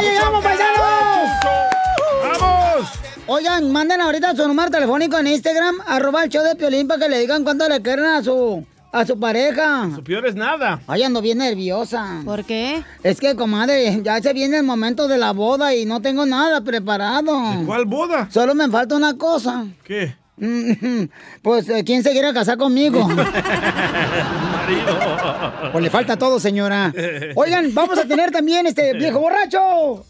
[0.00, 1.30] ¡Ya llegamos, paisanos!
[2.22, 2.88] ¡Vamos!
[3.26, 7.08] Oigan, manden ahorita su número telefónico en Instagram, arroba el show de Piolín, para que
[7.08, 9.90] le digan cuánto le quieren a su, a su pareja.
[9.96, 10.80] Su peor es nada.
[10.86, 12.20] Ay, ando bien nerviosa.
[12.24, 12.84] ¿Por qué?
[13.02, 16.60] Es que, comadre, ya se viene el momento de la boda y no tengo nada
[16.60, 17.36] preparado.
[17.66, 18.28] ¿Cuál boda?
[18.30, 19.66] Solo me falta una cosa.
[19.84, 20.14] ¿Qué?
[21.42, 23.08] Pues, eh, ¿quién se quiere casar conmigo?
[25.72, 26.92] Pues le falta todo, señora.
[27.34, 30.04] Oigan, vamos a tener también este viejo borracho.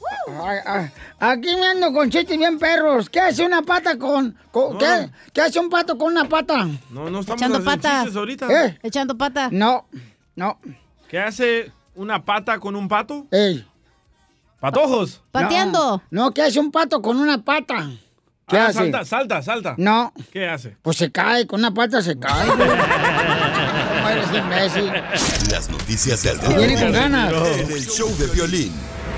[0.45, 3.09] Ay, ay, Aquí me ando con chistes bien perros.
[3.11, 4.37] ¿Qué hace una pata con...
[4.51, 6.67] con- ¿qué, qué hace un pato con una pata?
[6.91, 7.99] No, no estamos Echando haciendo pata.
[8.03, 8.65] chistes ahorita.
[8.67, 8.79] ¿Eh?
[8.83, 9.49] Echando pata.
[9.51, 9.87] No,
[10.37, 10.59] no.
[11.09, 13.27] ¿Qué hace una pata con un pato?
[13.31, 13.67] Ey.
[14.61, 15.23] ¡Patojos!
[15.33, 16.03] Pateando.
[16.11, 17.91] No, no, ¿qué hace un pato con una pata?
[18.47, 18.79] ¿Qué Ah, hace?
[18.79, 19.75] Salta, salta, salta.
[19.79, 20.77] No, ¿Qué hace?
[20.83, 22.49] pues se cae, con una pata se cae.
[25.51, 27.33] Las noticias del Viene con ganas.
[27.59, 28.73] en el show de Piolín.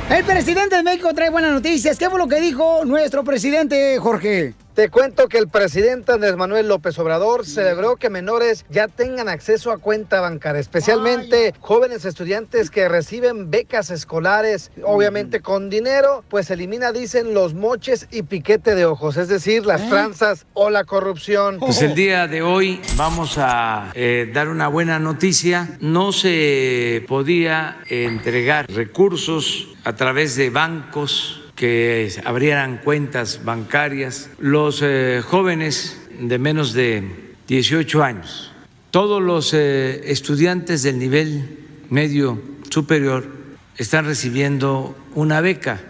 [0.09, 1.97] El presidente de México trae buenas noticias.
[1.97, 4.55] ¿Qué fue lo que dijo nuestro presidente, Jorge?
[4.81, 9.73] Te cuento que el presidente Andrés Manuel López Obrador celebró que menores ya tengan acceso
[9.73, 16.93] a cuenta bancaria, especialmente jóvenes estudiantes que reciben becas escolares, obviamente con dinero, pues elimina,
[16.93, 21.59] dicen, los moches y piquete de ojos, es decir, las tranzas o la corrupción.
[21.59, 25.77] Pues el día de hoy vamos a eh, dar una buena noticia.
[25.83, 34.31] No se podía entregar recursos a través de bancos que abrieran cuentas bancarias.
[34.39, 38.51] Los eh, jóvenes de menos de 18 años,
[38.91, 41.59] todos los eh, estudiantes del nivel
[41.91, 42.41] medio
[42.71, 43.29] superior
[43.77, 45.83] están recibiendo una beca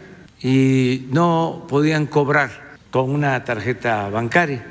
[0.42, 4.66] y no podían cobrar con una tarjeta bancaria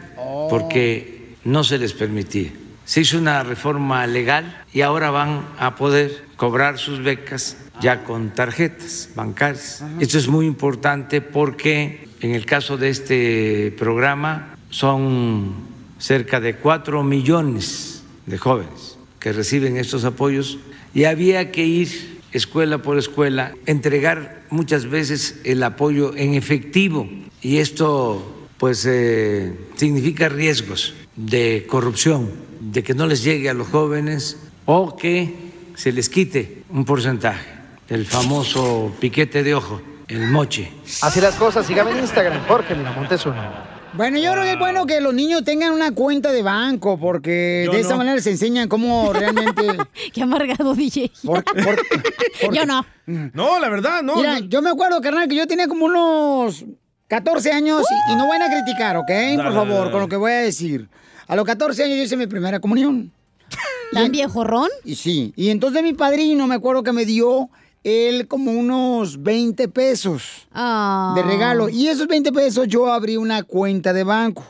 [0.49, 2.51] porque no se les permitía.
[2.89, 8.33] Se hizo una reforma legal y ahora van a poder cobrar sus becas ya con
[8.33, 9.83] tarjetas bancarias.
[10.00, 15.53] Esto es muy importante porque en el caso de este programa son
[15.99, 20.57] cerca de 4 millones de jóvenes que reciben estos apoyos
[20.91, 27.07] y había que ir escuela por escuela, entregar muchas veces el apoyo en efectivo
[27.39, 33.68] y esto pues eh, significa riesgos de corrupción, de que no les llegue a los
[33.68, 35.34] jóvenes o que
[35.75, 37.47] se les quite un porcentaje,
[37.88, 40.72] el famoso piquete de ojo, el moche.
[41.02, 43.70] Así las cosas, sígame en Instagram, Jorge Miramontes uno.
[43.94, 47.64] Bueno, yo creo que es bueno que los niños tengan una cuenta de banco porque
[47.66, 47.97] Yo de esa no.
[47.97, 49.64] manera se enseñan cómo realmente...
[50.14, 51.12] Qué amargado, DJ.
[51.26, 52.86] por- por- por- Yo no.
[53.08, 54.17] No, la verdad, no.
[54.17, 56.66] Mira, yo me acuerdo, carnal, que yo tenía como unos
[57.08, 59.09] 14 años y, y no van a criticar, ¿ok?
[59.38, 60.88] Por favor, con lo que voy a decir.
[61.29, 63.11] A los 14 años yo hice mi primera comunión.
[63.93, 64.67] ¿Tan viejorrón?
[64.84, 67.49] Y sí, y entonces mi padrino me acuerdo que me dio
[67.84, 71.14] él como unos 20 pesos Ah.
[71.16, 71.70] de regalo.
[71.70, 74.43] Y esos 20 pesos yo abrí una cuenta de banco.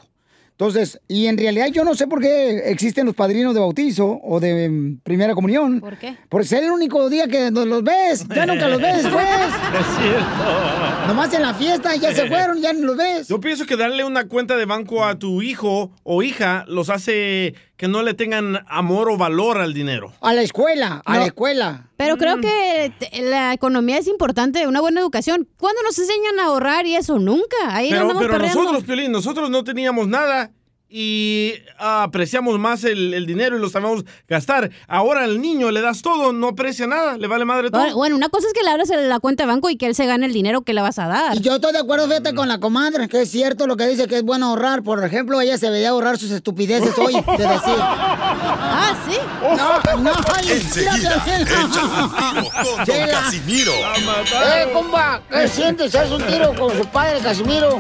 [0.60, 4.42] Entonces, y en realidad yo no sé por qué existen los padrinos de bautizo o
[4.42, 5.80] de mm, primera comunión.
[5.80, 6.18] ¿Por qué?
[6.28, 8.28] Por ser el único día que no los ves.
[8.28, 9.26] Ya nunca los ves después.
[9.80, 11.08] Es cierto.
[11.08, 13.30] Nomás en la fiesta ya se fueron, ya no los ves.
[13.30, 17.56] Yo pienso que darle una cuenta de banco a tu hijo o hija los hace
[17.80, 20.12] que no le tengan amor o valor al dinero.
[20.20, 21.20] A la escuela, a No.
[21.22, 21.88] la escuela.
[21.96, 22.42] Pero creo Mm.
[22.42, 25.48] que la economía es importante, una buena educación.
[25.58, 27.20] ¿Cuándo nos enseñan a ahorrar y eso?
[27.20, 27.56] Nunca.
[27.70, 30.52] Ahí Pero, pero nosotros, Piolín, nosotros no teníamos nada
[30.90, 34.72] y ah, apreciamos más el, el dinero y lo sabemos gastar.
[34.88, 37.96] Ahora al niño le das todo, no aprecia nada, le vale madre todo.
[37.96, 40.08] Bueno, una cosa es que le abras la cuenta de banco y que él se
[40.08, 41.38] gane el dinero que le vas a dar.
[41.38, 44.08] Y yo estoy de acuerdo, fíjate, con la comadre, que es cierto lo que dice
[44.08, 44.82] que es bueno ahorrar.
[44.82, 47.78] Por ejemplo, ella se veía ahorrar sus estupideces hoy, de decir.
[47.80, 49.18] Ah, sí.
[49.42, 51.42] No, no, ay, Enseguida, mira, Piolín.
[51.48, 52.86] échate un tiro con.
[53.10, 53.74] Casimiro.
[53.74, 55.94] Eh, compa, ¿qué sientes?
[55.94, 57.80] ¿Haz un tiro con su padre, Casimiro?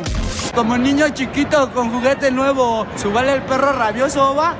[0.56, 4.56] Como niño chiquito con juguete nuevo, ¿subale el perro rabioso, va?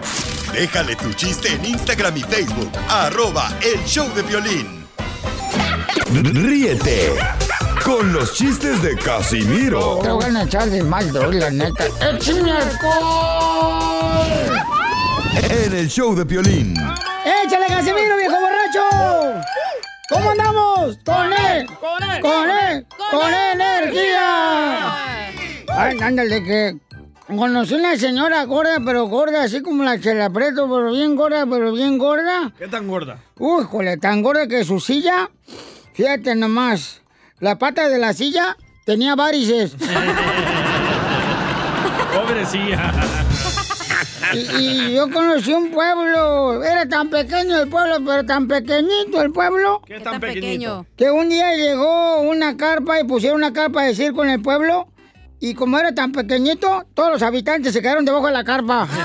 [0.54, 2.72] Déjale tu chiste en Instagram y Facebook.
[2.90, 4.88] Arroba el show de violín.
[6.12, 7.14] Ríete
[7.84, 11.86] con los chistes de Casimiro Te voy a echar de mal, la neta.
[12.02, 12.52] ¡Échame
[15.50, 16.74] en el show de Piolín.
[17.26, 19.42] ¡Échale, Casimiro, viejo borracho!
[20.10, 20.98] ¿Cómo andamos?
[21.06, 21.68] ¡Con él!
[21.80, 22.22] ¡Con él!
[22.22, 22.86] ¡Con él!
[23.12, 25.29] ¡Con energía!
[25.80, 26.76] Ay, ándale, que
[27.28, 31.72] conocí una señora gorda, pero gorda, así como la Chela Preto, pero bien gorda, pero
[31.72, 32.52] bien gorda.
[32.60, 33.20] ¿Qué tan gorda?
[33.38, 35.32] Uy, jole, tan gorda que su silla,
[35.94, 37.02] fíjate nomás,
[37.40, 39.72] la pata de la silla tenía varices.
[42.14, 42.92] Pobrecilla.
[44.34, 49.32] Y, y yo conocí un pueblo, era tan pequeño el pueblo, pero tan pequeñito el
[49.32, 49.82] pueblo.
[49.86, 50.86] ¿Qué tan pequeñito?
[50.98, 54.89] Que un día llegó una carpa y pusieron una carpa de circo en el pueblo.
[55.40, 58.88] Y como era tan pequeñito, todos los habitantes se quedaron debajo de la carpa.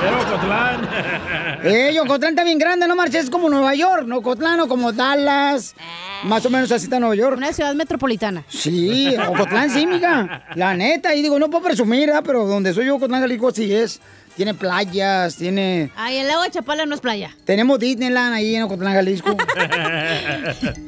[0.00, 0.88] Pero Ocotlán.
[1.64, 4.90] Eh, Ocotlán está bien grande, no marches, es como Nueva York, no Ocotlán o como
[4.92, 5.76] Dallas.
[6.24, 7.36] Más o menos así está Nueva York.
[7.36, 8.44] Una ciudad metropolitana.
[8.48, 10.42] Sí, Ocotlán sí, mija.
[10.56, 12.22] La neta, y digo, no puedo presumir, ¿ah?
[12.24, 14.00] pero donde soy yo, Ocotlán, Jalisco, sí es.
[14.36, 15.90] Tiene playas, tiene...
[15.94, 17.30] Ay, el lago de Chapala no es playa.
[17.44, 19.36] Tenemos Disneyland ahí en Ocotlán, Jalisco.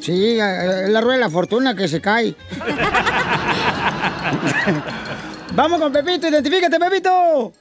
[0.00, 2.34] Sí, es la rueda de la fortuna que se cae.
[5.52, 7.52] Vamos con Pepito, identifícate, Pepito.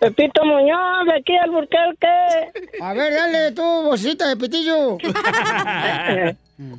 [0.00, 2.08] Pepito Muñoz, de aquí al Burquerque.
[2.80, 4.96] A ver, dale tú, vocita de Pitillo.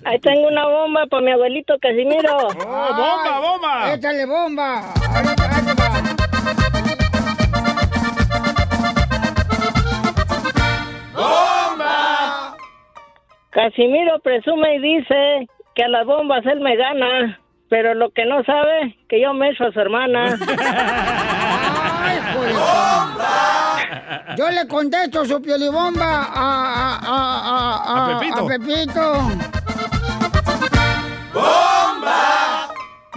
[0.05, 2.35] Ahí tengo una bomba para mi abuelito Casimiro.
[2.37, 3.93] ¡Oh, bomba, bomba!
[3.93, 4.93] Échale bomba.
[5.13, 6.20] Ahí
[11.15, 12.55] va.
[13.51, 18.43] Casimiro presume y dice que a las bombas él me gana, pero lo que no
[18.43, 20.37] sabe, que yo me echo a su hermana.
[22.03, 22.55] Ay, joder.
[24.37, 28.39] Yo le contesto su piolibomba a, a, a, a, A Pepito.
[28.39, 29.13] a Pepito.
[31.33, 32.67] ¡Bomba!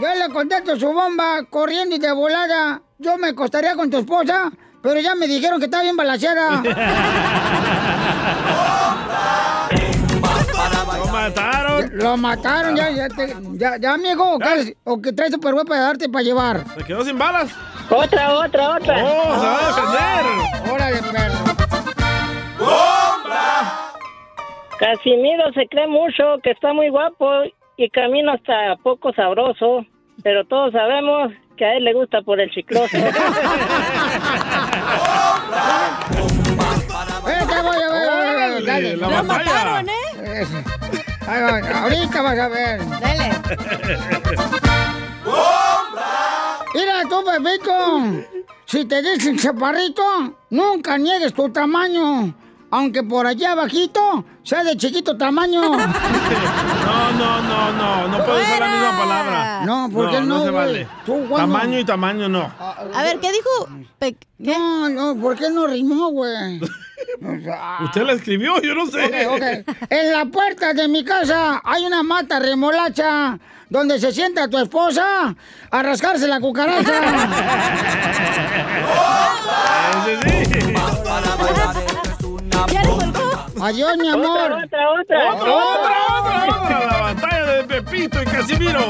[0.01, 2.81] Yo le contesto su bomba corriendo y de volada.
[2.99, 4.51] Yo me acostaría con tu esposa,
[4.85, 6.63] pero ya me dijeron que está bien balacera.
[10.99, 11.91] ¡Lo mataron!
[11.95, 14.39] Lo mataron, ya, ya, te- ya, ya, amigo.
[14.39, 16.65] ¿qué- ¿O que traes super para darte para llevar?
[16.77, 17.51] ¿Se quedó sin balas?
[17.91, 18.95] Otra, otra, otra.
[19.05, 20.73] ¡Oh, se va a defender!
[20.73, 21.45] Órale, perro.
[24.79, 27.27] Casimiro se cree mucho que está muy guapo
[27.77, 29.87] y camina hasta poco sabroso,
[30.23, 32.97] pero todos sabemos que a él le gusta por el chicloso.
[38.67, 38.97] Dale.
[38.97, 39.45] la Lo batalla.
[39.45, 39.93] mataron, ¿eh?
[40.19, 40.47] Eh,
[41.27, 42.89] ahí va, ahorita vas a ver.
[43.01, 43.33] Dale.
[46.75, 48.27] Mira tú, Pepito.
[48.67, 50.03] Si te dicen chaparrito,
[50.51, 52.35] nunca niegues tu tamaño.
[52.75, 55.63] Aunque por allá abajito sea de chiquito tamaño.
[56.85, 59.63] No, no, no, no, no puede ser la misma palabra.
[59.65, 60.67] No, ¿por qué no, se güey?
[60.67, 60.89] vale.
[61.07, 61.37] Tú, ¿cuándo?
[61.55, 62.51] Tamaño y tamaño no.
[62.59, 63.69] A ver, ¿qué dijo?
[63.99, 64.59] Pe- ¿Qué?
[64.59, 66.61] No, no, ¿por qué no rimó, güey?
[67.85, 68.61] ¿Usted la escribió?
[68.61, 69.05] Yo no sé.
[69.27, 69.35] Ok,
[69.69, 69.77] ok.
[69.91, 73.39] En la puerta de mi casa hay una mata remolacha
[73.71, 75.35] donde se sienta tu esposa
[75.71, 77.01] a rascarse la cucaracha.
[80.07, 80.74] Ese sí.
[83.65, 84.29] Adiós, mi amor.
[84.29, 86.87] otra, otra, ¡Otra, otra, otra, otra!
[86.87, 88.81] La batalla de Pepito y Casimiro.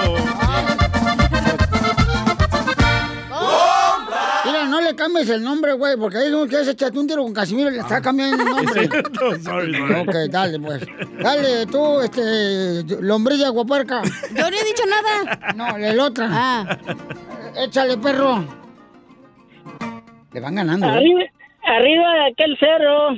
[4.45, 7.23] Mira, no le cambies el nombre, güey, porque ahí uno que se echate un tiro
[7.23, 8.88] con Casimiro le está cambiando el Es nombre.
[8.90, 9.95] cierto, sorry, sorry.
[10.09, 10.83] Ok, dale, pues.
[11.21, 14.02] Dale, tú, este, lombrilla guapuerca.
[14.35, 15.54] Yo no he dicho nada.
[15.54, 16.28] No, el otra.
[16.33, 16.78] Ah,
[17.57, 18.45] Échale, perro.
[20.33, 20.90] Le van ganando, ¿eh?
[20.90, 21.21] Arriba,
[21.62, 23.11] arriba de aquel cerro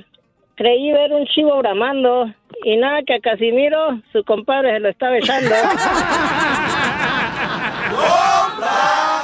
[0.56, 2.32] creí ver un chivo bramando
[2.64, 5.54] y nada que a Casimiro su compadre se lo estaba echando.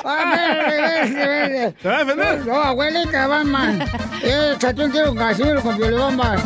[0.05, 1.75] ¡Ah, verde, verde.
[1.81, 2.47] ¿Se va a defender?
[2.47, 3.81] No, abuelita, Batman.
[4.23, 6.45] Eh, échate un tiro con Casimiro con violibombas.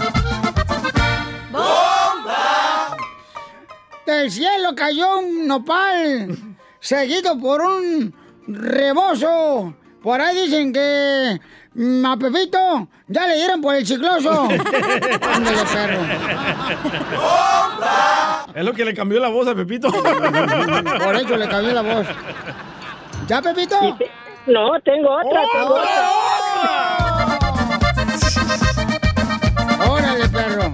[1.50, 2.96] ¡Bomba!
[4.06, 6.36] Del cielo cayó un nopal,
[6.80, 8.14] seguido por un
[8.46, 9.74] rebozo.
[10.02, 11.40] Por ahí dicen que
[11.76, 14.30] mm, a Pepito ya le dieron por el chicloso.
[15.32, 16.00] Ándale, perro.
[18.54, 19.90] Es lo que le cambió la voz a Pepito.
[19.92, 22.06] Por eso le cambió la voz.
[23.28, 23.76] ¿Ya, Pepito?
[24.46, 27.38] No, tengo otra, tengo otra.
[29.88, 30.72] Órale, perro.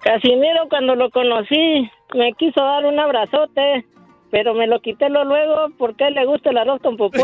[0.00, 3.86] Casimiro cuando lo conocí me quiso dar un abrazote,
[4.34, 7.22] pero me lo quité lo luego porque a él le gusta el arroz con popote.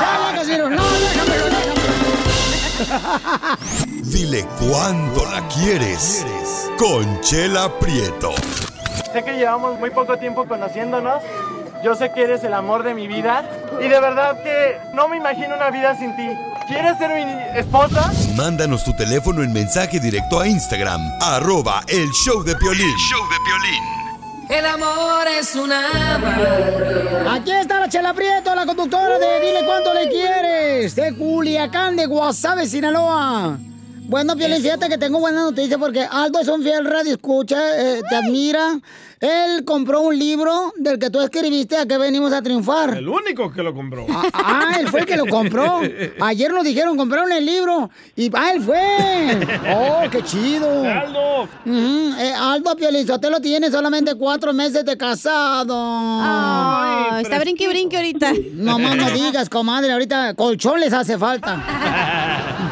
[0.00, 0.70] ¡Ya, Casimiro!
[0.70, 1.44] ¡No, déjamelo,
[4.04, 6.24] Dile cuándo la quieres.
[6.78, 8.30] Conchela Prieto.
[9.12, 11.22] Sé que llevamos muy poco tiempo conociéndonos.
[11.84, 13.44] Yo sé que eres el amor de mi vida.
[13.82, 16.26] Y de verdad que no me imagino una vida sin ti.
[16.68, 18.10] ¿Quieres ser mi esposa?
[18.34, 22.96] Mándanos tu teléfono en mensaje directo a Instagram, arroba el show de Piolín.
[22.96, 24.01] show de Piolín.
[24.52, 25.80] El amor es una
[27.32, 32.04] Aquí está la Chela Prieto, la conductora de Dile Cuánto Le Quieres, de Culiacán, de
[32.04, 33.58] Guasave, Sinaloa.
[34.12, 38.02] Bueno, Piolín, fíjate que tengo buena noticia porque Aldo es un fiel radio escucha, eh,
[38.06, 38.78] te admira.
[39.18, 42.98] Él compró un libro del que tú escribiste a que venimos a triunfar.
[42.98, 44.04] El único que lo compró.
[44.10, 45.80] Ah, ah, él fue el que lo compró.
[46.20, 47.88] Ayer nos dijeron, compraron el libro.
[48.14, 48.82] Y ah, él fue.
[49.74, 50.84] Oh, qué chido.
[50.84, 51.44] Aldo.
[51.64, 55.74] Ujú, eh, Aldo Piolizotelo tiene solamente cuatro meses de casado.
[55.74, 58.32] Ah, está brinque y brinque ahorita.
[58.52, 59.90] No más no digas, comadre.
[59.92, 61.62] Ahorita colchón les hace falta.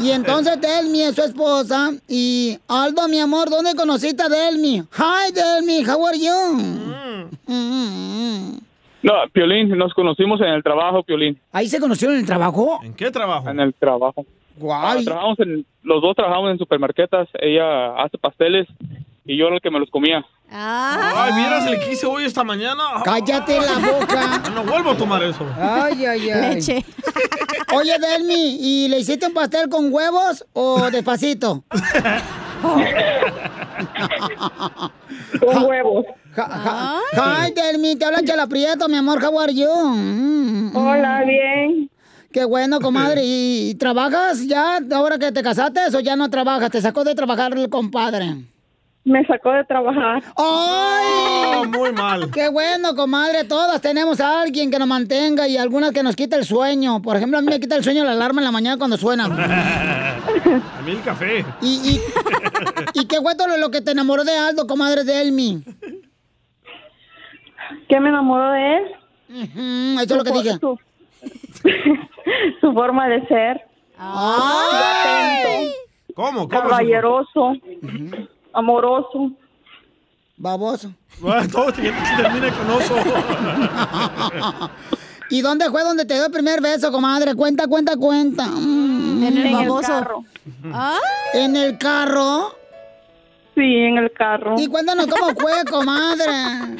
[0.00, 1.90] Y entonces Delmi es su esposa.
[2.08, 4.82] Y Aldo, mi amor, ¿dónde conociste a Delmi?
[4.96, 7.28] Hi, Delmi, how are you?
[7.46, 8.58] Mm.
[9.02, 11.38] No, Piolín, nos conocimos en el trabajo, Piolín.
[11.52, 12.80] ¿Ahí se conocieron en el trabajo?
[12.82, 13.48] ¿En qué trabajo?
[13.48, 14.24] En el trabajo.
[14.70, 17.28] Ah, trabajamos en, los dos trabajamos en supermarquetas.
[17.40, 18.66] Ella hace pasteles
[19.28, 20.24] y yo era el que me los comía.
[20.50, 22.82] Ay, miras, le quise hoy esta mañana.
[23.04, 24.42] Cállate la boca.
[24.54, 25.46] No vuelvo a tomar eso.
[25.60, 26.58] Ay, ay, ay.
[27.74, 31.62] Oye, Delmi, ¿y le hiciste un pastel con huevos o despacito?
[35.38, 36.06] Con huevos.
[36.36, 39.68] Hi, Delmi, te habla Chela Prieto, mi amor, how are you?
[39.70, 40.76] Mm, mm.
[40.76, 41.90] Hola, bien.
[42.32, 43.20] Qué bueno, comadre.
[43.24, 46.70] ¿Y trabajas ya ahora que te casaste o ya no trabajas?
[46.70, 48.34] ¿Te sacó de trabajar el compadre?
[49.08, 50.22] Me sacó de trabajar.
[50.36, 51.66] ¡Ay!
[51.68, 52.30] muy mal.
[52.30, 53.44] Qué bueno, comadre.
[53.44, 57.00] Todas tenemos a alguien que nos mantenga y algunas que nos quita el sueño.
[57.00, 59.24] Por ejemplo, a mí me quita el sueño la alarma en la mañana cuando suena.
[60.78, 61.44] A mí el café.
[61.62, 62.00] Y,
[62.94, 65.62] y, y qué bueno lo, lo que te enamoró de Aldo, comadre de Elmi.
[67.88, 68.82] ¿Qué me enamoró de él?
[69.30, 70.58] Ujú, eso es lo que dije.
[70.60, 70.78] Su,
[72.60, 73.60] su forma de ser.
[73.98, 75.72] ¡Ay!
[76.14, 76.48] ¿Cómo?
[76.48, 76.48] ¿Cómo?
[76.48, 77.52] Caballeroso.
[78.52, 79.32] Amoroso.
[80.36, 80.92] Baboso.
[81.20, 81.82] Bueno, todo te-
[82.16, 82.94] termina con oso.
[85.30, 87.34] ¿Y dónde fue donde te dio el primer beso, comadre?
[87.34, 88.46] Cuenta, cuenta, cuenta.
[88.46, 89.22] Mm.
[89.24, 89.88] En el En el baboso.
[89.88, 90.24] carro.
[91.34, 92.54] ¿En el carro?
[93.54, 94.54] Sí, en el carro.
[94.58, 96.76] Y cuéntanos cómo fue, comadre.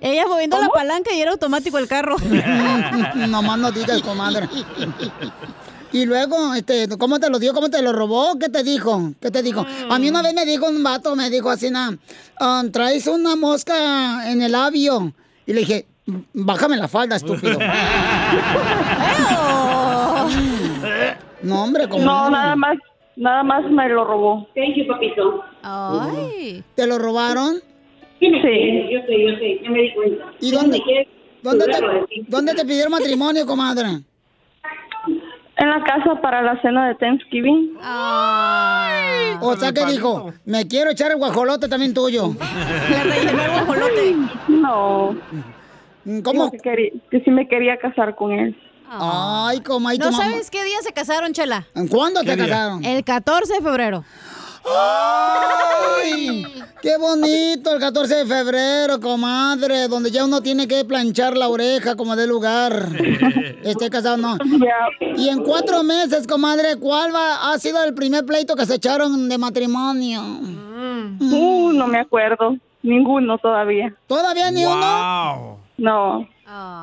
[0.00, 2.16] Ella moviendo la palanca y era automático el carro.
[3.14, 4.48] no más no digas, comadre.
[5.92, 7.52] Y luego, este, ¿cómo te lo dio?
[7.52, 8.38] ¿Cómo te lo robó?
[8.38, 9.12] ¿Qué te dijo?
[9.20, 9.66] ¿Qué te dijo?
[9.88, 11.96] A mí una vez me dijo un vato, me dijo así, na,
[12.38, 15.12] "Ah, traes una mosca en el labio.
[15.46, 15.86] Y le dije,
[16.32, 17.58] bájame la falda, estúpido.
[21.42, 22.04] no, hombre, comadre.
[22.04, 22.76] No, nada más,
[23.16, 24.46] nada más me lo robó.
[24.54, 25.42] Thank you, papito.
[25.62, 26.62] Ay.
[26.74, 27.56] ¿Te lo robaron?
[28.20, 30.24] Sí, yo sé, yo sé, ya me di cuenta.
[30.40, 30.82] ¿Y dónde,
[31.42, 31.80] dónde, te,
[32.28, 34.02] dónde te pidieron matrimonio, comadre?
[35.60, 37.76] En la casa para la cena de Thanksgiving.
[39.42, 42.34] O sea que dijo, me quiero echar el guajolote también tuyo.
[42.90, 44.16] Le rellenó el guajolote.
[44.48, 45.16] No.
[46.24, 46.50] ¿Cómo?
[46.50, 48.56] Que, quería- que sí me quería casar con él.
[48.92, 49.98] Ay, comadre.
[49.98, 51.66] ¿No sabes qué día se casaron, Chela?
[51.90, 52.46] ¿Cuándo ¿Qué te día?
[52.48, 52.84] casaron?
[52.84, 54.04] El 14 de febrero.
[54.64, 56.46] ¡Ay!
[56.82, 57.72] ¡Qué bonito!
[57.74, 62.26] El 14 de febrero, comadre, donde ya uno tiene que planchar la oreja como de
[62.26, 62.88] lugar.
[63.62, 64.38] Esté casado, no.
[65.16, 69.28] Y en cuatro meses, comadre, ¿cuál va, ha sido el primer pleito que se echaron
[69.28, 70.22] de matrimonio?
[70.22, 72.56] Uh, no me acuerdo.
[72.82, 73.94] Ninguno todavía.
[74.06, 74.76] ¿Todavía ni uno?
[74.76, 75.58] Wow.
[75.76, 76.28] No.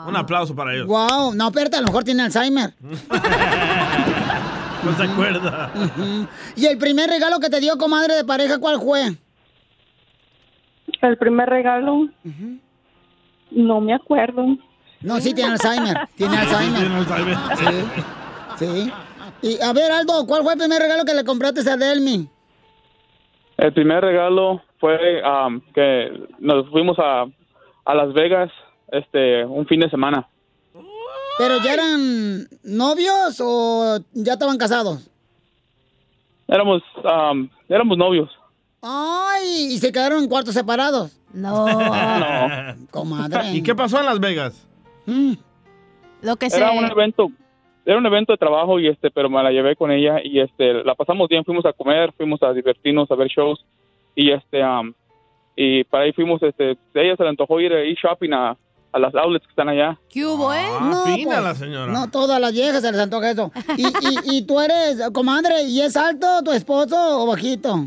[0.07, 0.87] Un aplauso para ellos.
[0.87, 2.73] Wow, no, espérate, a lo mejor tiene Alzheimer.
[4.87, 5.71] No se acuerda.
[6.55, 9.01] ¿Y el primer regalo que te dio, comadre de pareja, cuál fue?
[11.01, 12.07] El primer regalo.
[13.51, 14.45] No me acuerdo.
[15.01, 15.97] No, sí tiene Alzheimer.
[16.15, 16.79] Tiene Alzheimer.
[16.79, 17.37] Tiene Alzheimer.
[18.55, 18.65] Sí.
[18.65, 18.91] Sí.
[19.41, 22.27] Y a ver, Aldo, ¿cuál fue el primer regalo que le compraste a Delmi?
[23.57, 27.25] El primer regalo fue am, que nos fuimos a,
[27.85, 28.51] a Las Vegas
[28.91, 30.27] este un fin de semana.
[31.37, 35.09] ¿Pero ya eran novios o ya estaban casados?
[36.47, 38.29] Éramos am, éramos novios.
[38.81, 41.17] Ay, ¿y se quedaron en cuartos separados?
[41.33, 41.67] No.
[41.77, 42.87] No.
[42.91, 43.51] Comadre.
[43.53, 44.67] ¿Y qué pasó en Las Vegas?
[46.21, 47.29] Lo que Era un evento
[47.85, 50.83] era un evento de trabajo y este pero me la llevé con ella y este
[50.83, 53.63] la pasamos bien, fuimos a comer, fuimos a divertirnos, a ver shows
[54.13, 54.93] y este am,
[55.55, 58.57] y para ahí fuimos este a ella se le antojó ir a ir shopping a,
[58.91, 59.97] a las outlets que están allá.
[60.09, 60.65] ¿Qué hubo, eh?
[60.79, 61.91] Ah, fina la señora.
[61.91, 63.51] No, todas las viejas se les antoja eso.
[63.77, 67.85] ¿Y, y, y tú eres, comadre, y es alto tu esposo o bajito?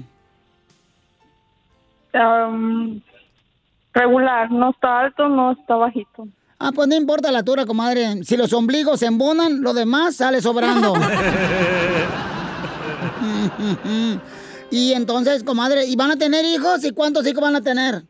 [2.12, 3.00] Am,
[3.92, 6.26] regular, no está alto, no está bajito.
[6.58, 8.22] Ah, pues no importa la altura, comadre.
[8.24, 10.92] Si los ombligos se embonan, lo demás sale sobrando.
[14.70, 16.84] y entonces, comadre, ¿y van a tener hijos?
[16.84, 18.02] ¿Y cuántos hijos van a tener?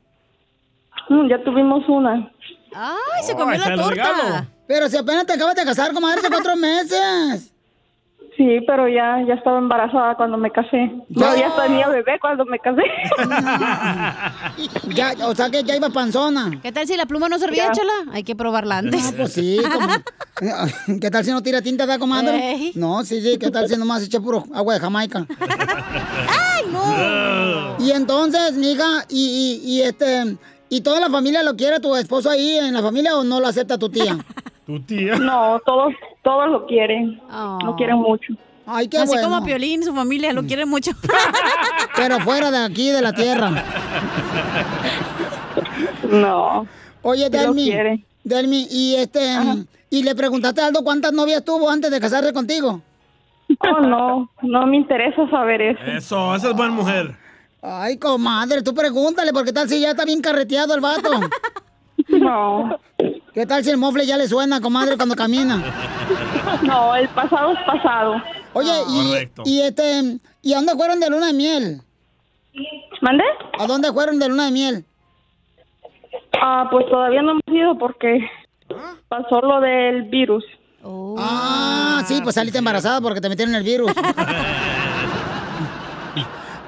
[1.09, 2.33] Mm, Ya tuvimos una.
[2.75, 3.91] ¡Ay, se Oh, comió la torta!
[3.91, 4.47] regalo.
[4.67, 7.53] Pero si apenas te acabas de casar, comadre, hace cuatro meses.
[8.37, 10.91] Sí, pero ya, ya estaba embarazada cuando me casé.
[11.11, 12.83] No, ya tenía bebé cuando me casé.
[14.95, 16.59] Ya, o sea que ya iba panzona.
[16.62, 17.73] ¿Qué tal si la pluma no servía, Ya.
[17.73, 17.93] chala?
[18.12, 19.03] Hay que probarla antes.
[19.03, 22.53] No, pues sí, como- ¿Qué tal si no tira tinta, da, comadre?
[22.53, 22.73] Ey.
[22.75, 25.27] No, sí, sí, ¿qué tal si nomás echa puro agua de Jamaica?
[26.29, 27.77] ¡Ay, no!
[27.85, 30.37] Y entonces, mija, y, y, y este,
[30.71, 33.47] ¿y toda la familia lo quiere tu esposo ahí en la familia o no lo
[33.47, 34.17] acepta tu tía?
[34.67, 35.17] Tu tía.
[35.17, 37.21] No, todos, todos lo quieren.
[37.65, 38.35] Lo quieren mucho.
[38.67, 39.25] Ay, qué Así bueno.
[39.25, 40.93] como a Piolín, su familia lo quiere mucho.
[41.97, 43.50] Pero fuera de aquí, de la tierra.
[46.09, 46.67] No.
[47.03, 47.73] Oye, Delmi.
[48.25, 49.21] Delmi, y este,
[49.91, 52.81] y le preguntaste a Aldo cuántas novias tuvo antes de casarse contigo.
[53.61, 55.83] Oh, no, no me interesa saber eso.
[55.85, 57.17] Eso, esa es buena mujer.
[57.62, 61.11] Ay, comadre, tú pregúntale, porque tal si ya está bien carreteado el vato.
[62.08, 62.76] No.
[63.35, 65.63] ¿Qué tal si el mofle ya le suena, comadre, cuando camina?
[66.63, 68.15] No, el pasado es pasado.
[68.54, 69.43] Oye, y, Correcto.
[69.45, 71.82] y este, ¿y a dónde fueron de luna de miel?
[73.00, 73.23] ¿Mande?
[73.58, 74.85] ¿A dónde fueron de luna de miel?
[76.43, 78.28] Ah, pues todavía no hemos ido porque
[79.08, 80.45] pasó lo del virus.
[81.19, 83.93] Ah, sí, pues saliste embarazada porque te metieron el virus.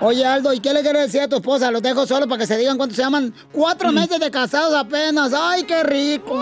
[0.05, 1.71] Oye, Aldo, ¿y qué le quieres decir a tu esposa?
[1.71, 3.33] Los dejo solo para que se digan cuánto se llaman.
[3.53, 5.33] Cuatro meses de casados apenas.
[5.33, 6.38] ¡Ay, qué rico!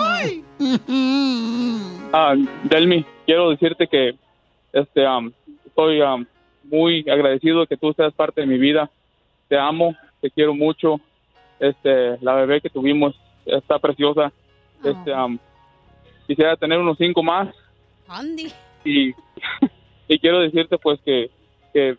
[2.13, 4.17] Ah, Delmi, quiero decirte que
[4.73, 5.33] este am,
[5.65, 6.27] estoy am,
[6.65, 8.91] muy agradecido de que tú seas parte de mi vida.
[9.47, 11.01] Te amo, te quiero mucho.
[11.61, 13.15] Este, la bebé que tuvimos
[13.47, 14.33] está preciosa.
[14.83, 15.39] Este, am,
[16.27, 17.55] quisiera tener unos cinco más
[18.09, 18.51] Andy.
[18.85, 19.11] y,
[20.09, 21.31] y quiero decirte pues que,
[21.73, 21.97] que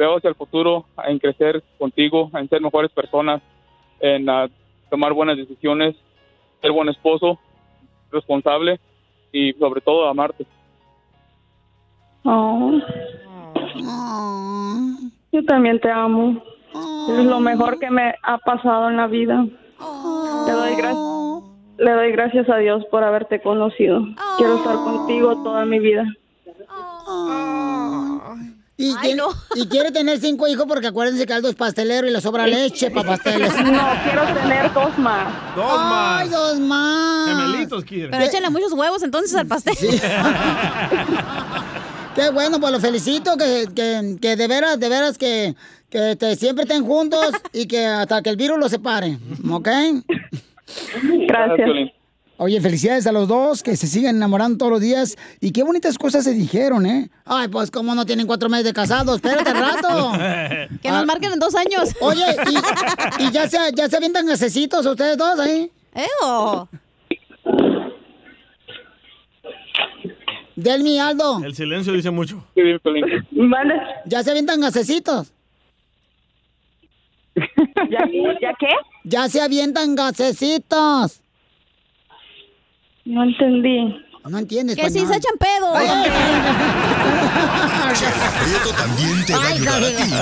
[0.00, 3.42] veo hacia el futuro en crecer contigo, en ser mejores personas,
[4.00, 4.48] en ah,
[4.88, 5.94] tomar buenas decisiones,
[6.62, 7.38] ser buen esposo,
[8.10, 8.80] responsable
[9.30, 10.46] y sobre todo amarte.
[12.24, 12.80] Oh.
[15.32, 16.42] Yo también te amo.
[17.10, 19.44] Es lo mejor que me ha pasado en la vida.
[20.46, 21.04] Le doy gracias.
[21.76, 24.02] Le doy gracias a Dios por haberte conocido.
[24.38, 26.06] Quiero estar contigo toda mi vida.
[28.82, 29.22] Y, quiere,
[29.56, 32.90] y quiere tener cinco hijos porque acuérdense que Aldo es pastelero y le sobra leche
[32.90, 33.52] para pasteles.
[33.62, 35.54] No, quiero tener dos más.
[35.54, 36.30] Dos ¡Ay, más.
[36.30, 37.28] dos más!
[37.28, 38.08] Gemelitos quiere.
[38.08, 39.76] Pero échale muchos huevos entonces al pastel.
[42.14, 45.54] Qué bueno, pues los felicito, que, que, que de veras, de veras que,
[45.88, 49.18] que te- siempre estén juntos y que hasta que el virus los separe,
[49.50, 49.68] ¿ok?
[51.28, 51.68] Gracias.
[52.42, 55.18] Oye, felicidades a los dos, que se siguen enamorando todos los días.
[55.42, 57.10] Y qué bonitas cosas se dijeron, ¿eh?
[57.26, 60.12] Ay, pues cómo no tienen cuatro meses de casados, espérate rato.
[60.80, 61.94] Que nos marquen en dos años.
[62.00, 62.24] Oye,
[63.18, 65.70] ¿y, y ya, se, ya se avientan gasecitos ustedes dos ahí?
[65.94, 66.66] ¡Eo!
[70.56, 71.44] Delmi, Aldo.
[71.44, 72.42] El silencio dice mucho.
[74.06, 75.30] ¿Ya se avientan gasecitos?
[77.36, 78.08] ¿Ya,
[78.40, 78.68] ¿Ya qué?
[79.04, 81.20] Ya se avientan gasecitos.
[83.10, 83.92] No entendí.
[84.28, 84.76] No entiendes.
[84.76, 85.72] Que si se echan pedo.
[88.44, 90.12] Prieto también te va a ayudar a ti.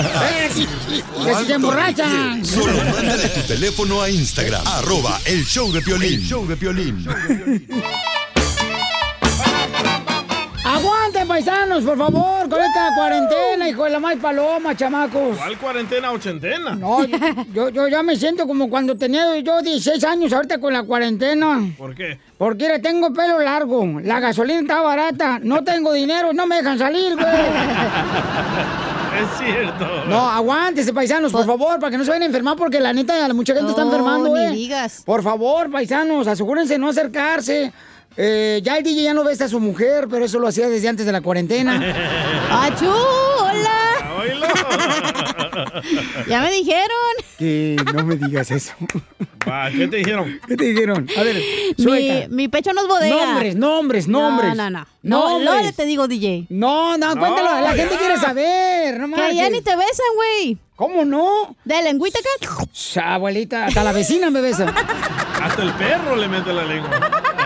[1.24, 2.44] Que si se emborrachan.
[2.46, 6.22] Solo mándale tu teléfono a Instagram, arroba el show de Piolín.
[6.22, 7.06] show de Piolín.
[10.78, 15.36] ¡Aguante, paisanos, por favor, con esta cuarentena, hijo de la más paloma, chamacos.
[15.36, 16.76] ¿Cuál cuarentena ochentena?
[16.76, 17.04] No,
[17.52, 21.60] yo, yo, ya me siento como cuando tenía yo 16 años ahorita con la cuarentena.
[21.76, 22.20] ¿Por qué?
[22.38, 27.14] Porque tengo pelo largo, la gasolina está barata, no tengo dinero, no me dejan salir,
[27.14, 27.26] güey.
[29.18, 30.04] Es cierto.
[30.06, 33.32] No, aguántese, paisanos, por favor, para que no se vayan a enfermar, porque la neta,
[33.34, 34.50] mucha gente está No, enfermando, ni eh.
[34.50, 35.02] digas.
[35.04, 37.72] Por favor, paisanos, asegúrense de no acercarse.
[38.20, 40.88] Eh, ya el DJ ya no besa a su mujer, pero eso lo hacía desde
[40.88, 41.80] antes de la cuarentena.
[42.50, 42.86] ¡Achú!
[42.90, 43.74] ¡Hola!
[46.28, 46.88] Ya me dijeron.
[47.38, 48.72] Que no me digas eso.
[49.48, 50.38] Va, ¿Qué te dijeron?
[50.46, 51.08] ¿Qué te dijeron?
[51.16, 51.36] A ver,
[51.76, 52.28] Mi, suelta.
[52.28, 53.26] mi pecho no es bodega.
[53.26, 54.56] Nombres, nombres, nombres.
[54.56, 54.86] No, no, no.
[55.02, 55.44] No, Nombres.
[55.62, 56.46] luego te digo, DJ.
[56.50, 58.98] No, no, cuéntalo, la gente quiere saber.
[59.00, 60.58] No Que ya ni te besan, güey.
[60.76, 61.56] ¿Cómo no?
[61.64, 63.14] De lengüita acá.
[63.14, 64.72] Abuelita, hasta la vecina me besa.
[65.42, 66.90] Hasta el perro le mete la lengua.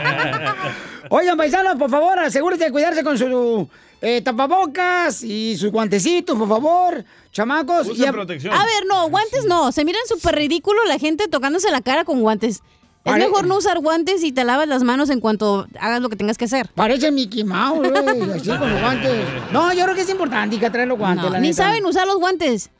[1.10, 3.68] Oigan, paisanos, por favor, asegúrense de cuidarse con su
[4.00, 7.04] eh, tapabocas y sus guantecitos, por favor.
[7.32, 7.88] Chamacos.
[7.88, 8.52] Usen y a- protección.
[8.54, 9.72] A ver, no, guantes no.
[9.72, 12.56] Se miran súper ridículo la gente tocándose la cara con guantes.
[13.04, 16.08] Es Pare- mejor no usar guantes y te lavas las manos en cuanto hagas lo
[16.08, 16.68] que tengas que hacer.
[16.74, 17.92] Parece Mickey Mouse, güey,
[18.32, 19.24] así con los guantes.
[19.50, 21.64] No, yo creo que es importante que traer los guantes, No, la ni neta.
[21.64, 22.70] saben usar los guantes.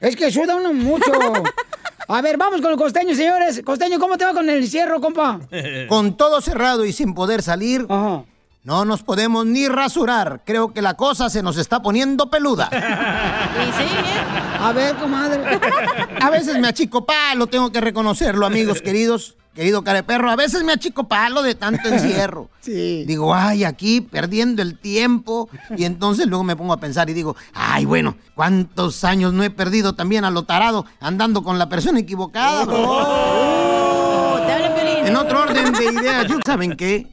[0.00, 1.10] Es que suda uno mucho.
[2.08, 3.62] A ver, vamos con el costeño, señores.
[3.64, 5.40] Costeño, ¿cómo te va con el cierro, compa?
[5.88, 10.42] Con todo cerrado y sin poder salir, no nos podemos ni rasurar.
[10.44, 12.68] Creo que la cosa se nos está poniendo peluda.
[14.60, 15.40] A ver, comadre.
[16.26, 19.36] A veces me achico palo, tengo que reconocerlo, amigos queridos.
[19.54, 22.50] Querido careperro, a veces me achico palo de tanto encierro.
[22.66, 23.04] Sí.
[23.06, 25.48] Digo, ay, aquí perdiendo el tiempo.
[25.76, 29.50] Y entonces luego me pongo a pensar y digo, ay, bueno, ¿cuántos años no he
[29.50, 32.64] perdido también a lo tarado andando con la persona equivocada?
[32.68, 35.06] Oh, te hablan, Piolín.
[35.06, 37.06] En otro orden de ideas, ¿yo ¿saben qué?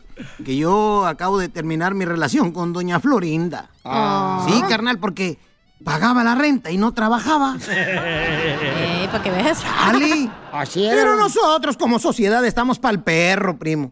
[0.43, 3.69] Que yo acabo de terminar mi relación con doña Florinda.
[3.85, 4.43] Ah.
[4.49, 5.37] Sí, carnal, porque
[5.83, 7.57] pagaba la renta y no trabajaba.
[8.05, 9.61] Eh, para que veas.
[9.61, 10.29] Chale.
[10.51, 10.95] Así era.
[10.95, 13.91] Pero nosotros como sociedad estamos pa'l perro, primo.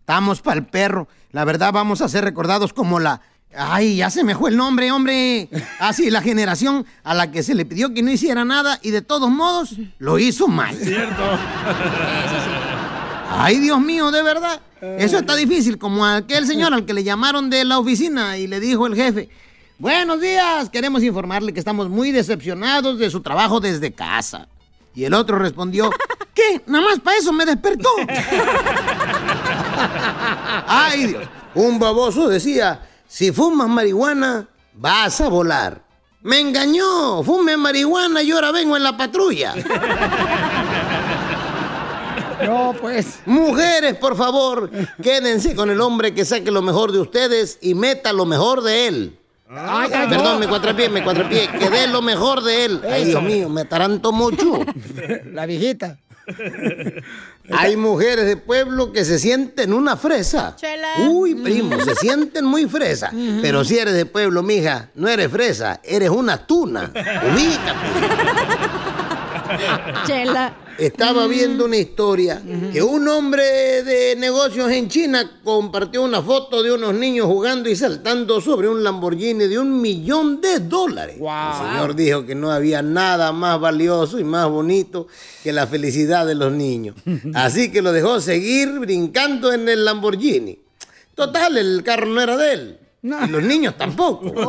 [0.00, 1.08] Estamos pa'l perro.
[1.32, 3.20] La verdad vamos a ser recordados como la...
[3.56, 5.48] Ay, ya se me fue el nombre, hombre.
[5.78, 9.02] Así, la generación a la que se le pidió que no hiciera nada y de
[9.02, 10.76] todos modos lo hizo mal.
[10.76, 11.22] Cierto.
[13.30, 14.60] Ay, Dios mío, de verdad.
[14.80, 18.60] Eso está difícil, como aquel señor al que le llamaron de la oficina y le
[18.60, 19.28] dijo el jefe,
[19.78, 24.48] buenos días, queremos informarle que estamos muy decepcionados de su trabajo desde casa.
[24.94, 25.90] Y el otro respondió,
[26.34, 26.62] ¿qué?
[26.66, 27.88] Nada más para eso me despertó.
[30.66, 31.24] Ay, Dios.
[31.54, 35.82] Un baboso decía, si fumas marihuana, vas a volar.
[36.22, 39.54] Me engañó, fume marihuana y ahora vengo en la patrulla.
[42.44, 43.18] No, pues.
[43.26, 44.70] Mujeres, por favor,
[45.02, 48.86] quédense con el hombre que saque lo mejor de ustedes y meta lo mejor de
[48.86, 49.18] él.
[49.50, 50.38] Ay, ay, Perdón, no.
[50.38, 51.48] me cuatrapié, me cuatrapié.
[51.48, 52.80] Que dé lo mejor de él.
[52.90, 53.06] Ay.
[53.06, 54.60] Dios mío, me taranto mucho.
[55.32, 55.98] La viejita.
[57.50, 60.54] Hay mujeres de pueblo que se sienten una fresa.
[61.08, 63.10] Uy, primo, se sienten muy fresa.
[63.40, 66.90] Pero si eres de pueblo, mija, no eres fresa, eres una tuna.
[67.32, 67.72] Ubícate.
[70.06, 70.52] Chela.
[70.78, 72.40] Estaba viendo una historia
[72.72, 77.74] que un hombre de negocios en China compartió una foto de unos niños jugando y
[77.74, 81.16] saltando sobre un Lamborghini de un millón de dólares.
[81.16, 85.08] El señor dijo que no había nada más valioso y más bonito
[85.42, 86.94] que la felicidad de los niños.
[87.34, 90.60] Así que lo dejó seguir brincando en el Lamborghini.
[91.14, 92.78] Total, el carro no era de él.
[93.02, 94.32] Y los niños tampoco.
[94.32, 94.44] Por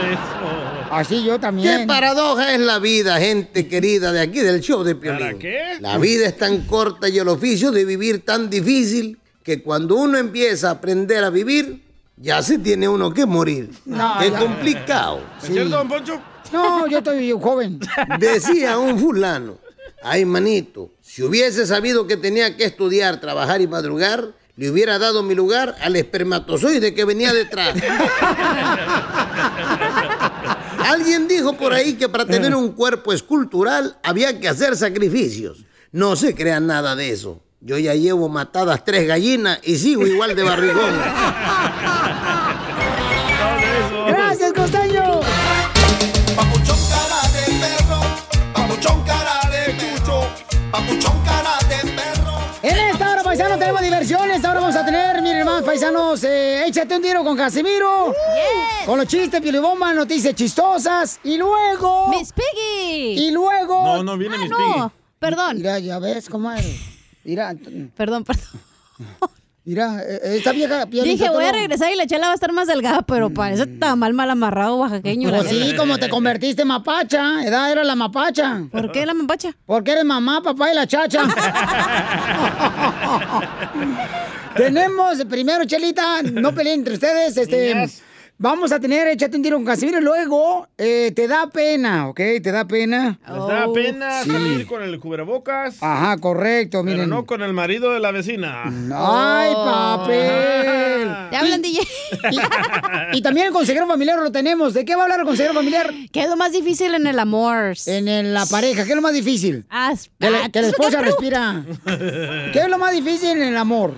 [0.00, 0.65] eso.
[0.90, 1.80] Así yo también.
[1.80, 5.20] Qué paradoja es la vida, gente querida de aquí del show de Piolín.
[5.20, 5.58] ¿Para qué?
[5.80, 10.18] La vida es tan corta y el oficio de vivir tan difícil que cuando uno
[10.18, 11.82] empieza a aprender a vivir,
[12.16, 13.70] ya se tiene uno que morir.
[13.84, 14.38] No, Qué ya.
[14.38, 15.20] complicado.
[15.42, 16.20] ¿Es cierto, don Poncho?
[16.52, 17.78] No, yo estoy joven.
[18.18, 19.58] Decía un fulano,
[20.02, 25.22] ay manito, si hubiese sabido que tenía que estudiar, trabajar y madrugar, le hubiera dado
[25.22, 27.74] mi lugar al espermatozoide que venía detrás.
[30.86, 35.64] Alguien dijo por ahí que para tener un cuerpo escultural había que hacer sacrificios.
[35.90, 37.42] No se crean nada de eso.
[37.60, 40.94] Yo ya llevo matadas tres gallinas y sigo igual de barrigón.
[55.80, 58.14] paisanos, eh, échate un tiro con Casimiro.
[58.86, 61.20] Con los chistes, pilibomba, noticias chistosas.
[61.22, 62.08] Y luego.
[62.08, 63.26] Miss Piggy.
[63.26, 63.82] Y luego.
[63.84, 64.56] No, no viene Ah, Miss no.
[64.56, 64.90] Piggy.
[65.18, 65.56] Perdón.
[65.58, 66.64] Mira, ya ves cómo es.
[67.24, 67.54] Mira.
[67.94, 68.46] Perdón, perdón.
[69.66, 70.86] Mira, eh, esta vieja...
[70.86, 73.66] Piolín Dije, voy a regresar y la chela va a estar más delgada, pero parece
[73.66, 75.28] tamal mal amarrado oaxaqueño.
[75.28, 78.62] Pues sí, como te convertiste en mapacha, edad era la mapacha.
[78.70, 79.56] ¿Por qué la mapacha?
[79.66, 81.24] Porque eres mamá, papá y la chacha.
[84.56, 87.88] Tenemos primero, Chelita, no peleen entre ustedes, este...
[88.38, 92.16] Vamos a tener Échate un tiro con Casimiro y luego eh, te da pena, ¿ok?
[92.42, 93.18] Te da pena.
[93.26, 94.30] Les da pena Sí.
[94.30, 97.08] salir con el cubrebocas, Ajá, correcto, pero miren.
[97.08, 98.64] no con el marido de la vecina.
[98.94, 101.08] ¡Ay, papel!
[101.30, 101.80] Te hablan, DJ.
[103.14, 104.74] Y también el consejero familiar lo tenemos.
[104.74, 105.90] ¿De qué va a hablar el consejero familiar?
[106.12, 107.74] ¿Qué es lo más difícil en el amor?
[107.86, 108.84] En el- la pareja.
[108.84, 109.64] ¿Qué es lo más difícil?
[109.70, 111.64] Ah, Que, la, que la ¿eso esposa respira.
[112.52, 113.94] ¿Qué es lo más difícil en el amor?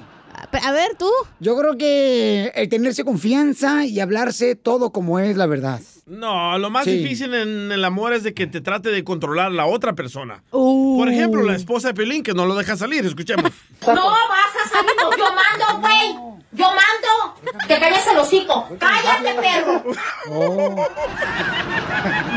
[0.53, 1.11] A ver, tú.
[1.41, 5.81] Yo creo que el tenerse confianza y hablarse todo como es la verdad.
[6.09, 6.99] No, lo más Sí.
[6.99, 10.43] difícil en el amor es de que te trate de controlar la otra persona.
[10.51, 10.99] Uh.
[10.99, 13.53] Por ejemplo, la esposa de Pelín que no lo deja salir, escuchemos.
[13.87, 16.39] No vas a salir, no, yo mando, güey.
[16.53, 17.59] Yo mando.
[17.69, 18.69] Te calles el hocico.
[18.79, 19.85] Cállate, perro.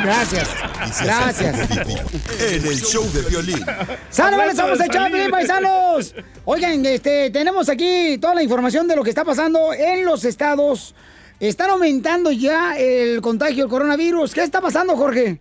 [0.04, 0.50] Gracias.
[1.02, 1.72] Gracias.
[2.42, 3.64] En el show de violín.
[4.18, 6.14] Hablando ¡Somos el Chaplin, paisanos!
[6.46, 10.94] Oigan, este, tenemos aquí toda la información de lo que está pasando en los estados.
[11.42, 14.32] Están aumentando ya el contagio del coronavirus.
[14.32, 15.40] ¿Qué está pasando, Jorge?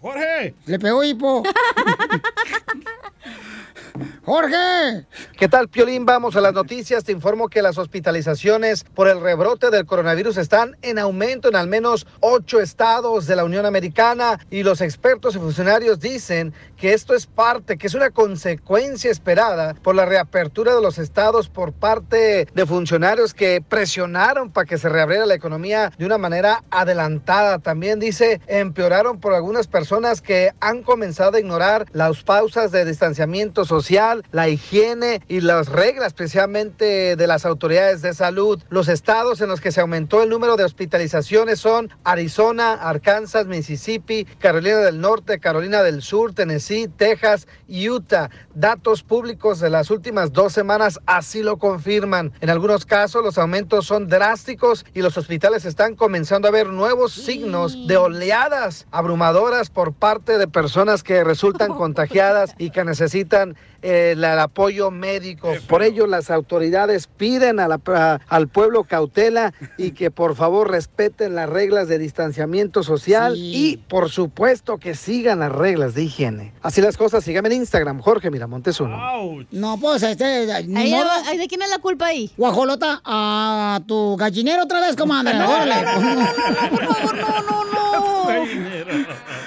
[0.00, 0.54] ¡Jorge!
[0.64, 1.42] Le pegó hipo.
[4.24, 5.06] ¡Jorge!
[5.38, 6.04] ¿Qué tal, Piolín?
[6.04, 7.04] Vamos a las noticias.
[7.04, 11.68] Te informo que las hospitalizaciones por el rebrote del coronavirus están en aumento en al
[11.68, 17.14] menos ocho estados de la Unión Americana y los expertos y funcionarios dicen que esto
[17.14, 22.46] es parte, que es una consecuencia esperada por la reapertura de los estados por parte
[22.52, 27.58] de funcionarios que presionaron para que se reabriera la economía de una manera adelantada.
[27.58, 33.64] También dice, empeoraron por algunas personas que han comenzado a ignorar las pausas de distanciamiento
[33.64, 33.85] social,
[34.32, 38.60] la higiene y las reglas especialmente de las autoridades de salud.
[38.68, 44.24] Los estados en los que se aumentó el número de hospitalizaciones son Arizona, Arkansas, Mississippi,
[44.40, 48.28] Carolina del Norte, Carolina del Sur, Tennessee, Texas y Utah.
[48.54, 52.32] Datos públicos de las últimas dos semanas así lo confirman.
[52.40, 57.12] En algunos casos los aumentos son drásticos y los hospitales están comenzando a ver nuevos
[57.12, 64.24] signos de oleadas abrumadoras por parte de personas que resultan contagiadas y que necesitan el,
[64.24, 65.52] el apoyo médico.
[65.68, 70.70] Por ello, las autoridades piden a la- a- al pueblo cautela y que por favor
[70.70, 76.52] respeten las reglas de distanciamiento social y por supuesto que sigan las reglas de higiene.
[76.62, 78.96] Así las cosas, síganme en Instagram, Jorge Miramontes uno.
[79.50, 81.04] No, pues, este, ni Ahí modo.
[81.06, 82.30] va- ahí ¿De quién es la culpa ahí?
[82.36, 85.34] Guajolota, a tu gallinero otra vez, comadre.
[85.34, 85.74] No, Órale.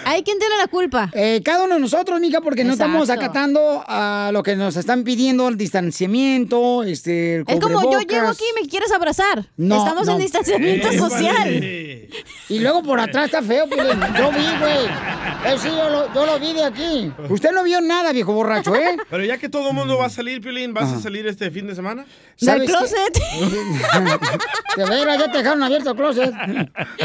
[0.09, 1.11] ¿Ahí quién tiene la culpa?
[1.13, 5.03] Eh, cada uno de nosotros, mija, porque no estamos acatando a lo que nos están
[5.03, 9.45] pidiendo, el distanciamiento, este, el Es como yo llego aquí y me quieres abrazar.
[9.55, 10.13] No, Estamos no.
[10.13, 12.09] en distanciamiento Eh, social.
[12.49, 13.99] Y luego por atrás está feo, Piolín.
[14.17, 15.59] Yo vi, güey.
[15.63, 17.11] Yo lo, yo lo vi de aquí.
[17.29, 18.97] Usted no vio nada, viejo borracho, ¿eh?
[19.11, 21.67] Pero ya que todo el mundo va a salir, Piolín, ¿vas a salir este fin
[21.67, 22.05] de semana?
[22.35, 22.73] ¿Sabes qué?
[24.77, 26.33] De veras, ya te dejaron abierto el closet.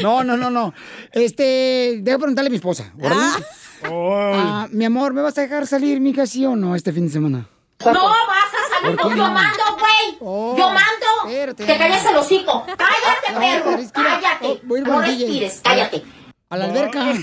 [0.03, 0.73] No, no, no, no.
[1.13, 2.93] Este, deja preguntarle a mi esposa.
[3.01, 3.45] ¿Órale?
[3.87, 7.13] Ah, mi amor, ¿me vas a dejar salir, mija, sí o no, este fin de
[7.13, 7.49] semana?
[7.85, 10.59] No vas a salir, ¿Por no, qué yo mando, güey.
[10.59, 11.55] yo mando.
[11.55, 12.65] Te calles el hocico.
[12.67, 13.77] Cállate, No, perro.
[13.93, 14.61] Cállate.
[14.69, 16.05] Oh, no respires, cállate.
[16.51, 17.15] A la alberca.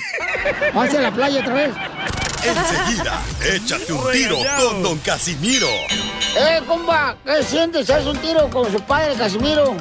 [0.74, 1.72] Vamos a la playa otra vez.
[2.44, 3.22] Enseguida,
[3.54, 5.68] échate un tiro con Don Casimiro.
[6.36, 7.16] ¡Eh, compa!
[7.24, 7.88] ¿Qué sientes?
[7.92, 9.76] ¿Haz un tiro con su padre, Casimiro?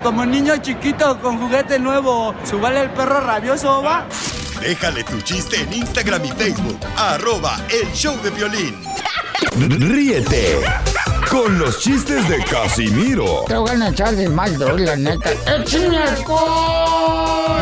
[0.00, 4.06] Como niño chiquito con juguete nuevo, ¿subale el perro rabioso, va?
[4.60, 6.78] Déjale tu chiste en Instagram y Facebook.
[6.96, 8.80] Arroba el show de violín.
[9.58, 10.60] Ríete
[11.28, 15.30] con los chistes de Casimiro Te voy a echar de mal, doy, la neta.
[15.46, 17.54] ¡Échame alcohol!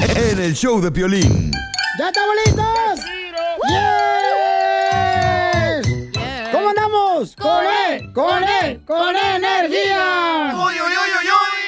[0.00, 1.50] En el show de violín.
[1.98, 3.00] ¡Ya estamos listos!
[3.68, 5.86] ¡Yes!
[6.52, 7.36] ¿Cómo andamos?
[7.36, 8.12] ¡Con él!
[8.12, 8.80] ¡Con él!
[8.86, 10.52] ¡Con energía!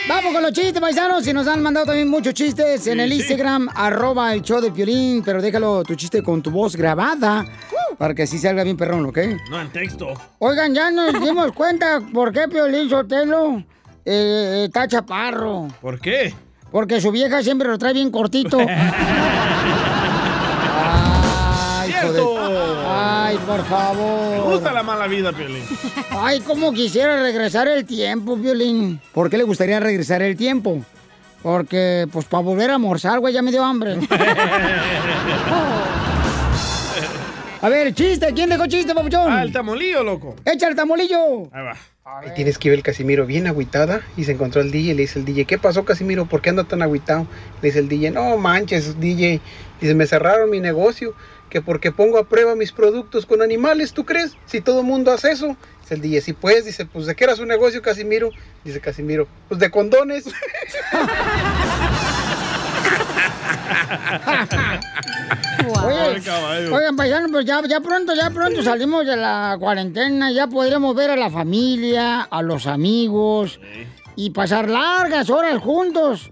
[0.09, 1.27] Vamos con los chistes, paisanos.
[1.27, 3.17] Y nos han mandado también muchos chistes en el sí.
[3.17, 5.23] Instagram, arroba el show de Piolín.
[5.25, 7.45] Pero déjalo tu chiste con tu voz grabada
[7.99, 9.19] para que así salga bien perrón, ¿ok?
[9.51, 10.15] No, en texto.
[10.39, 13.63] Oigan, ya nos dimos cuenta por qué Piolín Sotelo
[14.05, 15.69] eh, está chaparro.
[15.81, 16.33] ¿Por qué?
[16.77, 18.59] Porque su vieja siempre lo trae bien cortito.
[21.79, 22.37] Ay, ¡Cierto!
[22.87, 24.53] Ay, por Me favor.
[24.53, 25.63] gusta la mala vida, Piolín.
[26.11, 29.01] Ay, cómo quisiera regresar el tiempo, Violín.
[29.15, 30.83] ¿Por qué le gustaría regresar el tiempo?
[31.43, 33.97] Porque, pues, para volver a almorzar, güey, ya me dio hambre.
[37.67, 39.27] A ver, chiste, ¿quién dejó chiste, papuchón?
[39.29, 40.37] Ah, el tamolillo, loco.
[40.45, 41.51] Echa el tamolillo.
[41.53, 41.77] Ahí va.
[42.25, 45.03] Y tienes que ver el Casimiro bien agüitada y se encontró el DJ y le
[45.03, 46.27] dice el DJ, ¿qué pasó Casimiro?
[46.27, 47.27] ¿Por qué anda tan agüitado?
[47.61, 49.41] Le dice el DJ, no manches DJ,
[49.81, 51.17] dice, me cerraron mi negocio,
[51.51, 54.37] que porque pongo a prueba mis productos con animales, ¿tú crees?
[54.47, 55.57] Si todo el mundo hace eso.
[55.81, 58.31] Dice el DJ, si puedes, dice, pues ¿de qué era su negocio Casimiro?
[58.63, 60.27] Dice Casimiro, pues de condones.
[65.85, 66.75] Oye, Ay, caballo.
[66.75, 71.11] oigan, paisanos, pues ya, ya pronto, ya pronto salimos de la cuarentena, ya podremos ver
[71.11, 73.59] a la familia, a los amigos
[74.15, 76.31] y pasar largas horas juntos.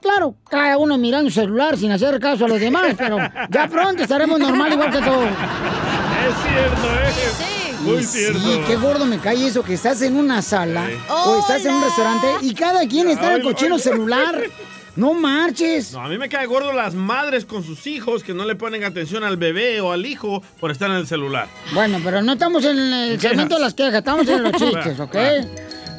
[0.00, 3.18] Claro, cada uno mirando su celular sin hacer caso a los demás, pero
[3.50, 5.26] ya pronto estaremos normal igual que todos.
[5.28, 7.44] Es cierto, ¿eh?
[7.82, 8.38] Muy Y cierto.
[8.40, 10.84] Sí, qué gordo me cae eso, que estás en una sala
[11.26, 13.80] o estás en un restaurante y cada quien está en el cochino ay.
[13.80, 14.34] celular.
[14.98, 15.92] No marches.
[15.92, 18.82] No, a mí me cae gordo las madres con sus hijos que no le ponen
[18.82, 21.46] atención al bebé o al hijo por estar en el celular.
[21.72, 25.16] Bueno, pero no estamos en el segmento de las quejas, estamos en los chistes, ¿ok?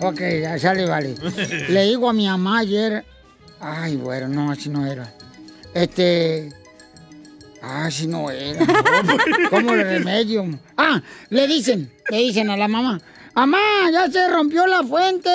[0.01, 1.15] Ok, ya sale, vale.
[1.69, 3.05] Le digo a mi mamá ayer.
[3.61, 5.13] Ay, bueno, no, así no era.
[5.73, 6.49] Este.
[7.61, 8.65] Ah, así no era.
[9.49, 10.45] ¿Cómo le remedio?
[10.75, 12.99] Ah, le dicen, le dicen a la mamá.
[13.39, 15.29] Mamá, ya se rompió la fuente.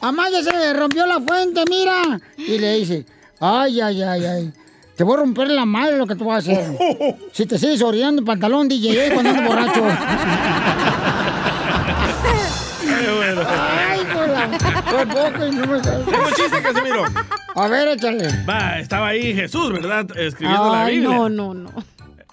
[0.00, 2.18] Mamá, ya se rompió la fuente, mira.
[2.38, 3.04] Y le dice,
[3.40, 4.52] ay, ay, ay, ay.
[4.96, 6.78] Te voy a romper la madre lo que tú vas a hacer.
[7.32, 9.84] Si te sigues orinando en pantalón, DJ, cuando andas borracho.
[13.46, 14.48] Ay, por la...
[14.90, 15.80] Por poco y no me.
[15.80, 17.04] Tengo chiste, Casimiro.
[17.54, 18.28] A ver, échale.
[18.48, 20.06] Va, estaba ahí Jesús, ¿verdad?
[20.16, 21.08] Escribiendo la Biblia.
[21.10, 21.70] no, no, no.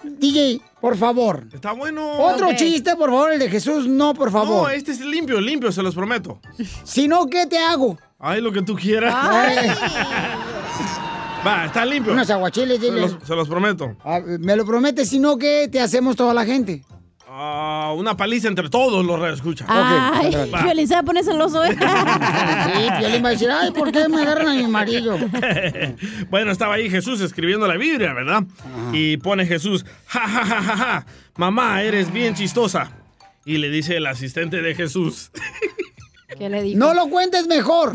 [0.02, 1.44] DJ, por favor.
[1.52, 2.12] Está bueno.
[2.18, 4.62] Otro chiste, por favor, el de Jesús, no, por favor.
[4.64, 6.40] No, este es limpio, limpio, se los prometo.
[6.84, 7.98] Si no, ¿qué te hago?
[8.18, 9.14] Ay, lo que tú quieras.
[11.46, 12.12] Va, está limpio.
[12.12, 13.00] Unos aguachiles, Se dile.
[13.00, 13.96] los, se los prometo.
[14.04, 16.84] Ah, Me lo prometes, si no, ¿qué te hacemos toda la gente?
[17.32, 19.68] Ah, una paliza entre todos los reescuchas.
[19.70, 20.64] Ay, Va.
[20.64, 21.70] Piolín se va a poner celoso, ¿eh?
[21.70, 25.16] Sí, Piolín va a decir, ay, ¿por qué me agarran a mi marido?
[26.30, 28.42] bueno, estaba ahí Jesús escribiendo la Biblia, ¿verdad?
[28.92, 32.90] Y pone Jesús, ja, ja, ja, ja, ja, mamá, eres bien chistosa.
[33.44, 35.30] Y le dice el asistente de Jesús.
[36.36, 36.78] ¿Qué le dijo?
[36.80, 37.92] No lo cuentes mejor.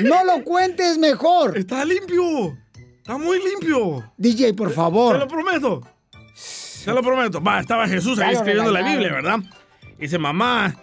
[0.00, 1.56] No lo cuentes mejor.
[1.56, 2.58] Está limpio.
[2.98, 4.12] Está muy limpio.
[4.16, 5.28] DJ, por Te lo favor.
[5.28, 5.82] prometo.
[6.84, 7.42] Te lo prometo.
[7.42, 8.82] Va, estaba Jesús ahí escribiendo la.
[8.82, 9.38] Biblia, ¿verdad?
[9.98, 10.74] Dice, mamá,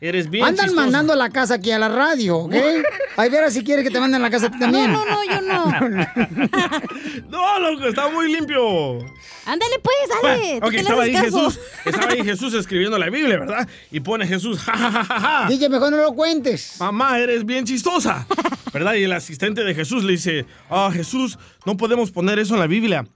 [0.00, 0.82] eres bien Andan chistosa.
[0.82, 2.54] mandando a la casa aquí a la radio, ¿ok?
[3.16, 4.92] Ay, ver si quiere que te manden a la casa a ti también.
[4.92, 5.64] No, no, yo no.
[7.28, 8.98] No, loco, está muy limpio.
[9.46, 10.56] Ándale, pues, dale.
[10.62, 11.16] Ok, estaba ahí.
[11.16, 11.60] Jesús.
[11.84, 13.68] Estaba ahí Jesús escribiendo la Biblia, ¿verdad?
[13.92, 15.48] Y pone Jesús, ja, ja, ja, ja, ja.
[15.48, 16.76] DJ, mejor no lo cuentes.
[16.80, 18.26] Mamá, eres bien chistosa.
[18.72, 18.94] ¿Verdad?
[18.94, 22.66] Y el asistente de Jesús le dice, ah, Jesús, no podemos poner eso en la
[22.66, 23.06] Biblia.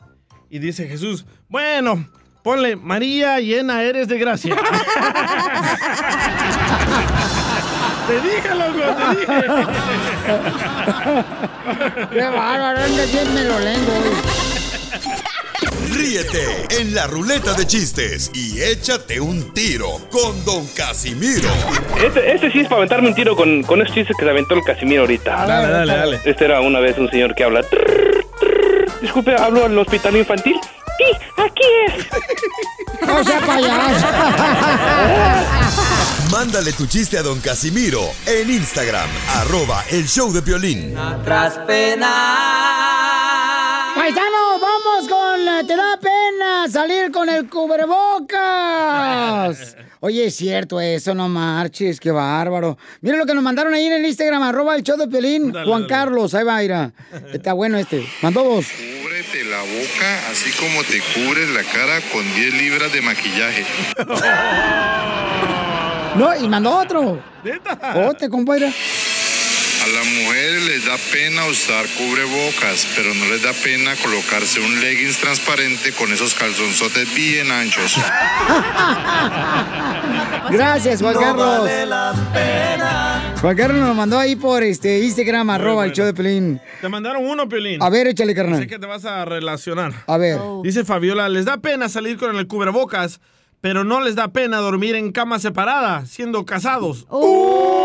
[0.50, 2.08] Y dice Jesús, bueno,
[2.48, 4.56] ponle, María, llena eres de gracia.
[8.06, 9.42] te dije, loco, te dije.
[12.10, 13.92] Qué bárbaro, anda bien melolengo.
[15.92, 21.50] Ríete en la ruleta de chistes y échate un tiro con Don Casimiro.
[22.02, 24.54] Este, este sí es para aventarme un tiro con, con esos chistes que se aventó
[24.54, 25.44] el Casimiro ahorita.
[25.44, 26.18] Dale, dale, dale.
[26.24, 27.62] Este era una vez un señor que habla.
[27.62, 29.00] "Trrr, trrr".
[29.02, 30.58] Disculpe, ¿hablo al hospital infantil?
[31.38, 32.06] Aquí es.
[33.06, 34.06] No sea payaso.
[36.30, 40.94] Mándale tu chiste a Don Casimiro en Instagram, arroba el show de violín.
[41.24, 42.12] Tras pena.
[43.94, 48.28] Paisano, vamos con Te da pena salir con el cubrebocas.
[50.00, 52.78] Oye, es cierto eso, no marches, qué bárbaro.
[53.00, 55.66] Mira lo que nos mandaron ahí en el Instagram, arroba el show de Pelín, Dale,
[55.66, 55.92] Juan dale.
[55.92, 56.92] Carlos, ahí va, mira.
[57.32, 58.06] Está bueno este.
[58.22, 58.66] Mandó dos.
[58.68, 63.64] Cúbrete la boca así como te cubres la cara con 10 libras de maquillaje.
[66.16, 67.22] No, y mandó otro.
[68.08, 68.72] Ote, compadre.
[69.84, 74.80] A las mujeres les da pena usar cubrebocas, pero no les da pena colocarse un
[74.80, 77.94] leggings transparente con esos calzonzotes bien anchos.
[80.50, 81.60] Gracias, Juan No Carlos.
[81.60, 86.60] vale la Juan Carlos nos mandó ahí por este Instagram, arroba el show de Pelín.
[86.80, 87.80] Te mandaron uno, Piolín.
[87.82, 88.58] A ver, échale, carnal.
[88.60, 89.92] Sé que te vas a relacionar.
[90.08, 90.38] A ver.
[90.64, 93.20] Dice Fabiola, les da pena salir con el cubrebocas,
[93.60, 97.06] pero no les da pena dormir en cama separada, siendo casados.
[97.10, 97.77] ¡Oh!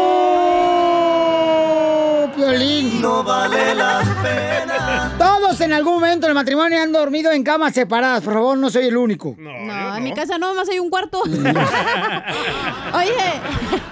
[2.35, 3.01] Piolín.
[3.01, 5.11] No vale la pena.
[5.17, 8.21] Todos en algún momento en el matrimonio han dormido en camas separadas.
[8.23, 9.35] Por favor, no soy el único.
[9.37, 11.21] No, en mi casa no, más hay un cuarto.
[12.93, 13.13] Oye,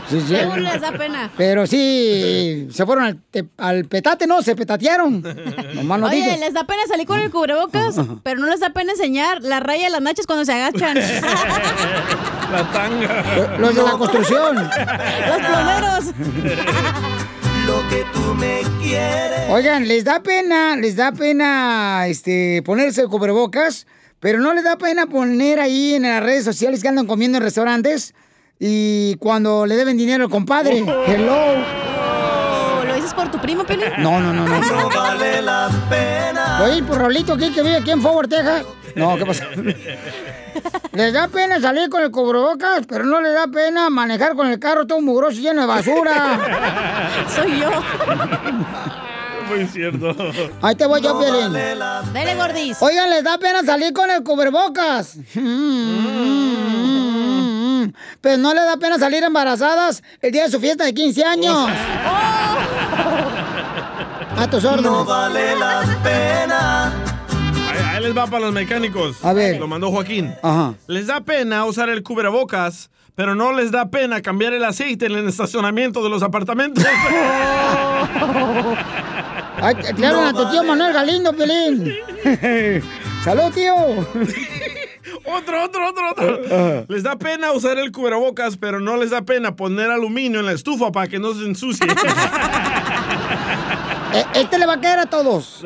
[0.09, 0.35] Sí, sí.
[0.35, 1.29] seguro les da pena.
[1.37, 5.21] Pero sí, se fueron al, te- al petate, no, se petatearon.
[5.73, 6.39] Nomás no Oye, digas.
[6.39, 9.85] les da pena salir con el cubrebocas, pero no les da pena enseñar la raya
[9.85, 10.97] de las nachas cuando se agachan.
[12.51, 13.55] La tanga.
[13.59, 14.55] Los de la construcción.
[14.57, 16.03] Los plomeros.
[17.71, 19.49] Lo que tú me quieres.
[19.49, 23.87] Oigan, les da pena, les da pena este ponerse el cubrebocas,
[24.19, 27.43] pero no les da pena poner ahí en las redes sociales que andan comiendo en
[27.45, 28.13] restaurantes
[28.59, 30.79] y cuando le deben dinero al compadre.
[31.07, 31.37] Hello.
[32.01, 33.83] Oh, ¿Lo dices por tu primo, Peli?
[33.99, 34.59] No, no, no, no.
[34.59, 36.63] No vale la pena.
[36.65, 38.65] Oye, por Rolito aquí que vive aquí en Forward, Texas.
[38.95, 39.45] No, ¿qué pasa?
[40.93, 44.59] Les da pena salir con el cubrebocas, pero no les da pena manejar con el
[44.59, 46.39] carro todo mugroso y lleno de basura.
[47.35, 47.69] Soy yo.
[49.49, 50.15] Muy cierto.
[50.61, 51.53] Ahí te voy yo, Piolín.
[51.53, 52.81] Dale, gordis.
[52.81, 55.17] Oigan, les da pena salir con el cubrebocas.
[58.21, 61.69] Pero no les da pena salir embarazadas el día de su fiesta de 15 años.
[64.37, 64.91] A tus órdenes.
[64.91, 66.60] No vale la pena.
[68.01, 69.23] Ahí, les va para los mecánicos.
[69.23, 69.59] A ver.
[69.59, 70.33] Lo mandó Joaquín.
[70.41, 70.73] Ajá.
[70.87, 75.13] Les da pena usar el cubrebocas, pero no les da pena cambiar el aceite en
[75.13, 76.83] el estacionamiento de los apartamentos.
[79.63, 81.93] Ay, te hablan a tu tío Manuel Galindo, Pelín.
[83.23, 83.75] Salud, tío.
[85.25, 86.85] otro, otro, otro, otro.
[86.87, 90.53] Les da pena usar el cubrebocas, pero no les da pena poner aluminio en la
[90.53, 91.85] estufa para que no se ensucie.
[94.13, 95.63] Eh, Este le va a caer a todos.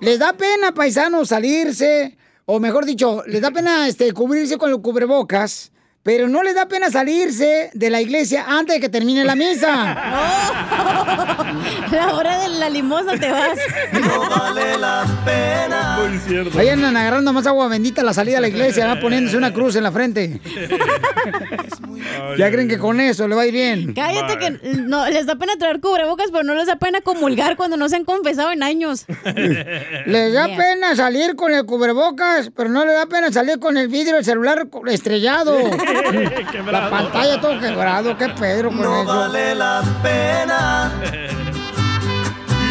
[0.00, 4.80] Les da pena, paisanos, salirse, o mejor dicho, les da pena este, cubrirse con los
[4.80, 5.70] cubrebocas,
[6.08, 9.94] pero no les da pena salirse de la iglesia antes de que termine la misa.
[11.92, 13.58] La hora de la limosna te vas.
[13.92, 15.98] No vale la pena.
[16.00, 16.58] Muy cierto.
[16.58, 19.76] Ahí andan agarrando más agua bendita a la salida de la iglesia, poniéndose una cruz
[19.76, 20.40] en la frente.
[22.36, 23.94] Ya creen que con eso le va a ir bien.
[23.94, 27.76] Cállate que no, les da pena traer cubrebocas, pero no les da pena comulgar cuando
[27.76, 29.04] no se han confesado en años.
[30.06, 30.56] Les da Yeah.
[30.56, 34.24] pena salir con el cubrebocas, pero no le da pena salir con el vidrio del
[34.24, 35.58] celular estrellado.
[36.70, 39.04] La pantalla todo quebrado, qué Pedro con No eso.
[39.06, 40.92] vale la pena.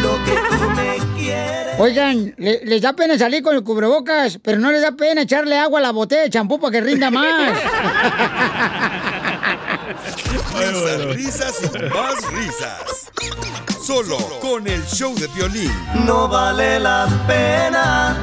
[0.02, 1.74] Lo que tú me quieres.
[1.78, 5.56] Oigan, le- les da pena salir con el cubrebocas, pero no les da pena echarle
[5.58, 7.58] agua a la botella de champú para que rinda más.
[10.58, 13.10] Risas, risas y más risas.
[13.82, 15.72] Solo con el show de violín.
[16.04, 18.16] No vale la pena.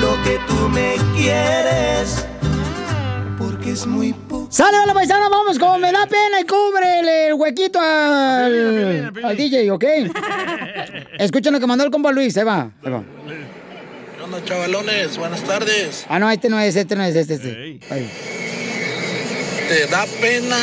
[0.00, 2.26] Lo que tú me quieres.
[3.62, 4.48] Porque es muy poco.
[4.50, 9.70] Sale, hola paisano, vamos con me da pena y cubre el huequito al, al DJ,
[9.70, 9.84] ¿ok?
[11.20, 13.04] Escuchen lo que mandó el compa Luis, ahí va, ahí va.
[14.16, 15.16] ¿Qué onda, chavalones?
[15.16, 16.04] Buenas tardes.
[16.08, 17.78] Ah, no, este no es, este no es, este, este.
[17.88, 18.10] Ahí.
[19.68, 20.56] Te da pena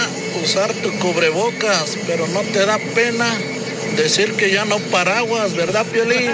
[0.43, 3.27] usar tu cubrebocas, pero no te da pena
[3.95, 6.31] decir que ya no paraguas, ¿verdad, Piolín?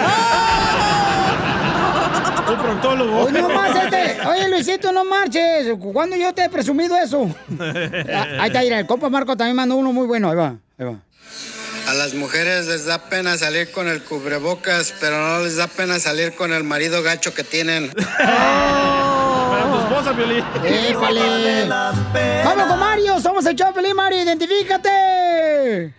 [2.47, 3.29] Un proctólogo.
[3.31, 4.17] No más este.
[4.27, 5.67] Oye, Luisito, no marches.
[5.79, 7.29] ¿Cuándo yo te he presumido eso?
[7.59, 7.73] Ah,
[8.39, 10.29] Ahí está, mira, el compa Marco también mandó uno muy bueno.
[10.29, 10.99] Ahí va, ahí va.
[11.87, 15.99] A las mujeres les da pena salir con el cubrebocas, pero no les da pena
[15.99, 17.91] salir con el marido gacho que tienen.
[18.17, 20.43] Para tu esposa, Piolín.
[22.43, 25.93] Vamos con Mario, somos el Chopelín, Mario, identifícate.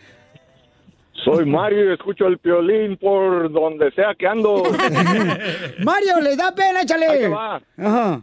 [1.26, 4.62] Soy Mario y escucho el piolín por donde sea que ando.
[5.84, 7.26] Mario, les da pena, échale.
[7.26, 7.60] Va.
[7.76, 8.20] Ajá.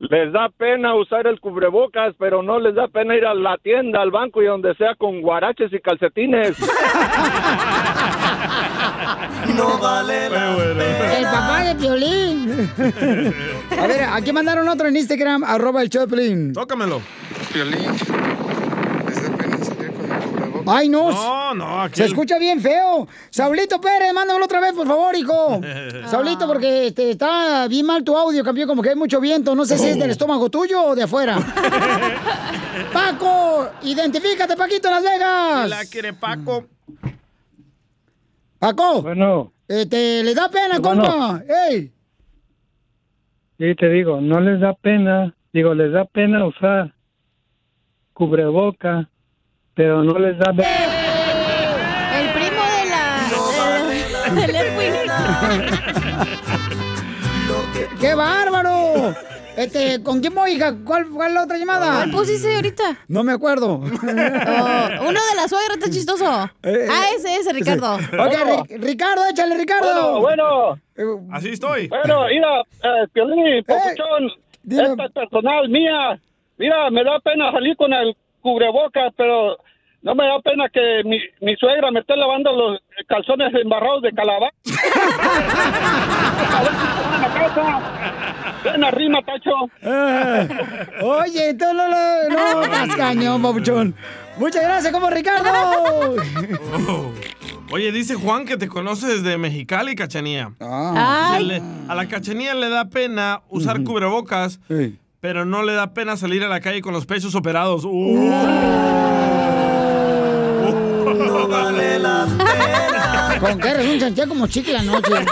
[0.00, 4.02] Les da pena usar el cubrebocas, pero no les da pena ir a la tienda,
[4.02, 6.56] al banco y donde sea con guaraches y calcetines.
[9.56, 11.16] No vale la pena.
[11.18, 12.70] El papá de Piolín.
[13.78, 16.52] A ver, aquí mandaron otro en Instagram, arroba el Choplin.
[16.52, 17.00] Tócamelo.
[17.54, 18.33] Ay,
[20.64, 21.10] no.
[21.10, 21.96] No, no, aquí.
[21.96, 23.06] Se escucha bien feo.
[23.30, 25.60] Saulito Pérez, mándamelo otra vez, por favor, hijo.
[26.06, 29.54] Saulito, porque este, está bien mal tu audio, campeón, como que hay mucho viento.
[29.54, 31.38] No sé si es del estómago tuyo o de afuera.
[32.92, 35.68] Paco, identifícate, Paquito, Las Vegas.
[35.68, 36.64] La quiere Paco.
[38.58, 39.02] Paco.
[39.02, 39.52] Bueno.
[39.68, 41.02] Este, ¿le da pena, Bueno.
[41.02, 41.42] compa?
[41.70, 41.90] ¡Ey!
[43.58, 46.92] Sí, te digo, no les da pena, digo, les da pena usar
[48.12, 49.08] cubreboca,
[49.74, 50.50] pero no les da.
[50.50, 54.34] El primo de la.
[54.46, 54.94] del Edwin.
[58.00, 59.14] ¡Qué bárbaro!
[59.56, 60.74] Este, ¿con quién voy, hija?
[60.84, 61.94] ¿Cuál fue la otra llamada?
[61.98, 62.82] ¿Cuál pusiste ahorita?
[63.06, 63.74] No me acuerdo.
[63.74, 66.26] Oh, uno de la suegra está chistoso.
[66.28, 67.94] ah, ese, ese, Ricardo.
[67.94, 70.20] Ok, Ri- Ricardo, échale, Ricardo.
[70.20, 71.28] Bueno, bueno.
[71.32, 71.86] Así estoy.
[71.88, 74.30] Bueno, mira, eh, Piolín, papuchón,
[74.68, 76.18] esta es personal mía.
[76.58, 79.56] Mira, me da pena salir con el cubrebocas, pero
[80.04, 84.12] no me da pena que mi, mi suegra me esté lavando los calzones embarrados de
[84.12, 84.54] calabaza.
[88.62, 89.50] Buena rima, Tacho.
[89.82, 90.46] Ah,
[91.02, 92.28] oye, tú no lo...
[92.30, 93.94] No, estás cañón, papuchón.
[94.38, 95.50] Muchas gracias, como Ricardo.
[96.88, 97.12] Oh.
[97.72, 100.52] Oye, dice Juan que te conoce desde Mexicali, Cachanía.
[100.60, 101.38] Ah.
[101.42, 104.60] Le- a la Cachanía le da pena usar cubrebocas,
[105.20, 107.84] pero no le da pena salir a la calle con los pechos operados.
[107.84, 108.16] Uh.
[108.16, 109.13] No
[111.54, 113.36] vale la pena.
[113.40, 115.12] Con que eres un como chicle la noche.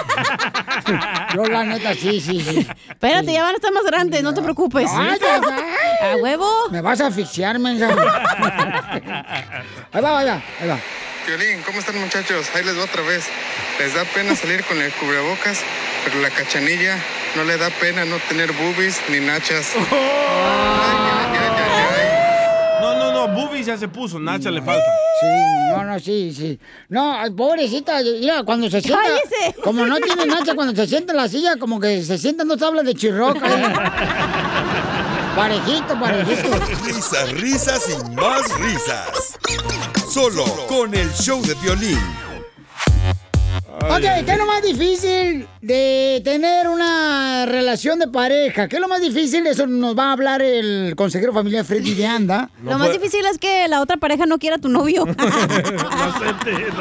[1.34, 2.66] Yo la neta, sí, sí, sí.
[2.88, 4.90] Espérate, ya van a estar más grandes, no te preocupes.
[4.92, 6.50] Ay, ay, A huevo.
[6.70, 7.88] Me vas a asfixiar, mensa.
[9.94, 10.78] Ahí va, ahí va, ahí va.
[11.26, 12.46] Violín, ¿cómo están muchachos?
[12.54, 13.26] Ahí les va otra vez.
[13.78, 15.60] Les da pena salir con el cubrebocas,
[16.04, 16.96] pero la cachanilla
[17.36, 19.72] no le da pena no tener boobies ni nachas.
[19.76, 21.41] No, no, no,
[23.34, 24.84] Boobies ya se puso, Nacha le falta.
[25.20, 25.26] Sí,
[25.70, 26.58] no, no, sí, sí.
[26.88, 29.02] No, pobrecita, mira, cuando se sienta.
[29.02, 29.60] ¡Cállese!
[29.62, 32.58] Como no tiene nacha, cuando se sienta en la silla, como que se sientan dos
[32.58, 33.46] tablas de chirroca.
[33.48, 33.74] ¿eh?
[35.36, 36.58] Parejito, parejito.
[36.84, 39.38] Risas, risas y más risas.
[40.10, 42.31] Solo con el show de violín.
[43.84, 48.68] Ok, ¿qué es lo más difícil de tener una relación de pareja?
[48.68, 49.46] ¿Qué es lo más difícil?
[49.46, 52.48] Eso nos va a hablar el consejero familiar Freddy de Anda.
[52.64, 55.04] Lo más difícil es que la otra pareja no quiera a tu novio.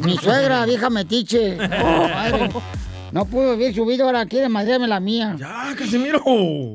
[0.03, 1.57] Mi suegra, vieja metiche.
[1.59, 2.49] Oh, madre.
[3.11, 5.35] No pudo haber subido, ahora quiere madrearme la mía.
[5.37, 6.23] Ya, Casimiro.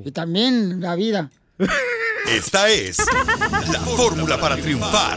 [0.05, 1.30] Y también la vida.
[2.31, 2.99] Esta es
[3.72, 5.16] la fórmula para triunfar.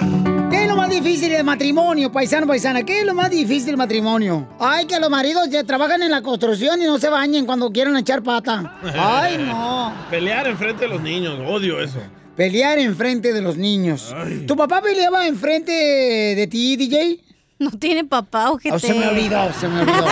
[0.49, 2.83] ¿Qué es lo más difícil del matrimonio, paisano, paisana?
[2.83, 4.47] ¿Qué es lo más difícil del matrimonio?
[4.59, 7.97] Ay, que los maridos ya trabajan en la construcción y no se bañen cuando quieren
[7.97, 8.79] echar pata.
[8.97, 9.93] Ay, no.
[10.09, 11.99] Pelear enfrente de los niños, odio eso.
[12.37, 14.15] Pelear enfrente de los niños.
[14.47, 17.19] ¿Tu papá peleaba enfrente de ti, DJ?
[17.59, 18.73] No tiene papá, ojete.
[18.73, 20.05] Oh, se me olvidó, se me olvidó.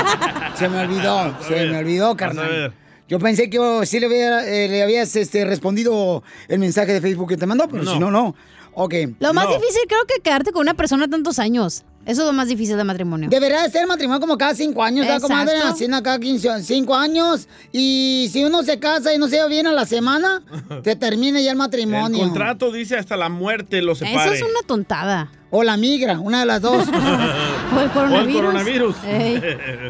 [0.56, 2.74] Se me olvidó, se me olvidó, carnal.
[3.10, 7.02] Yo pensé que oh, sí le, había- eh, le habías este, respondido el mensaje de
[7.02, 7.92] Facebook que te mandó, pero No.
[7.92, 8.36] si no, no.
[8.82, 8.94] Ok.
[9.20, 11.84] Lo más difícil creo que quedarte con una persona tantos años.
[12.06, 13.30] Eso es lo más difícil del matrimonio.
[13.30, 15.58] Debería de ser matrimonio como cada cinco años, ¿verdad, comadre?
[15.62, 17.48] Haciendo cada 15, cinco años.
[17.74, 20.42] Y si uno se casa y no se lleva bien a la semana,
[20.84, 22.20] se termina ya el El matrimonio.
[22.20, 24.34] contrato dice hasta la muerte lo separe.
[24.34, 25.30] Eso es una tontada.
[25.52, 26.88] O la migra, una de las dos.
[27.76, 28.96] o el coronavirus.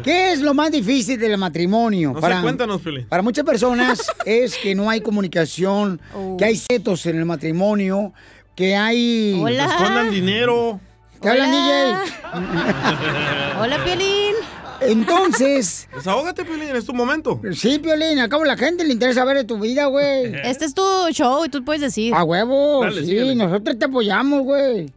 [0.02, 2.12] ¿Qué es lo más difícil del matrimonio?
[2.12, 3.06] No sé, cuéntanos, Piolín.
[3.06, 6.36] Para muchas personas es que no hay comunicación, Oh.
[6.36, 8.12] que hay setos en el matrimonio,
[8.60, 9.42] que hay...
[9.42, 10.78] Que escondan dinero.
[11.18, 12.02] ¿Te hablan, Hola.
[12.04, 13.58] DJ?
[13.60, 14.34] Hola, Piolín.
[14.82, 15.88] Entonces...
[15.94, 17.40] Desahógate, Piolín, es tu momento.
[17.52, 20.34] Sí, Piolín, al cabo la gente le interesa ver de tu vida, güey.
[20.44, 22.14] Este es tu show y tú puedes decir.
[22.14, 23.34] A huevo, Dale, sí, síguele.
[23.34, 24.92] nosotros te apoyamos, güey.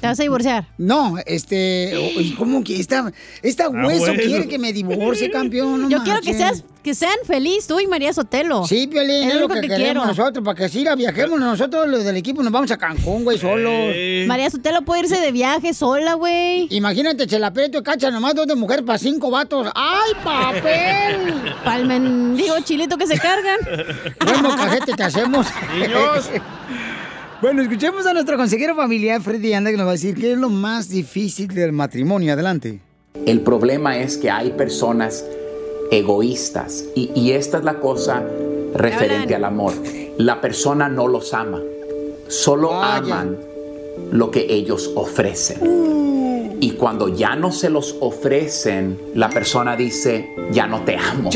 [0.00, 0.66] ¿Te vas a divorciar?
[0.78, 3.12] No, este, ¿cómo que esta,
[3.42, 4.22] esta hueso bueno.
[4.22, 5.82] quiere que me divorcie, campeón?
[5.82, 8.64] No Yo quiero que seas que sean feliz tú y María Sotelo.
[8.64, 10.06] Sí, Piolín, es lo que, queremos quiero.
[10.06, 13.38] nosotros, para que así la viajemos nosotros, los del equipo, nos vamos a Cancún, güey,
[13.38, 13.92] solos.
[14.28, 16.68] María Sotelo puede irse de viaje sola, güey.
[16.70, 19.66] Imagínate, Chela Prieto y Cacha, nomás dos de mujer para cinco vatos.
[19.74, 21.54] ¡Ay, papel!
[21.64, 23.58] Pa'l mendigo chilito que se cargan.
[24.24, 25.44] Buen mocajete te hacemos.
[25.74, 26.30] Niños.
[27.40, 30.38] bueno, escuchemos a nuestro consejero familiar, Freddy Anda, que nos va a decir qué es
[30.38, 32.32] lo más difícil del matrimonio.
[32.32, 32.80] Adelante.
[33.26, 35.24] El problema es que hay personas
[35.90, 38.24] egoístas y, y esta es la cosa
[38.74, 39.72] referente al amor.
[40.18, 41.60] La persona no los ama,
[42.28, 43.36] solo aman
[44.10, 46.56] lo que ellos ofrecen.
[46.60, 51.30] Y cuando ya no se los ofrecen, la persona dice, ya no te amo.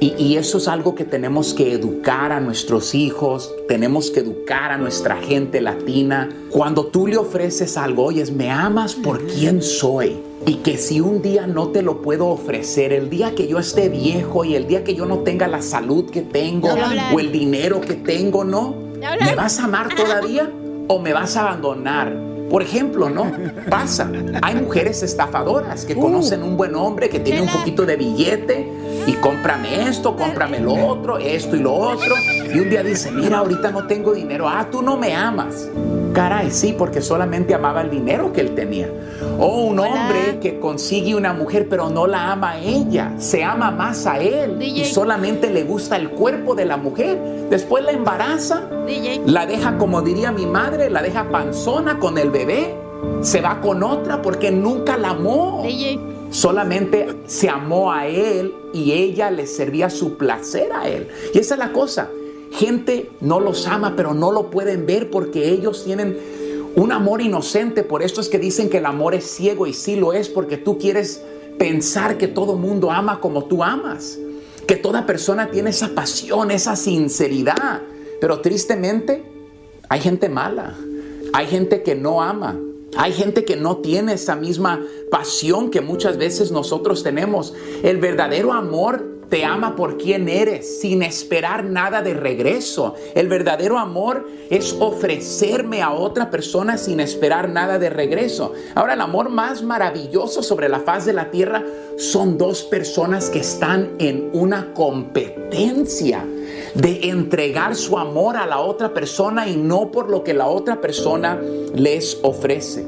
[0.00, 4.70] Y, y eso es algo que tenemos que educar a nuestros hijos, tenemos que educar
[4.70, 6.28] a nuestra gente latina.
[6.50, 10.22] Cuando tú le ofreces algo, oyes, me amas por quien soy.
[10.46, 13.88] Y que si un día no te lo puedo ofrecer, el día que yo esté
[13.88, 16.68] viejo y el día que yo no tenga la salud que tengo
[17.12, 18.74] o el dinero que tengo, ¿no?
[19.20, 20.50] ¿Me vas a amar todavía
[20.86, 22.16] o me vas a abandonar?
[22.48, 23.30] Por ejemplo, ¿no?
[23.68, 24.10] Pasa.
[24.40, 28.72] Hay mujeres estafadoras que conocen un buen hombre que tiene un poquito de billete
[29.08, 32.14] y cómprame esto, cómprame lo otro, esto y lo otro.
[32.54, 34.46] Y un día dice, mira, ahorita no tengo dinero.
[34.46, 35.70] Ah, tú no me amas.
[36.12, 38.90] Caray, sí, porque solamente amaba el dinero que él tenía.
[39.38, 43.70] O un hombre que consigue una mujer pero no la ama a ella, se ama
[43.70, 47.18] más a él y solamente le gusta el cuerpo de la mujer.
[47.48, 48.68] Después la embaraza,
[49.24, 52.74] la deja como diría mi madre, la deja panzona con el bebé,
[53.22, 55.62] se va con otra porque nunca la amó.
[56.30, 61.08] Solamente se amó a él y ella le servía su placer a él.
[61.32, 62.10] Y esa es la cosa.
[62.52, 66.18] Gente no los ama, pero no lo pueden ver porque ellos tienen
[66.76, 67.82] un amor inocente.
[67.82, 70.56] Por esto es que dicen que el amor es ciego y sí lo es porque
[70.56, 71.22] tú quieres
[71.58, 74.18] pensar que todo mundo ama como tú amas.
[74.66, 77.82] Que toda persona tiene esa pasión, esa sinceridad.
[78.20, 79.24] Pero tristemente
[79.88, 80.76] hay gente mala.
[81.32, 82.58] Hay gente que no ama.
[82.96, 87.54] Hay gente que no tiene esa misma pasión que muchas veces nosotros tenemos.
[87.82, 92.94] El verdadero amor te ama por quien eres, sin esperar nada de regreso.
[93.14, 98.54] El verdadero amor es ofrecerme a otra persona sin esperar nada de regreso.
[98.74, 101.62] Ahora, el amor más maravilloso sobre la faz de la tierra
[101.98, 106.24] son dos personas que están en una competencia
[106.74, 110.80] de entregar su amor a la otra persona y no por lo que la otra
[110.80, 111.40] persona
[111.74, 112.86] les ofrece.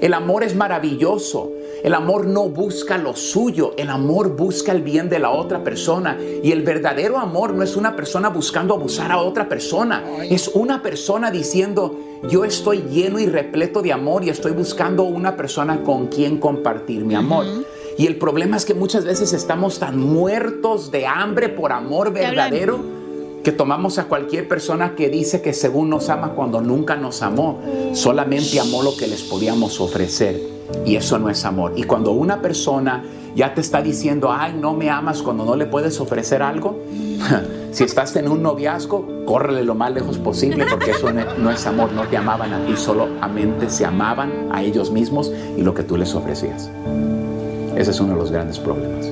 [0.00, 1.52] El amor es maravilloso.
[1.82, 6.18] El amor no busca lo suyo, el amor busca el bien de la otra persona.
[6.42, 10.82] Y el verdadero amor no es una persona buscando abusar a otra persona, es una
[10.82, 11.96] persona diciendo,
[12.28, 17.04] yo estoy lleno y repleto de amor y estoy buscando una persona con quien compartir
[17.04, 17.46] mi amor.
[17.98, 22.80] Y el problema es que muchas veces estamos tan muertos de hambre por amor verdadero
[23.42, 27.60] que tomamos a cualquier persona que dice que según nos ama cuando nunca nos amó,
[27.92, 30.40] solamente amó lo que les podíamos ofrecer.
[30.84, 31.72] Y eso no es amor.
[31.76, 33.04] Y cuando una persona
[33.36, 36.80] ya te está diciendo, ay, no me amas cuando no le puedes ofrecer algo,
[37.70, 41.92] si estás en un noviazgo, córrele lo más lejos posible porque eso no es amor,
[41.92, 45.96] no te amaban a ti, solamente se amaban a ellos mismos y lo que tú
[45.96, 46.70] les ofrecías.
[47.76, 49.06] Ese es uno de los grandes problemas.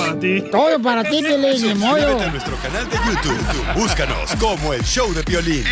[0.00, 0.42] Todo para ti.
[0.50, 2.20] Todo para ti, Piolín, ni modo.
[2.20, 3.74] A nuestro canal de YouTube.
[3.74, 5.64] Búscanos como El Show de Violín.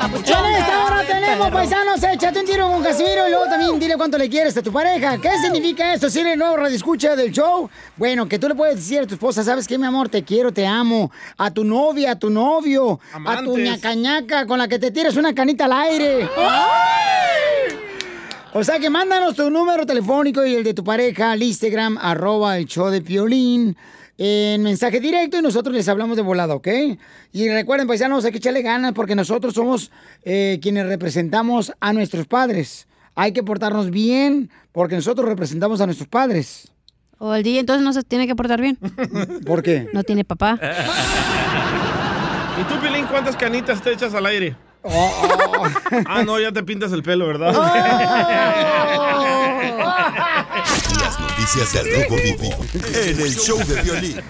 [0.00, 4.16] En esta hora tenemos, paisanos, échate un tiro con Casimiro y luego también dile cuánto
[4.16, 5.18] le quieres a tu pareja.
[5.20, 6.08] ¿Qué significa esto?
[6.08, 9.14] Si eres nuevo radio escucha del show, bueno, que tú le puedes decir a tu
[9.14, 10.08] esposa, ¿sabes qué, mi amor?
[10.08, 11.10] Te quiero, te amo.
[11.36, 15.34] A tu novia, a tu novio, a tu ñacañaca con la que te tiras una
[15.34, 16.28] canita al aire.
[18.54, 22.56] O sea que mándanos tu número telefónico y el de tu pareja al Instagram, arroba
[22.56, 23.76] el show de Piolín,
[24.16, 26.68] en mensaje directo y nosotros les hablamos de volada, ¿ok?
[27.32, 29.90] Y recuerden, paisanos, hay que echarle ganas porque nosotros somos
[30.24, 32.88] eh, quienes representamos a nuestros padres.
[33.14, 36.72] Hay que portarnos bien porque nosotros representamos a nuestros padres.
[37.18, 38.78] O el día entonces no se tiene que portar bien.
[39.44, 39.88] ¿Por qué?
[39.92, 40.58] No tiene papá.
[42.60, 44.56] ¿Y tú, Pilín, cuántas canitas te echas al aire?
[44.82, 45.64] Oh,
[46.06, 47.52] ah, no, ya te pintas el pelo, ¿verdad?
[51.00, 52.64] Las noticias del Rojo Vivo
[52.94, 54.20] en El Show de Violín.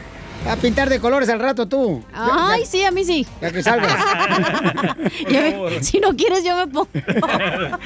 [0.48, 2.02] A pintar de colores al rato tú.
[2.12, 3.26] Ay, sí, a mí sí.
[3.42, 3.94] Ya que salgas.
[5.28, 6.88] Ya me- si no quieres, yo me pongo.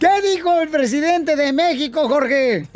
[0.00, 2.66] ¿Qué dijo el presidente de México, Jorge?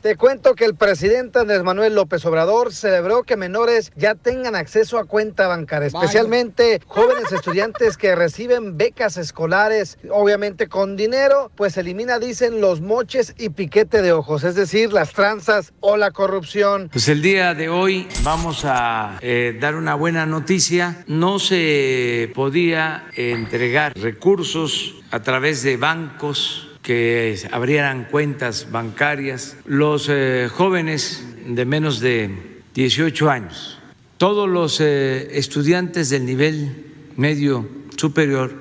[0.00, 4.98] Te cuento que el presidente Andrés Manuel López Obrador celebró que menores ya tengan acceso
[4.98, 6.04] a cuenta bancaria, Vaya.
[6.04, 13.34] especialmente jóvenes estudiantes que reciben becas escolares, obviamente con dinero, pues elimina, dicen, los moches
[13.38, 16.88] y piquete de ojos, es decir, las tranzas o la corrupción.
[16.92, 18.71] Pues el día de hoy vamos a
[19.20, 21.04] eh, dar una buena noticia.
[21.06, 29.56] No se podía entregar recursos a través de bancos que abrieran cuentas bancarias.
[29.64, 33.78] Los eh, jóvenes de menos de 18 años,
[34.18, 38.52] todos los eh, estudiantes del nivel medio superior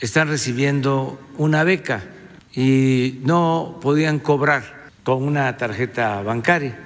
[0.00, 2.04] están recibiendo una beca
[2.54, 6.78] y no podían cobrar con una tarjeta bancaria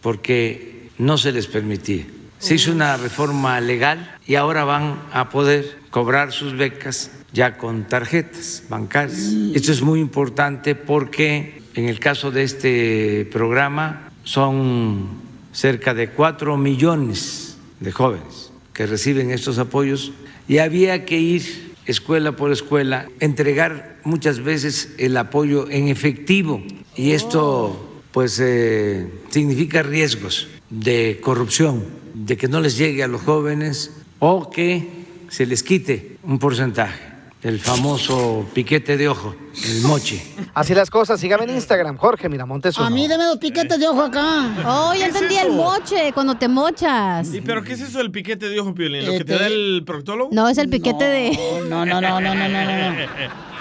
[0.00, 2.06] porque no se les permitía.
[2.38, 7.84] Se hizo una reforma legal y ahora van a poder cobrar sus becas ya con
[7.84, 9.32] tarjetas bancarias.
[9.54, 15.08] Esto es muy importante porque en el caso de este programa son
[15.52, 20.12] cerca de cuatro millones de jóvenes que reciben estos apoyos
[20.46, 26.62] y había que ir escuela por escuela, entregar muchas veces el apoyo en efectivo
[26.94, 33.22] y esto pues eh, significa riesgos de corrupción, de que no les llegue a los
[33.22, 34.88] jóvenes o que
[35.28, 37.00] se les quite un porcentaje,
[37.42, 40.22] el famoso piquete de ojo, el moche.
[40.54, 42.76] Así las cosas, sígame en Instagram, Jorge Miramontes.
[42.78, 44.54] A mí deme dos piquetes de ojo acá.
[44.66, 47.32] Oh, ya ¿Qué es entendí el moche, cuando te mochas.
[47.32, 49.06] ¿Y pero qué es eso del piquete de ojo, Piolín?
[49.06, 50.30] ¿Lo que te Este- da el proctólogo?
[50.32, 51.38] No, es el piquete de...
[51.68, 52.92] No, no, no, no, no, no, no.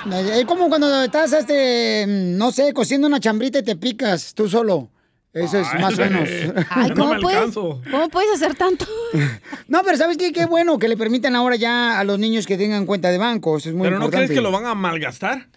[0.06, 4.48] No, Es como cuando estás, este, no sé, cociendo una chambrita y te picas tú
[4.50, 4.90] solo.
[5.38, 6.30] Eso es más o menos.
[6.70, 8.86] Ay, ¿cómo, puedes, ¿cómo puedes hacer tanto?
[9.68, 10.32] No, pero ¿sabes qué?
[10.32, 13.58] Qué bueno que le permitan ahora ya a los niños que tengan cuenta de banco.
[13.58, 15.48] Eso es muy ¿Pero no crees que lo van a malgastar?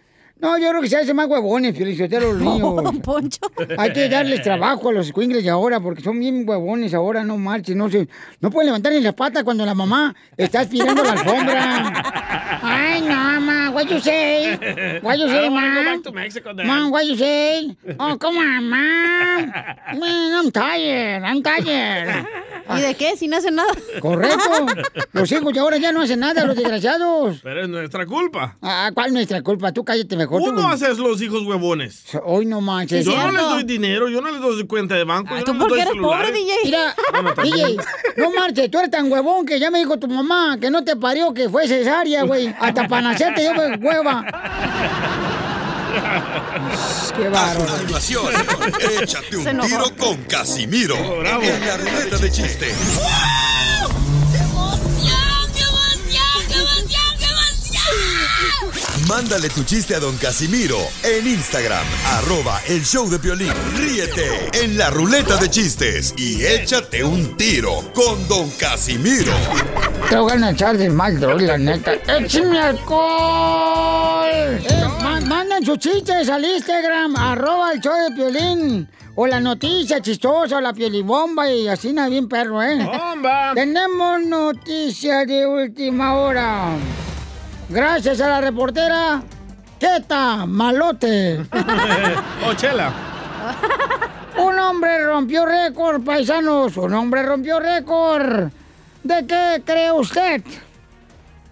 [0.41, 2.75] No, yo creo que se hacen más huevones, Felicitero, los niños.
[2.77, 3.41] Oh, Poncho.
[3.79, 7.37] Hay que darles trabajo a los squingles de ahora, porque son bien huevones ahora, no
[7.37, 8.09] marchen, no se,
[8.41, 12.61] no pueden levantar ni las patas cuando la mamá está aspirando la alfombra.
[12.63, 15.01] Ay, no, ma, what you say?
[15.03, 15.49] What you say.
[15.51, 17.77] Mom, what you say?
[17.99, 19.53] Oh, come on, mom.
[19.99, 22.27] Man, I'm tired, I'm tired.
[22.77, 23.17] ¿Y de qué?
[23.17, 23.73] Si no hacen nada.
[24.01, 24.67] Correcto.
[25.13, 27.41] Los hijos de ahora ya no hacen nada, los desgraciados.
[27.43, 28.57] Pero es nuestra culpa.
[28.63, 29.73] Ah, ¿cuál es nuestra culpa?
[29.73, 30.30] Tú cállate mejor.
[30.39, 30.51] Tú.
[30.51, 32.05] Uno haces los hijos huevones.
[32.25, 33.05] Hoy no manches.
[33.05, 35.67] Yo no les doy dinero, yo no les doy cuenta de banco, yo ¿Tú no
[35.67, 36.35] por qué eres pobre, celulares.
[36.35, 36.55] DJ?
[36.65, 36.95] Mira.
[37.43, 37.77] DJ,
[38.17, 40.97] no marches, tú eres tan huevón que ya me dijo tu mamá que no te
[40.97, 42.55] parió, que fue cesárea, güey.
[42.61, 44.25] Hasta para nacer te dio hueva.
[47.17, 47.73] Qué A bárbaro.
[49.03, 51.43] échate un tiro con Casimiro bravo.
[51.43, 52.73] en la ruleta de chiste.
[59.11, 63.53] Mándale tu chiste a don Casimiro en Instagram, arroba el show de Piolín.
[63.77, 69.33] Ríete en la ruleta de chistes y échate un tiro con don Casimiro.
[70.09, 71.95] Te voy a echar de mal, droga, la neta.
[72.07, 74.29] ¡Échame alcohol!
[74.31, 78.89] Eh, ma- manden sus chistes al Instagram, arroba el show de Piolín.
[79.17, 82.77] O la noticia chistosa, o la piolibomba y así nada bien perro, ¿eh?
[82.79, 83.53] ¡Bomba!
[83.55, 86.77] Tenemos noticia de última hora.
[87.71, 89.23] Gracias a la reportera
[89.79, 91.47] Teta Malote.
[92.45, 92.93] oh, chela.
[94.37, 96.77] Un hombre rompió récord, paisanos.
[96.77, 98.51] Un hombre rompió récord.
[99.05, 100.43] ¿De qué cree usted?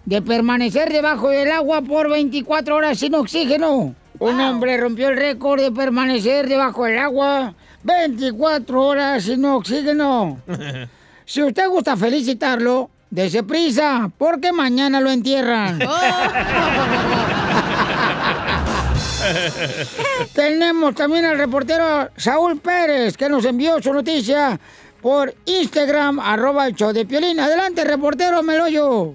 [0.03, 3.95] De permanecer debajo del agua por 24 horas sin oxígeno.
[4.19, 7.53] Un hombre rompió el récord de permanecer debajo del agua
[7.83, 10.37] 24 horas sin oxígeno.
[11.29, 15.79] Si usted gusta felicitarlo, dese prisa, porque mañana lo entierran.
[20.33, 24.59] Tenemos también al reportero Saúl Pérez, que nos envió su noticia
[25.01, 27.39] por Instagram, arroba el show de Piolín.
[27.39, 29.13] Adelante, reportero Meloyo.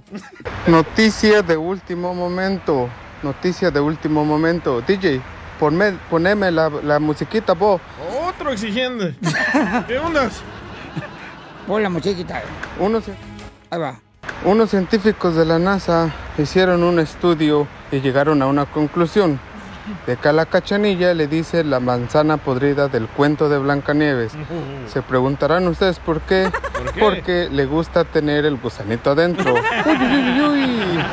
[0.67, 2.89] Noticia de último momento.
[3.23, 4.81] Noticia de último momento.
[4.83, 5.21] DJ,
[5.59, 7.81] ponme, poneme la, la musiquita, vos.
[8.27, 9.15] Otro exigente.
[9.87, 10.41] ¿Qué ondas?
[11.67, 12.43] Pon la musiquita.
[12.79, 13.05] Unos,
[13.75, 13.97] Ahí va.
[14.45, 19.41] unos científicos de la NASA hicieron un estudio y llegaron a una conclusión.
[20.07, 24.33] De que a la cachanilla le dice la manzana podrida del cuento de Blancanieves.
[24.87, 26.53] Se preguntarán ustedes por qué.
[26.95, 27.01] qué?
[27.01, 29.55] Porque le gusta tener el gusanito adentro.
[29.87, 30.99] Uy, uy, uy, uy.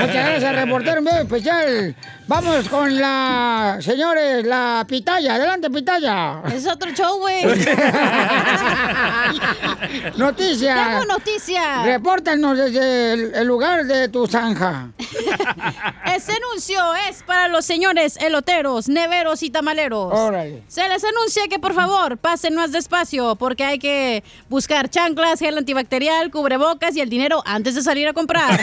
[0.00, 1.94] Muchas gracias, reportero especial.
[2.28, 5.34] Vamos con la, señores, la pitaya.
[5.34, 6.42] Adelante, pitaya.
[6.54, 7.44] Es otro show, güey.
[10.16, 10.88] Noticias.
[10.88, 11.84] Tengo noticias.
[11.84, 14.90] Repórtanos desde el, el lugar de tu zanja.
[16.14, 20.12] Ese anuncio es para los señores eloteros, neveros y tamaleros.
[20.12, 20.62] Órale.
[20.68, 25.58] Se les anuncia que por favor pasen más despacio porque hay que buscar chanclas, gel
[25.58, 28.58] antibacterial, cubrebocas y el dinero antes de salir a comprar.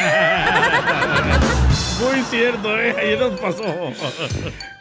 [2.01, 2.95] Muy cierto, ¿eh?
[2.97, 3.63] Ayer nos pasó.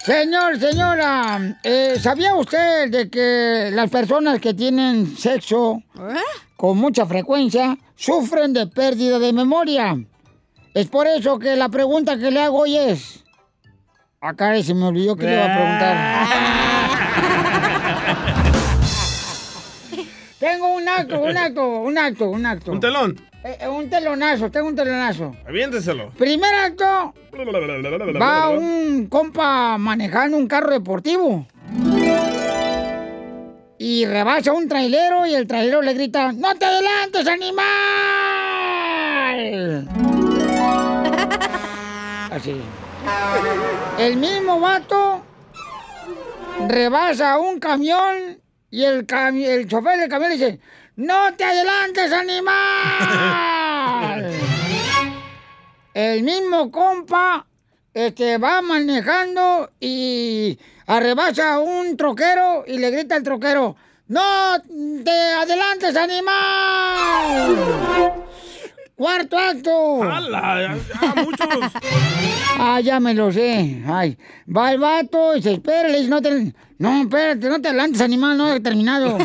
[0.04, 5.82] Señor, señora, eh, ¿sabía usted de que las personas que tienen sexo
[6.56, 9.98] con mucha frecuencia sufren de pérdida de memoria?
[10.74, 13.24] Es por eso que la pregunta que le hago hoy es...
[14.20, 16.87] Acá se me olvidó que le iba a preguntar.
[20.38, 22.72] Tengo un acto, un acto, un acto, un acto.
[22.72, 23.20] Un telón.
[23.44, 25.34] Eh, eh, un telonazo, tengo un telonazo.
[25.46, 26.10] Aviénteselo.
[26.10, 27.14] Primer acto,
[28.20, 31.46] va un compa manejando un carro deportivo.
[33.78, 37.58] Y rebasa un trailero y el trailero le grita, ¡No te adelantes, animal!
[42.32, 42.60] Así.
[43.98, 45.22] El mismo vato
[46.66, 48.40] rebasa un camión
[48.70, 50.60] y el, cami- el chofer del camión le dice,
[50.96, 52.56] ¡No te adelantes, animal!
[55.94, 57.46] el mismo compa
[57.94, 63.76] este, va manejando y arrebasa un troquero y le grita al troquero,
[64.08, 64.22] ¡No
[65.04, 67.54] te adelantes, animal!
[68.96, 70.02] Cuarto acto.
[70.02, 70.76] ¡Hala!
[71.00, 71.46] Ya, muchos.
[72.60, 73.80] Ah, ya me lo sé.
[73.86, 76.52] Ay, va el vato y se espera, le dice, no te...
[76.78, 79.18] No, espérate, no te adelantes, animal, no he terminado.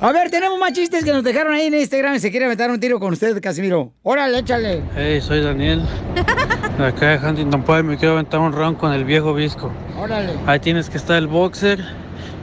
[0.00, 2.68] A ver, tenemos más chistes que nos dejaron ahí en Instagram y se quiere meter
[2.72, 3.92] un tiro con usted, Casimiro.
[4.02, 4.82] Órale, échale.
[4.96, 5.82] Hey, soy Daniel.
[6.76, 9.70] De acá de Huntington Park me quiero aventar un round con el viejo visco.
[9.96, 10.32] Órale.
[10.46, 11.78] Ahí tienes que estar el boxer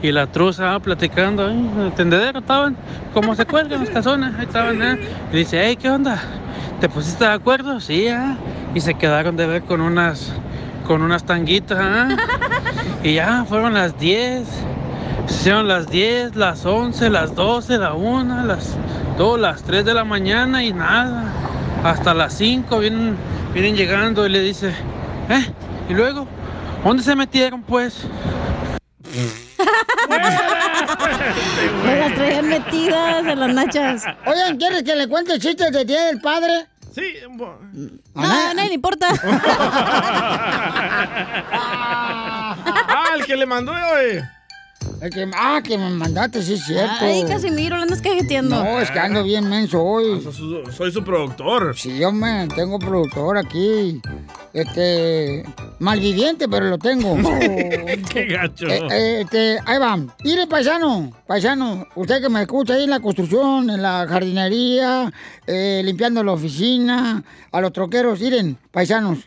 [0.02, 2.78] y la truza ah, platicando ahí en el tendedero estaban,
[3.14, 4.98] como se cuelgan las calzones, ahí estaban, ¿eh?
[5.34, 6.18] Y dice, hey, ¿qué onda?
[6.80, 7.82] ¿Te pusiste de acuerdo?
[7.82, 8.38] Sí, ah.
[8.76, 10.32] Y se quedaron de ver con unas,
[10.86, 12.18] con unas tanguitas, ah.
[13.04, 14.48] Y ya fueron las 10.
[15.28, 18.76] Se hicieron las 10, las 11, las 12, la 1, las
[19.18, 21.32] 2, las 3 de la mañana y nada.
[21.84, 23.16] Hasta las 5 vienen,
[23.54, 24.74] vienen llegando y le dice,
[25.30, 25.46] ¿eh?
[25.90, 26.28] ¿Y luego?
[26.84, 28.06] ¿Dónde se metieron pues?
[31.86, 34.04] Me las traían metidas en las nachas.
[34.26, 36.68] Oigan, ¿quieres que le cuente chistes de Día del Padre?
[37.00, 37.14] Sí.
[37.36, 39.08] No, a nadie le importa.
[41.52, 44.24] ah, el que le mandó, eh.
[45.02, 46.94] El que, ah, que me mandaste, sí es cierto.
[47.00, 48.64] Ay, Casimiro, le andas cajeteando.
[48.64, 50.22] No, es que ando bien menso hoy.
[50.76, 51.78] Soy su productor.
[51.78, 54.02] Sí, hombre, tengo productor aquí.
[54.54, 55.44] Este,
[55.80, 57.16] malviviente, pero lo tengo.
[58.10, 58.68] Qué gacho.
[58.68, 59.98] Eh, eh, este, ahí va.
[60.24, 65.12] Mire, paisano, paisano, usted que me escucha ahí en la construcción, en la jardinería,
[65.46, 69.20] eh, limpiando la oficina, a los troqueros, miren, paisanos.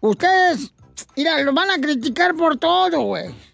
[0.00, 0.72] Ustedes,
[1.16, 3.51] mira, los van a criticar por todo, güey.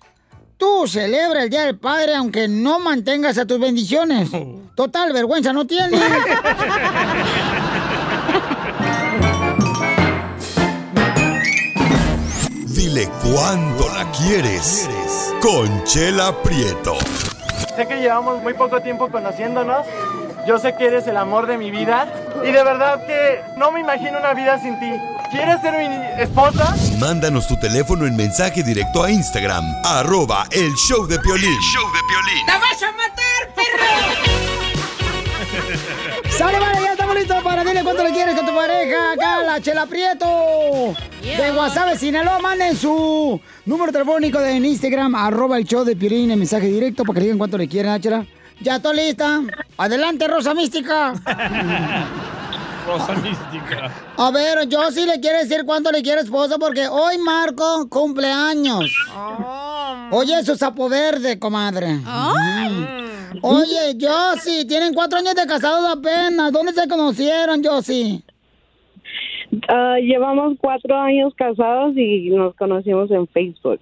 [0.58, 4.28] Tú celebra el Día del Padre aunque no mantengas a tus bendiciones.
[4.74, 6.02] Total, vergüenza no tienes.
[12.66, 14.90] Dile cuándo la quieres.
[15.40, 16.96] Conchela Prieto.
[17.76, 19.86] Sé que llevamos muy poco tiempo conociéndonos.
[20.48, 22.10] Yo sé que eres el amor de mi vida.
[22.42, 24.90] Y de verdad que no me imagino una vida sin ti.
[25.30, 26.74] ¿Quieres ser mi esposa?
[26.98, 31.52] Mándanos tu teléfono en mensaje directo a Instagram, arroba el show de Piolín.
[31.60, 32.46] show de Piolín.
[32.46, 33.84] ¡La vas a matar, perro!
[36.30, 36.80] ¡Sale, vale!
[36.80, 39.12] Ya estamos listos para dile cuánto le quieres con tu pareja.
[39.12, 40.94] Acá, la Chela Prieto.
[41.20, 46.30] De WhatsApp, Sinaloa, manden su número telefónico de en Instagram, arroba el show de Piolín,
[46.30, 48.24] en mensaje directo para que le digan cuánto le quieren, ¿ah, Chela.
[48.60, 49.40] Ya estoy lista.
[49.76, 51.12] Adelante, Rosa Mística.
[52.88, 53.92] Rosa mística.
[54.16, 58.30] A ver, yo sí le quiero decir cuánto le quiere esposo porque hoy Marco cumple
[58.30, 58.90] años.
[60.10, 61.92] Oye, su sapo verde, comadre.
[61.92, 63.38] Mm.
[63.42, 66.50] Oye, Josie, tienen cuatro años de casados apenas.
[66.50, 68.22] ¿Dónde se conocieron, Josie?
[69.68, 73.80] Ah, llevamos cuatro años casados y nos conocimos en Facebook.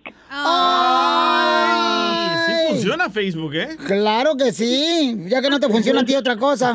[2.46, 3.76] Sí funciona Facebook, ¿eh?
[3.86, 6.72] Claro que sí, ya que no te funciona a ti otra cosa.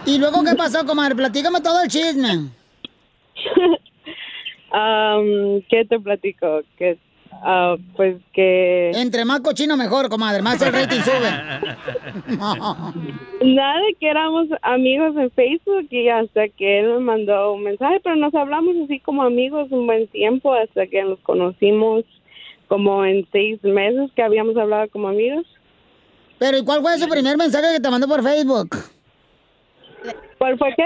[0.06, 1.14] ¿Y luego qué pasó, comadre?
[1.14, 2.50] Platícame todo el chisme.
[4.72, 6.60] Am, ¿Qué te platico?
[6.78, 6.98] Que,
[7.32, 8.92] ah, pues que...
[8.94, 12.36] Entre más cochino mejor, comadre, más el rating sube.
[13.44, 18.16] Nada, que éramos amigos en Facebook y hasta que él me mandó un mensaje, pero
[18.16, 22.04] nos hablamos así como amigos un buen tiempo hasta que nos conocimos
[22.68, 25.46] como en seis meses que habíamos hablado como amigos.
[26.38, 28.76] Pero ¿y cuál fue ese primer mensaje que te mandó por Facebook?
[30.38, 30.84] ¿Cuál fue qué?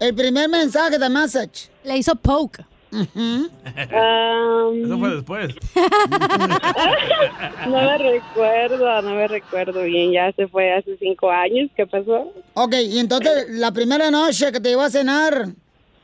[0.00, 1.68] El primer mensaje de message.
[1.84, 2.64] Le hizo poke.
[2.92, 5.54] Am, Eso fue después.
[7.66, 12.32] no me recuerdo, no me recuerdo bien, ya se fue hace cinco años, ¿qué pasó?
[12.54, 15.48] Ok, y entonces la primera noche que te iba a cenar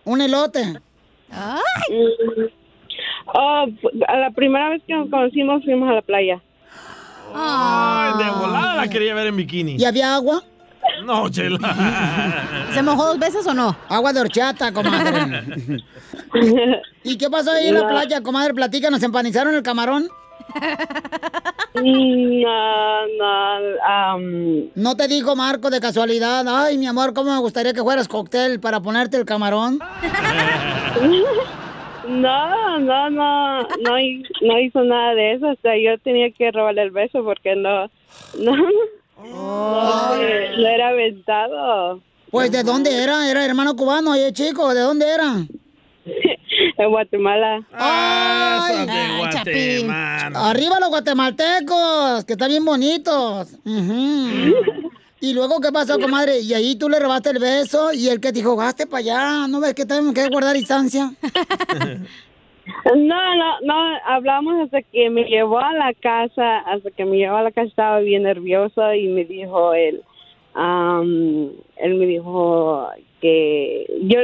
[0.05, 0.63] un elote.
[1.91, 2.43] Mm,
[3.27, 3.67] Oh,
[4.09, 6.41] a la primera vez que nos conocimos fuimos a la playa.
[7.35, 9.77] Ay, de volada la quería ver en bikini.
[9.77, 10.43] ¿Y había agua?
[11.05, 11.59] No, chela.
[12.73, 13.77] ¿Se mojó dos veces o no?
[13.89, 15.43] Agua de horchata, comadre.
[17.03, 18.55] ¿Y qué pasó ahí en la playa, comadre?
[18.55, 20.09] Platícanos, ¿empanizaron el camarón?
[21.75, 26.47] No, no, am, ¿No te dijo Marco de casualidad?
[26.49, 29.81] Ay, mi amor, ¿cómo me gustaría que fueras cóctel para ponerte el camarón?
[32.07, 33.97] no, no, no, no,
[34.43, 37.91] no hizo nada de eso, hasta yo tenía que robarle el beso porque no,
[38.39, 42.01] no, no, no era aventado.
[42.31, 43.31] Pues, ¿de dónde era?
[43.31, 44.75] ¿Era hermano cubano, oye, chico?
[44.75, 45.35] ¿De dónde era?
[46.77, 47.65] En Guatemala.
[47.73, 48.87] ¡Ay!
[48.87, 50.51] de Guatemala.
[50.51, 53.55] Arriba los guatemaltecos, que están bien bonitos.
[53.65, 54.55] Ujú.
[55.21, 56.41] Y luego, ¿qué pasó, comadre?
[56.41, 59.49] Y ahí tú le robaste el beso y el que te dijo, gaste para allá,
[59.49, 61.13] ¿no ves que tenemos que guardar distancia?
[62.97, 67.37] No, no, no, hablamos hasta que me llevó a la casa, hasta que me llevó
[67.37, 70.03] a la casa estaba bien nerviosa y me dijo él,
[70.55, 72.89] am, él me dijo
[73.21, 74.19] que yo,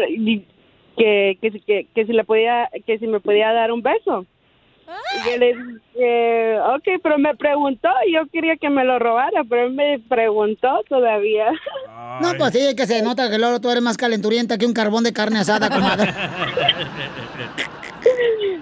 [0.97, 4.24] que, que, que, que si le podía, que si me podía dar un beso.
[5.16, 9.43] Y yo le dije, ok, pero me preguntó, y yo quería que me lo robara,
[9.49, 11.47] pero él me preguntó todavía.
[12.20, 14.72] No, pues sí, es que se nota que luego tú eres más calenturienta que un
[14.74, 16.12] carbón de carne asada, comadre.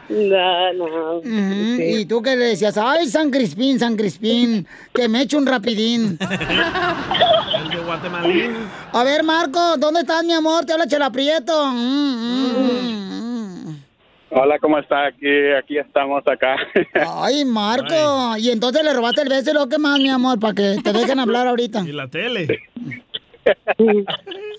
[0.09, 1.17] No, no.
[1.19, 5.47] Ujú, Y tú que le decías, ay, San Crispín, San Crispín, que me echo un
[5.47, 6.19] rapidín.
[6.21, 8.57] El de Guatemalín.
[8.93, 10.65] A ver, Marco, ¿dónde estás, mi amor?
[10.65, 11.67] Te habla Chela Prieto.
[11.73, 13.28] Mm, mm,
[14.31, 15.07] Hola, ¿cómo está?
[15.07, 15.27] Aquí,
[15.59, 16.57] aquí estamos acá.
[16.95, 18.37] Ay, Marco.
[18.39, 20.93] Y entonces le robaste el beso y lo que más, mi amor, para que te
[20.93, 21.81] dejen hablar ahorita.
[21.81, 22.47] Y la tele.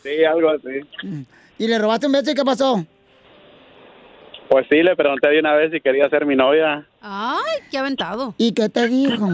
[0.04, 1.22] sí, algo así.
[1.60, 2.84] Y le robaste un beso y ¿qué pasó?
[4.50, 6.88] Pues sí, le pregunté de una vez si quería ser mi novia.
[7.02, 8.34] Ay, qué aventado.
[8.40, 9.28] ¿Y qué te dijo?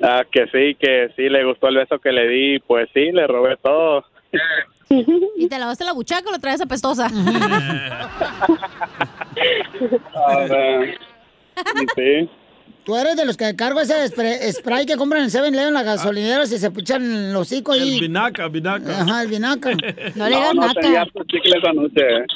[0.00, 2.58] Ah, que sí, que sí, le gustó el beso que le di.
[2.60, 4.04] Pues sí, le robé todo.
[5.36, 7.06] ¿Y te lavaste la buchaca o la traes apestosa?
[10.26, 10.98] A ver.
[11.96, 12.30] Sí.
[12.84, 15.82] Tú eres de los que cargo ese spray, spray que compran en 7-Eleven en la
[15.82, 17.94] gasolinera si se puchan los hocico ahí.
[17.94, 19.00] El vinaca, vinaca.
[19.00, 19.70] Ajá, el vinaca.
[20.16, 22.26] No, no tenía sus chicles anoche.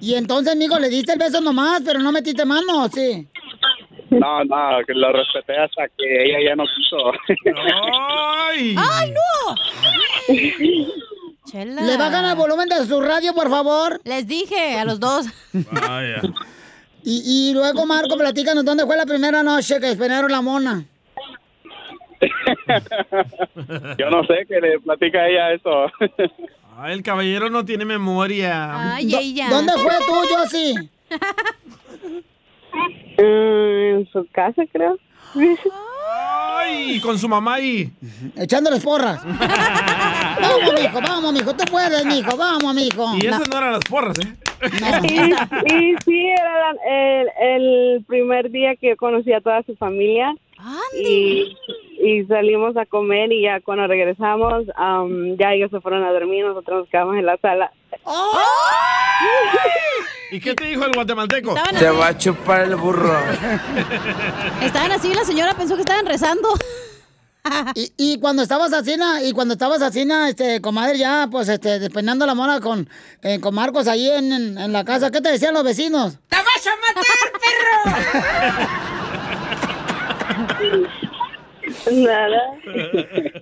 [0.00, 3.26] Y entonces, amigo, le diste el beso nomás, pero no metiste mano, ¿sí?
[4.10, 7.12] No, no, que lo respeté hasta que ella ya no quiso.
[8.48, 8.76] ¡Ay!
[8.78, 9.54] ¡Ay, no!
[11.46, 11.82] Chela.
[11.82, 14.00] ¿Le bajan el volumen de su radio, por favor?
[14.04, 15.26] Les dije a los dos.
[15.52, 16.20] Vaya.
[17.02, 20.84] Y, y luego, Marco, platícanos dónde fue la primera noche que esperaron la mona.
[23.98, 25.86] Yo no sé, que le platica a ella eso.
[26.76, 28.94] Ay, el caballero no tiene memoria.
[28.94, 29.48] Ay, ella.
[29.50, 30.74] ¿Dónde fue tú, Josie?
[33.18, 34.98] Mm, en su casa, creo.
[36.58, 37.90] Ay, con su mamá ahí.
[38.36, 39.22] Echándoles porras.
[40.40, 41.54] vamos, mijo, vamos, mijo.
[41.56, 42.36] Tú puedes, mijo.
[42.36, 43.14] Vamos, mijo.
[43.20, 44.34] Y esas no eran las porras, ¿eh?
[45.02, 50.34] Y, y sí, era la- el, el primer día que conocí a toda su familia.
[50.98, 51.54] Y,
[51.98, 56.44] y salimos a comer y ya cuando regresamos, am, ya ellos se fueron a dormir,
[56.44, 57.70] nosotros nos quedamos en la sala.
[60.30, 61.54] ¿Y qué te dijo el guatemalteco?
[61.78, 63.16] Te va a chupar el burro.
[64.62, 66.48] Estaban así, la señora pensó que estaban rezando.
[67.76, 72.26] Y, y cuando estabas así, y cuando estabas así, este, comadre, ya, pues, este, despeinando
[72.26, 72.88] la mona con,
[73.22, 76.18] eh, con Marcos ahí en, en- en la casa, ¿qué te decían los vecinos?
[76.28, 77.04] ¡Te vas a matar,
[81.92, 82.42] Nada.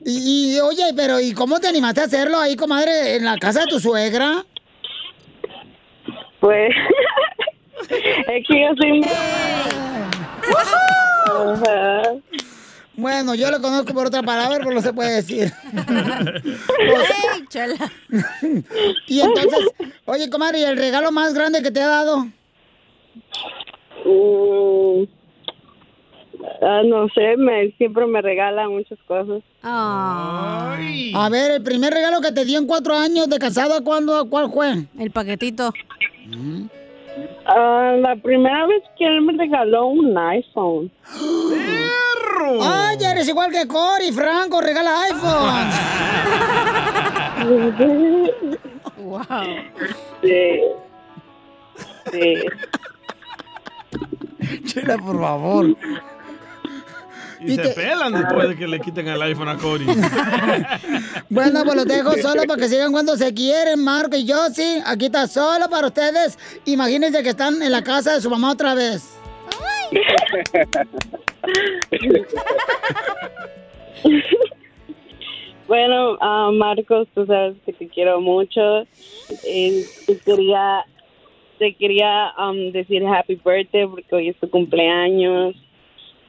[0.05, 3.61] Y, y, oye, pero, ¿y cómo te animaste a hacerlo ahí, comadre, en la casa
[3.61, 4.45] de tu suegra?
[6.41, 6.75] Pues
[7.89, 9.09] es que yo soy muy...
[11.27, 12.03] Ajá.
[12.97, 15.53] Bueno, yo lo conozco por otra palabra, pero no se puede decir.
[16.79, 17.91] ¡Ey, chela!
[19.09, 19.69] y entonces,
[20.05, 22.27] oye, comadre, ¿y el regalo más grande que te ha dado?
[24.05, 25.05] Mm,
[26.63, 29.43] ah, no sé, me, siempre me regala muchas cosas.
[29.63, 34.51] A ver, el primer regalo que te dio en cuatro años de casado, ¿cuándo, ¿cuál
[34.51, 34.87] fue?
[34.99, 35.73] El paquetito.
[37.47, 40.91] Ah, la primera vez que él me regaló un iPhone.
[42.63, 45.71] Ay, ya eres igual que Cory, Franco, regala iPhone.
[48.99, 49.25] wow.
[50.23, 50.61] Sí.
[52.11, 52.35] Sí.
[54.67, 55.77] Chela, por favor.
[57.47, 59.87] Y, Y se te- pelan después de que le quiten el iPhone a Cory.
[61.31, 64.81] Bueno, pues los dejo solo para que sigan cuando se quieren, Marco y yo, sí.
[64.87, 66.39] Aquí está solo para ustedes.
[66.65, 69.17] Imagínense que están en la casa de su mamá otra vez.
[75.67, 78.83] Bueno, ah, Marcos, tú sabes que te quiero mucho.
[79.45, 80.85] Eh, te quería,
[81.59, 85.55] te quería um, decir happy birthday porque hoy es tu cumpleaños.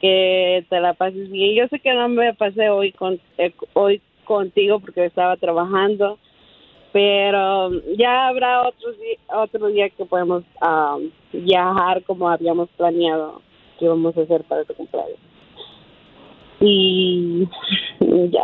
[0.01, 1.55] Que te la pases bien.
[1.55, 6.19] Yo sé que no me pasé hoy con eh, hoy contigo porque estaba trabajando,
[6.91, 13.41] pero ya habrá otro día, otro día que podemos um, viajar como habíamos planeado
[13.77, 15.19] que íbamos a hacer para tu cumpleaños.
[16.59, 17.47] Y
[18.31, 18.43] ya.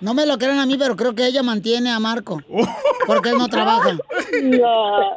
[0.00, 2.40] No me lo creen a mí, pero creo que ella mantiene a Marco.
[3.06, 3.96] Porque él no trabaja.
[4.42, 5.16] No,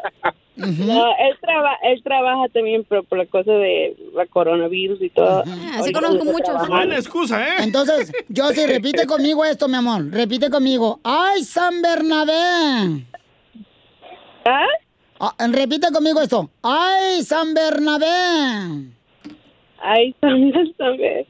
[0.58, 5.42] no, él, traba, él trabaja también, por la cosa de la coronavirus y todo.
[5.42, 6.68] así Ahorita conozco muchos.
[6.68, 7.54] Buena excusa, ¿eh?
[7.60, 10.10] Entonces, yo sí, repite conmigo esto, mi amor.
[10.10, 11.00] Repite conmigo.
[11.04, 13.06] ¡Ay, San Bernabé!
[14.46, 14.66] ¿Ah?
[15.20, 16.50] Ah, repite conmigo esto.
[16.64, 18.88] ¡Ay, San Bernabé!
[19.80, 21.28] ¡Ay, San Bernabé!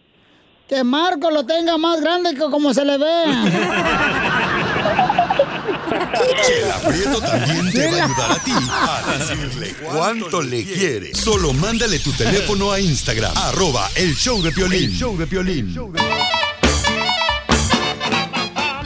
[0.68, 3.24] Que Marco lo tenga más grande que como se le ve.
[6.46, 11.14] Chela Prieto también te va a ayudar a ti a decirle cuánto le quiere.
[11.14, 14.92] Solo mándale tu teléfono a Instagram, arroba el show de Piolín.
[14.92, 15.76] El show de Piolín.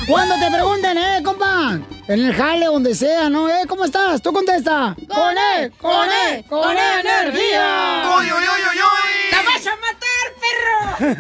[0.08, 3.48] Cuando te pregunten, eh, compa, en el jale, donde sea, ¿no?
[3.48, 4.22] Eh, ¿cómo estás?
[4.22, 4.96] Tú contesta.
[5.08, 8.12] Con E, con E, con E energía.
[8.18, 9.32] ¡Uy, uy, uy, uy, uy!
[9.32, 11.18] ¡La vas a matar,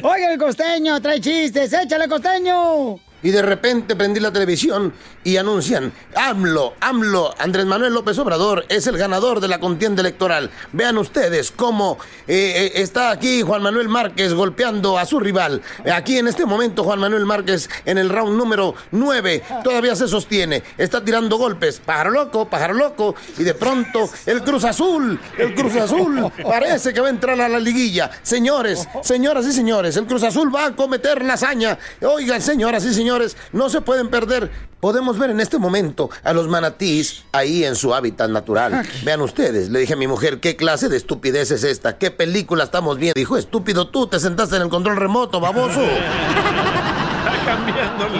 [0.00, 0.08] perro!
[0.08, 1.72] Oiga, el costeño trae chistes.
[1.72, 2.98] Échale, costeño.
[3.24, 4.92] Y de repente prendí la televisión
[5.24, 10.50] y anuncian, AMLO, AMLO, Andrés Manuel López Obrador es el ganador de la contienda electoral.
[10.72, 11.96] Vean ustedes cómo
[12.28, 15.62] eh, eh, está aquí Juan Manuel Márquez golpeando a su rival.
[15.90, 20.62] Aquí en este momento Juan Manuel Márquez en el round número 9 todavía se sostiene,
[20.76, 25.76] está tirando golpes, pájaro loco, pájaro loco, y de pronto el Cruz Azul, el Cruz
[25.76, 28.10] Azul parece que va a entrar a la liguilla.
[28.22, 31.78] Señores, señoras y señores, el Cruz Azul va a cometer la hazaña.
[32.02, 33.13] Oigan, señoras y señores,
[33.52, 34.50] no se pueden perder.
[34.80, 38.86] Podemos ver en este momento a los manatís ahí en su hábitat natural.
[39.04, 41.96] Vean ustedes, le dije a mi mujer, ¿qué clase de estupidez es esta?
[41.96, 43.14] ¿Qué película estamos viendo?
[43.18, 45.80] Dijo, estúpido tú, te sentaste en el control remoto, baboso.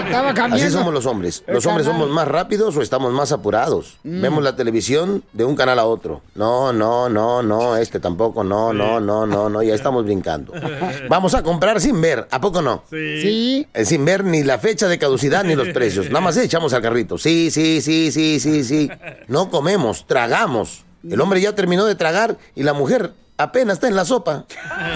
[0.05, 0.57] Estaba cambiando.
[0.57, 1.45] Así somos los hombres.
[1.47, 3.99] Los hombres somos más rápidos o estamos más apurados.
[4.03, 6.23] Vemos la televisión de un canal a otro.
[6.35, 10.53] No, no, no, no, este tampoco, no, no, no, no, no, ya estamos brincando.
[11.09, 12.83] Vamos a comprar sin ver, ¿a poco no?
[12.91, 13.67] Sí.
[13.73, 16.07] Eh, Sin ver ni la fecha de caducidad ni los precios.
[16.09, 17.19] Nada más echamos al carrito.
[17.19, 18.91] Sí, sí, sí, sí, sí, sí.
[19.29, 20.85] No comemos, tragamos.
[21.09, 24.47] El hombre ya terminó de tragar y la mujer apenas está en la sopa.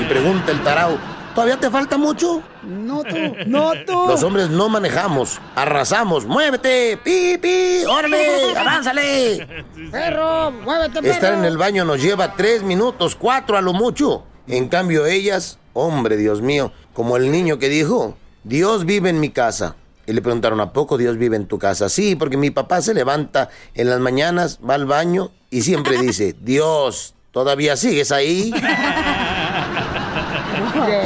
[0.01, 0.97] Y pregunta el tarao,
[1.39, 2.43] ¿todavía te falta mucho?
[2.65, 3.17] No tú,
[3.47, 4.07] no tú.
[4.09, 6.27] Los hombres no manejamos, arrasamos.
[6.27, 6.97] ¡Muévete!
[6.97, 7.85] ¡Pi, pi!
[7.89, 8.57] ¡Órale!
[8.57, 9.47] ¡Avánzale!
[9.93, 11.13] Perro, muévete, perro.
[11.15, 14.25] Estar en el baño nos lleva tres minutos, cuatro a lo mucho.
[14.49, 19.31] En cambio, ellas, hombre, Dios mío, como el niño que dijo, Dios vive en mi
[19.31, 19.77] casa.
[20.07, 21.89] Y le preguntaron, ¿a poco Dios vive en tu casa?
[21.89, 26.35] Sí, porque mi papá se levanta en las mañanas, va al baño y siempre dice,
[26.41, 28.53] Dios, ¿todavía sigues ahí?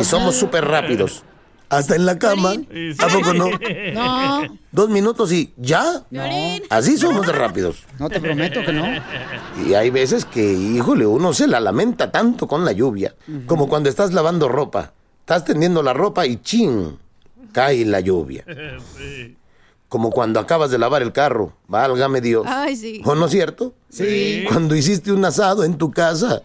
[0.01, 1.25] Y somos súper rápidos.
[1.69, 2.53] Hasta en la cama.
[2.99, 3.49] ¿A poco no?
[3.95, 4.59] No.
[4.73, 6.05] Dos minutos y ya.
[6.69, 7.85] Así somos de rápidos.
[7.99, 8.85] No te prometo que no.
[9.67, 13.15] Y hay veces que, híjole, uno se la lamenta tanto con la lluvia.
[13.47, 14.93] Como cuando estás lavando ropa.
[15.21, 16.99] Estás tendiendo la ropa y chin,
[17.53, 18.45] cae la lluvia.
[19.89, 21.53] Como cuando acabas de lavar el carro.
[21.69, 22.47] Válgame Dios.
[22.49, 23.03] Ay, sí.
[23.05, 23.75] ¿O no es cierto?
[23.91, 24.45] Sí.
[24.49, 26.43] Cuando hiciste un asado en tu casa.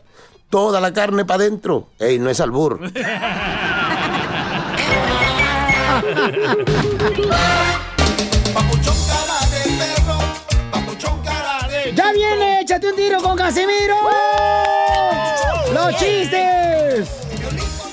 [0.50, 1.90] Toda la carne para adentro.
[2.00, 2.80] Ey, no es albur.
[11.94, 12.62] ¡Ya viene!
[12.62, 13.96] ¡Échate un tiro con Casimiro!
[15.74, 17.10] ¡Los chistes!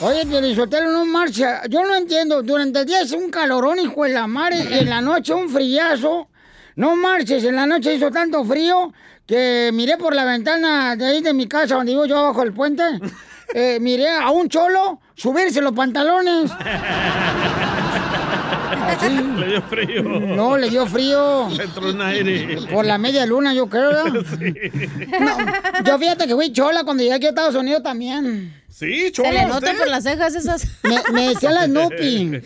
[0.00, 1.62] Oye, Pielichotelo, no marcha.
[1.68, 2.42] Yo no entiendo.
[2.42, 5.48] Durante el día es un calorón, hijo de la madre, y en la noche un
[5.48, 6.28] frillazo.
[6.76, 8.92] No marches, en la noche hizo tanto frío
[9.26, 12.52] que miré por la ventana de ahí de mi casa, donde vivo yo abajo del
[12.52, 12.82] puente.
[13.54, 16.50] eh, miré a un cholo subirse los pantalones.
[18.88, 19.08] Así.
[19.38, 20.02] Le dio frío.
[20.02, 21.48] No, le dio frío.
[21.50, 22.58] Le entró un aire.
[22.72, 23.90] Por la media luna, yo creo.
[23.90, 24.12] ¿verdad?
[25.20, 25.36] No,
[25.84, 28.52] yo fíjate que fui chola cuando llegué aquí a Estados Unidos también.
[28.68, 29.78] Sí, Se le chola nota usted.
[29.78, 30.66] por las cejas esas.
[30.82, 32.40] Me, me decía la Snoopy.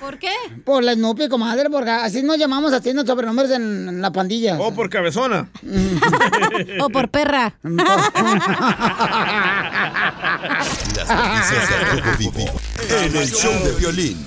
[0.00, 0.32] ¿Por qué?
[0.64, 4.58] Por la Snoopy, comadre, porque así nos llamamos haciendo sobrenombres en, en la pandilla.
[4.58, 5.48] O por cabezona.
[6.80, 7.54] O por perra.
[10.96, 11.70] Las noticias
[12.04, 12.60] Rojo Vivo
[13.04, 14.26] en el show de violín.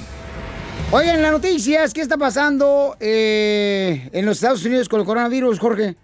[0.95, 5.95] Oigan, las noticias, ¿qué está pasando eh, en los Estados Unidos con el coronavirus, Jorge?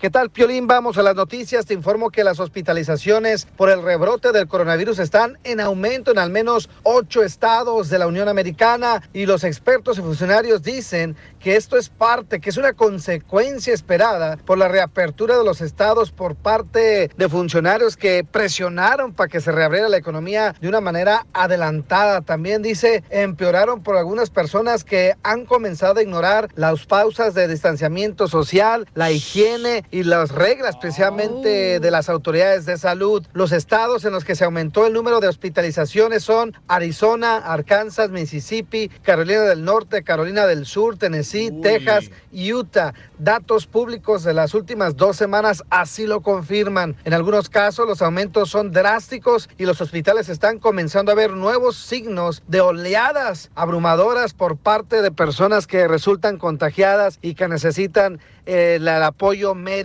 [0.00, 0.66] ¿Qué tal, Piolín?
[0.66, 1.66] Vamos a las noticias.
[1.66, 6.30] Te informo que las hospitalizaciones por el rebrote del coronavirus están en aumento en al
[6.30, 11.76] menos ocho estados de la Unión Americana y los expertos y funcionarios dicen que esto
[11.76, 17.10] es parte, que es una consecuencia esperada por la reapertura de los estados por parte
[17.14, 22.22] de funcionarios que presionaron para que se reabriera la economía de una manera adelantada.
[22.22, 28.28] También dice, empeoraron por algunas personas que han comenzado a ignorar las pausas de distanciamiento
[28.28, 33.26] social, la higiene y las reglas precisamente de las autoridades de salud.
[33.32, 38.88] Los estados en los que se aumentó el número de hospitalizaciones son Arizona, Arkansas, Mississippi,
[39.02, 42.94] Carolina del Norte, Carolina del Sur, Tennessee, Texas y Utah.
[43.18, 46.96] Datos públicos de las últimas dos semanas así lo confirman.
[47.04, 51.76] En algunos casos los aumentos son drásticos y los hospitales están comenzando a ver nuevos
[51.76, 58.76] signos de oleadas abrumadoras por parte de personas que resultan contagiadas y que necesitan eh,
[58.76, 59.79] el, el apoyo médico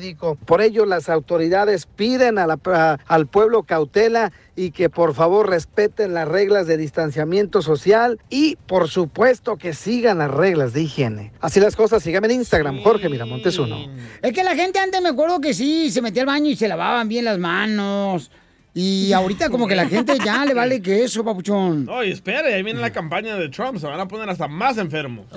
[0.45, 6.67] Por ello, las autoridades piden al pueblo cautela y que por favor respeten las reglas
[6.67, 11.31] de distanciamiento social y por supuesto que sigan las reglas de higiene.
[11.41, 13.77] Así las cosas, síganme en Instagram, Jorge Miramontes uno.
[14.21, 16.67] Es que la gente antes me acuerdo que sí, se metía al baño y se
[16.67, 18.31] lavaban bien las manos.
[18.77, 21.85] Y ahorita como que la gente ya le vale que eso, papuchón.
[21.85, 24.77] No, y espere, ahí viene la campaña de Trump, se van a poner hasta más
[24.77, 25.27] enfermos.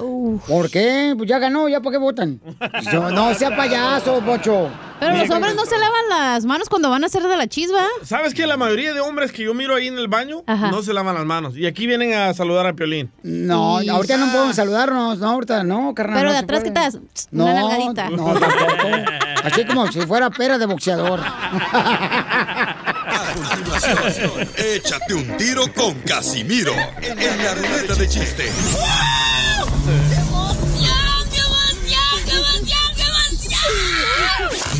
[0.48, 1.14] ¿Por qué?
[1.16, 2.40] Pues ya ganó, ¿ya por qué votan?
[2.92, 4.68] Yo- no sea payaso, Pocho.
[4.98, 7.84] Pero los hombres no se lavan las manos cuando van a hacer de la chisba.
[8.02, 10.92] ¿Sabes que la mayoría de hombres que yo miro ahí en el baño no se
[10.92, 11.56] lavan las manos?
[11.56, 13.08] Y aquí vienen a saludar a Piolín.
[13.22, 16.18] No, ahorita no podemos saludarnos, no, ahorita no, carnal.
[16.18, 16.64] Pero no de atrás.
[16.64, 16.98] ¿qué te das?
[17.30, 18.10] No, Una nalgadita.
[18.10, 18.88] no, tampoco.
[19.44, 21.20] Así como si fuera pera de boxeador.
[23.80, 28.50] Continuación, échate un tiro con Casimiro en la ruleta de chiste.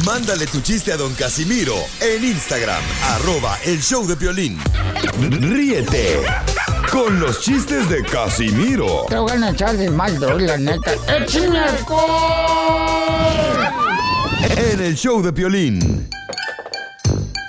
[0.05, 4.59] Mándale tu chiste a don Casimiro en Instagram, arroba el show de violín.
[5.21, 6.21] Ríete
[6.91, 10.93] con los chistes de Casimiro Te voy a echar de mal, droga, la neta.
[11.07, 13.19] ¡Échame alcohol!
[14.59, 16.09] en el show de violín.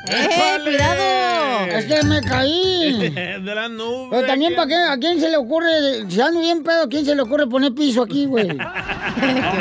[0.10, 1.66] ¡Eh, cuidado!
[1.66, 3.10] Es que me caí.
[3.10, 4.08] de la nube.
[4.12, 4.76] Pero también, ¿para qué?
[4.76, 5.70] ¿A quién se le ocurre?
[6.10, 8.48] Si ando bien pedo, ¿a quién se le ocurre poner piso aquí, güey?
[8.48, 8.58] que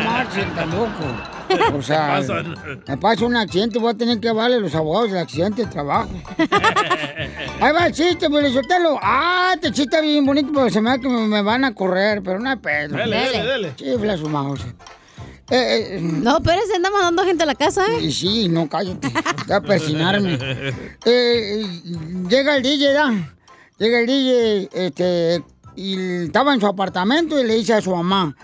[0.04, 1.76] marchen, tan loco.
[1.76, 2.20] O sea,
[2.86, 5.70] me pasa un accidente, voy a tener que darle a los abogados del accidente de
[5.70, 6.10] trabajo.
[7.60, 8.98] Ahí va el chiste, pues, Sotelo.
[9.02, 12.22] Ah, este chiste está bien bonito, pero se me da que me, van a correr,
[12.22, 12.96] pero no hay pedo.
[12.96, 13.72] Dele, dele, dele.
[13.76, 14.64] Chifla su mouse.
[15.50, 18.10] Eh, No, pero se anda mandando gente a la casa, ¿eh?
[18.10, 19.08] Sí, no, cállate.
[19.46, 20.38] Voy a persinarme.
[21.04, 21.62] Eh,
[22.28, 23.34] llega el DJ, ¿da?
[23.78, 25.42] Llega el DJ, este,
[25.76, 28.36] y estaba en su apartamento y le dice a su mamá,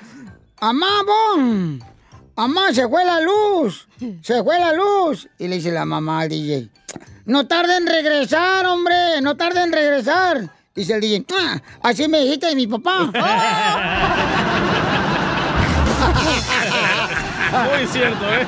[0.61, 1.83] ¡Mamá, bon!
[2.37, 3.87] ¡Mamá, se fue la luz!
[4.23, 5.29] ¡Se fue la luz!
[5.39, 6.71] Y le dice la mamá al DJ,
[7.27, 9.21] ¡No tarde en regresar, hombre!
[9.21, 10.49] ¡No tarde en regresar!
[10.75, 13.11] Dice el DJ, "Ah, así me dijiste de mi papá.
[17.71, 18.47] Muy cierto, ¿eh?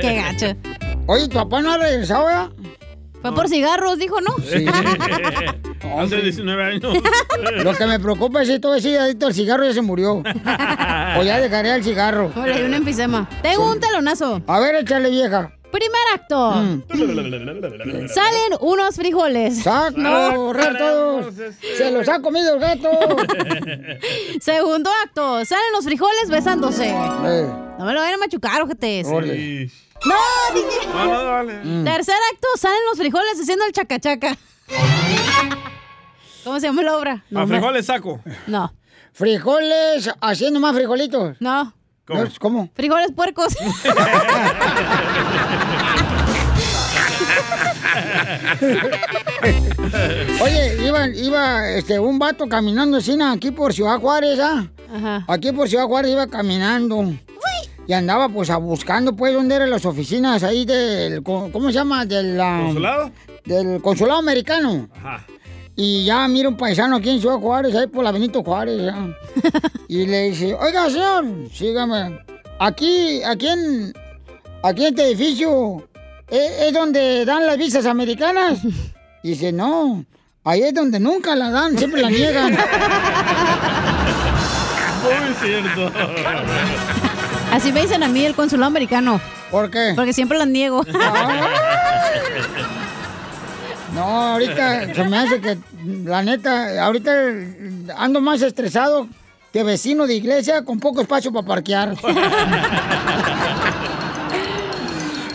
[0.00, 0.56] Qué gacho.
[1.06, 2.50] Oye, ¿tu papá no ha regresado, ya?
[3.20, 4.34] Fue por cigarros, dijo, ¿no?
[4.44, 4.66] Sí.
[5.98, 6.82] Hace 19 años.
[7.62, 10.14] Lo que me preocupa es si todo ese adicto al cigarro ya se murió.
[11.18, 12.32] o ya dejaré el cigarro.
[12.34, 13.28] Hola, hay un enfisema.
[13.42, 14.42] Tengo un telonazo.
[14.46, 15.52] A ver, échale, vieja.
[15.72, 16.50] Primer acto.
[16.52, 16.82] Mm.
[18.08, 19.62] Salen unos frijoles.
[19.62, 19.96] ¡Sac!
[19.96, 21.34] ¡No, todos!
[21.76, 22.88] ¡Se los ha comido el gato!
[24.40, 25.44] Segundo acto.
[25.44, 26.92] Salen los frijoles besándose.
[26.92, 28.62] No me lo vayan a machucar.
[28.62, 29.70] Órale.
[30.04, 30.14] No,
[30.54, 30.86] dije.
[30.94, 31.54] No, no, vale.
[31.84, 32.48] Tercer acto.
[32.58, 34.36] Salen los frijoles haciendo el chacachaca.
[36.44, 37.24] ¿Cómo se llama la obra?
[37.34, 38.20] A me- frijoles saco.
[38.46, 38.72] No.
[39.12, 41.36] ¿Frijoles haciendo más frijolitos?
[41.40, 41.72] No.
[42.12, 42.28] ¿Cómo?
[42.38, 42.70] ¿Cómo?
[42.74, 43.56] Frijoles puercos.
[50.40, 53.30] Oye, iba, iba este, un vato caminando así ¿no?
[53.30, 54.70] aquí por Ciudad Juárez, ¿ah?
[54.94, 55.24] Ajá.
[55.28, 57.12] Aquí por Ciudad Juárez iba caminando.
[57.86, 62.06] Y andaba pues a buscando pues dónde eran las oficinas ahí del, ¿cómo se llama?
[62.06, 63.10] Del, ¿Consulado?
[63.44, 64.88] Del consulado americano.
[64.94, 65.26] Ajá.
[65.74, 68.80] Y ya mira un paisano aquí en Ciudad Juárez, ahí por la Benito Juárez.
[68.82, 69.08] ya.
[69.88, 72.18] y le dice, oiga señor, sígame.
[72.58, 73.92] Aquí, aquí en,
[74.62, 75.88] aquí en este edificio,
[76.28, 78.58] ¿es, es donde dan las visas americanas?
[79.22, 80.04] Y dice, no,
[80.44, 82.52] ahí es donde nunca la dan, siempre la niegan.
[85.02, 85.90] Muy cierto.
[87.50, 89.20] Así me dicen a mí el consulado americano.
[89.50, 89.92] ¿Por qué?
[89.96, 90.84] Porque siempre las niego.
[93.94, 94.00] No,
[94.32, 95.58] ahorita se me hace que,
[96.04, 97.12] la neta, ahorita
[97.96, 99.06] ando más estresado
[99.52, 101.94] que vecino de iglesia con poco espacio para parquear.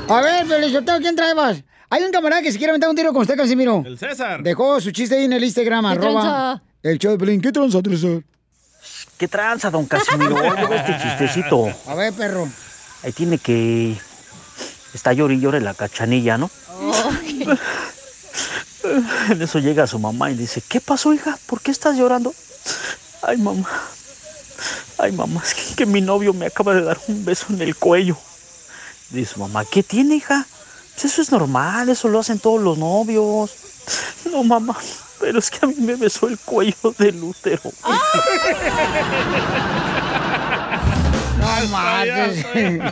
[0.09, 1.63] A ver, Feliciteo, ¿quién traebas?
[1.89, 3.83] Hay un camarada que se quiere aventar un tiro con usted, Casimiro.
[3.85, 4.41] El César.
[4.41, 6.21] Dejó su chiste ahí en el Instagram, ¿Qué arroba.
[6.21, 6.61] tranza?
[6.83, 7.41] El show de Pelín.
[7.41, 8.07] ¿Qué tranza, tranza?
[9.17, 10.37] ¿Qué tranza, don Casimiro?
[10.73, 11.67] Este chistecito.
[11.87, 12.47] A ver, perro.
[13.03, 13.95] Ahí tiene que...
[14.93, 16.49] Está llori y llore la cachanilla, ¿no?
[19.29, 21.37] En eso llega su mamá y dice, ¿qué pasó, hija?
[21.45, 22.33] ¿Por qué estás llorando?
[23.21, 23.67] Ay, mamá.
[24.97, 27.75] Ay, mamá, es que, que mi novio me acaba de dar un beso en el
[27.75, 28.17] cuello.
[29.09, 30.45] Dice su mamá, ¿qué tiene, hija?
[30.93, 33.51] Pues eso es normal, eso lo hacen todos los novios.
[34.31, 34.75] No, mamá,
[35.19, 37.61] pero es que a mí me besó el cuello del útero.
[41.47, 41.47] No.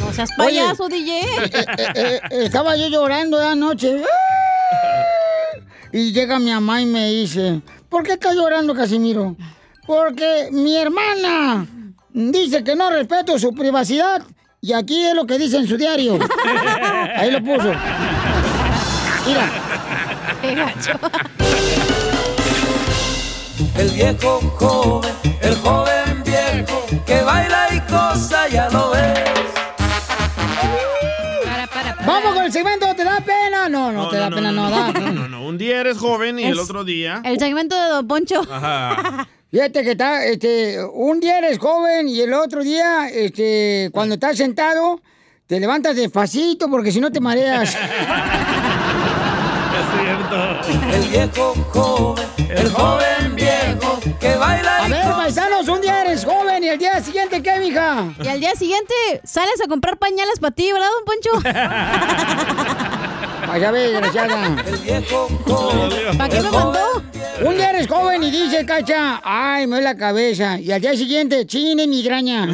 [0.00, 1.20] No seas Oye, payaso, DJ.
[1.20, 4.02] eh, eh, eh, estaba yo llorando de anoche.
[5.94, 9.36] Y llega mi mamá y me dice, ¿por qué estás llorando, Casimiro?
[9.86, 11.68] Porque mi hermana
[12.12, 14.20] dice que no respeto su privacidad
[14.60, 16.18] y aquí es lo que dice en su diario.
[17.16, 17.72] Ahí lo puso.
[19.24, 19.52] Mira.
[23.78, 25.12] El viejo joven,
[25.42, 27.63] el joven viejo, que baila
[33.94, 34.68] No, no, te da pena, no.
[34.70, 35.46] No, no, no.
[35.46, 37.22] Un día eres joven y el otro día.
[37.24, 38.42] El segmento de Don Poncho.
[38.50, 39.26] Ajá.
[39.50, 44.36] Fíjate que está, este, un día eres joven y el otro día, este, cuando estás
[44.36, 45.00] sentado,
[45.46, 47.76] te levantas despacito porque si no te mareas.
[49.74, 50.36] Es cierto.
[50.92, 56.62] El viejo joven, el joven viejo, que baila A ver, paisanos, un día eres joven
[56.62, 58.14] y el día siguiente, ¿qué, mija?
[58.22, 58.94] Y al día siguiente
[59.24, 61.30] sales a comprar pañales para ti, ¿verdad, Don Poncho?
[63.46, 64.56] Vaya ve, desgraciada.
[64.66, 67.02] El viejo joven, ¿Para qué me mandó?
[67.44, 70.58] Un día eres joven y dice, cacha, ay, me duele la cabeza.
[70.58, 72.44] Y al día siguiente, chine migraña.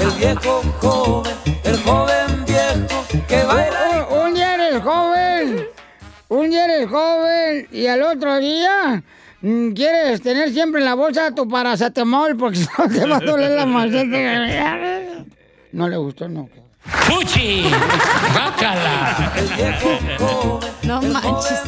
[0.00, 1.32] el viejo joven,
[1.64, 4.08] el joven viejo, que baila.
[4.10, 5.66] Un, un día eres joven,
[6.28, 9.02] un día eres joven y al otro día
[9.40, 13.20] mm, quieres tener siempre en la bolsa tu paracetamol porque si no te va a
[13.20, 14.78] doler la maceta.
[15.70, 16.48] No le gustó, no.
[16.88, 17.64] ¡Fuchi!
[18.34, 19.32] ¡Bácala!
[20.82, 21.60] No manches.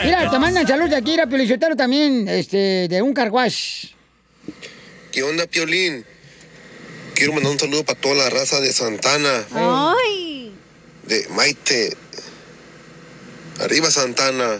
[0.03, 3.87] Mira, te mandan salud de aquí, era Piolichotero también, este, de un carguash.
[5.17, 6.05] ¿Qué onda, Piolín?
[7.15, 10.53] Quiero mandar un saludo para toda la raza de Santana, Ay.
[11.07, 11.97] de Maite.
[13.59, 14.59] Arriba Santana.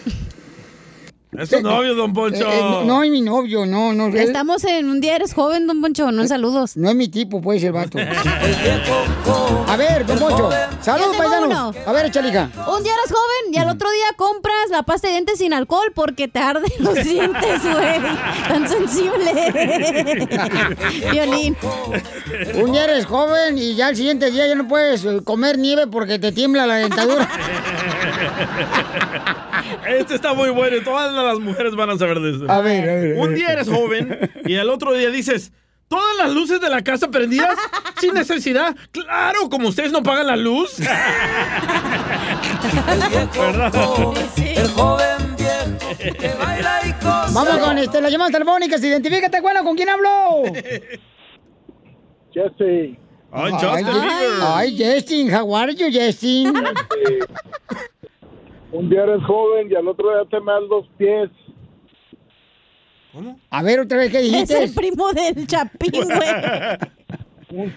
[1.37, 2.47] Es tu novio, don Poncho.
[2.47, 4.07] Eh, eh, no, no es mi novio, no, no.
[4.07, 6.77] Estamos en un día eres joven, Don Poncho, no en saludos.
[6.77, 7.97] No es mi tipo, pues, el vato.
[9.67, 10.49] A ver, don Poncho.
[10.81, 11.47] Saludos, paisanos.
[11.47, 11.73] uno.
[11.85, 12.49] A ver, chalija.
[12.73, 15.91] Un día eres joven y al otro día compras la pasta de dientes sin alcohol
[15.93, 18.01] porque te arden los dientes, güey.
[18.47, 19.33] Tan sensible.
[21.11, 21.57] Violín.
[22.55, 25.87] Un día eres joven y ya el siguiente día ya no puedes eh, comer nieve
[25.87, 27.27] porque te tiembla la dentadura.
[29.87, 32.51] Este está muy bueno y todas las mujeres van a saber de esto.
[32.51, 35.51] A ver, a ver, Un día eres joven y el otro día dices,
[35.87, 37.57] ¿todas las luces de la casa prendidas
[37.99, 38.75] sin necesidad?
[38.91, 40.77] Claro, como ustedes no pagan la luz.
[44.37, 47.29] El joven viejo, que baila y cosa.
[47.33, 48.83] Vamos con este, las llamadas telefónicas.
[48.83, 50.43] Identifícate, bueno, ¿con quién hablo?
[52.33, 52.97] Jesse.
[53.31, 56.53] Ay, Ay, Je- Ay, Justin, how are you, Justin?
[58.71, 61.29] Un día eres joven y al otro día te me das los pies.
[63.49, 64.63] A ver, otra vez, ¿qué Es dijiste?
[64.63, 66.29] el primo del Chapín, güey.
[67.49, 67.73] Un,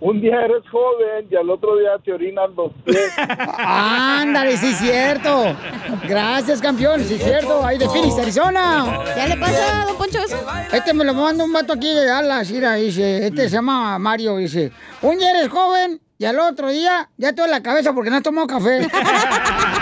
[0.00, 3.12] un día eres joven y al otro día te orinas los pies.
[3.56, 5.56] Ándale, sí es cierto.
[6.06, 7.64] Gracias, campeón, sí es cierto.
[7.64, 9.02] Ahí de Phoenix, Arizona.
[9.16, 10.36] ¿Ya le pasa, don Poncho, eso?
[10.72, 14.36] Este me lo manda un vato aquí de Dallas, mira, dice, este se llama Mario,
[14.38, 18.16] dice, un día eres joven y al otro día ya toda la cabeza porque no
[18.16, 18.80] has tomado café.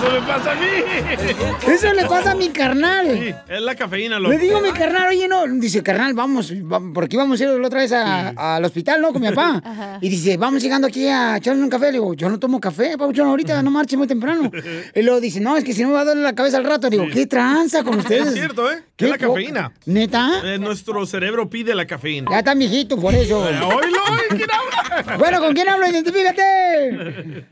[0.00, 1.72] Eso me pasa a mí.
[1.74, 3.06] Eso le pasa a mi carnal.
[3.12, 4.30] Sí, es la cafeína, loco.
[4.32, 7.50] Le digo a mi carnal, oye, no, dice, carnal, vamos, vamos, porque íbamos a ir
[7.50, 9.12] la otra vez a- al hospital, ¿no?
[9.12, 9.60] Con mi papá.
[9.64, 9.98] Ajá.
[10.00, 11.86] Y dice, vamos llegando aquí a echarle un café.
[11.86, 14.50] Le digo, yo no tomo café, Pabuchón, ahorita no marche muy temprano.
[14.94, 16.64] Y luego dice, no, es que si no me va a doler la cabeza al
[16.64, 16.88] rato.
[16.88, 18.28] Le digo, ¿qué tranza con ustedes?
[18.28, 18.82] Es cierto, ¿eh?
[18.96, 19.72] ¿Qué Es la cafeína.
[19.86, 20.40] ¿Neta?
[20.44, 22.30] Eh, nuestro cerebro pide la cafeína.
[22.30, 23.40] Ya está viejito, por eso.
[23.40, 25.16] Oílo, oye, ¿quién habla?
[25.18, 25.86] Bueno, ¿con quién hablo?
[25.88, 27.44] Identifícate.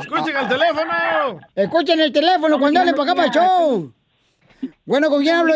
[0.00, 1.40] Escuchen el teléfono.
[1.54, 3.92] Escuchen el teléfono cuando hablen para acá para el show.
[4.84, 5.54] Bueno, ¿con quién hablo?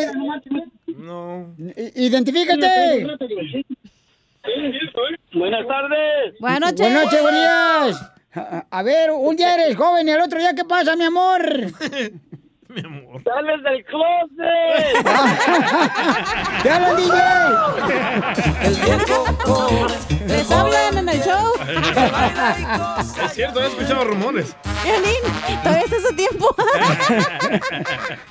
[0.96, 1.54] No.
[1.76, 3.06] Identifícate.
[5.32, 6.34] Buenas tardes.
[6.40, 6.80] Buenas noches.
[6.80, 8.10] Buenas noches, buenos días.
[8.34, 11.42] A- A ver, un día eres joven y al otro día, ¿qué pasa, mi amor?
[12.74, 15.04] ¡Sales del closet!
[16.62, 17.12] ¡Te hablan, DJ!
[18.62, 19.86] El viejo joven.
[20.26, 21.52] ¿Les hablan en el show?
[23.24, 24.56] Es cierto, he escuchado rumores.
[24.82, 25.22] Violín,
[25.62, 26.54] todavía estás a tiempo.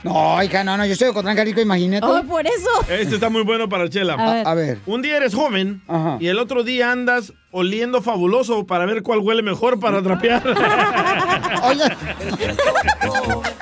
[0.03, 2.05] No, hija, no, no, yo soy de Cotlán, Jalisco, imagínate.
[2.05, 2.69] Oh, por eso.
[2.89, 4.15] Este está muy bueno para Chela.
[4.15, 4.47] A ver.
[4.47, 4.77] A ver.
[4.85, 6.17] Un día eres joven Ajá.
[6.19, 10.43] y el otro día andas oliendo fabuloso para ver cuál huele mejor para trapear.
[11.63, 11.95] Oiga,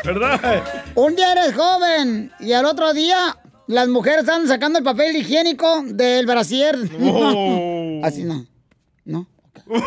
[0.04, 0.64] ¿Verdad?
[0.96, 3.38] un día eres joven y al otro día
[3.68, 6.78] las mujeres están sacando el papel higiénico del brasier.
[7.02, 8.02] Oh.
[8.04, 8.46] Así no.
[9.06, 9.28] ¿No?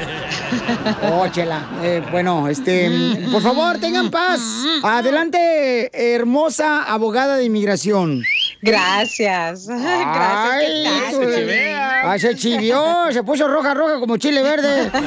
[1.13, 1.69] Oh, chela.
[1.83, 2.91] Eh, bueno, este,
[3.33, 4.41] por favor, tengan paz.
[4.83, 8.23] Adelante, hermosa abogada de inmigración.
[8.63, 9.67] Gracias.
[9.69, 10.71] Gracias.
[10.71, 11.13] ¿qué tal?
[11.13, 14.91] tú- Ay, se chivió, se puso roja, roja como chile verde.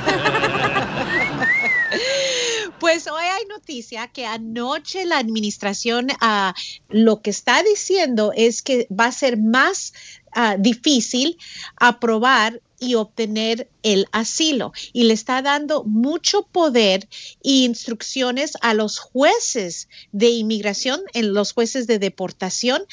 [2.80, 6.54] Pues hoy hay noticia que anoche la administración ah,
[6.88, 9.94] lo que está diciendo es que va a ser más
[10.32, 11.38] ah, difícil
[11.78, 17.08] aprobar y obtener el asilo y le está dando mucho poder
[17.44, 22.84] e instrucciones a los jueces de inmigración, en los jueces de deportación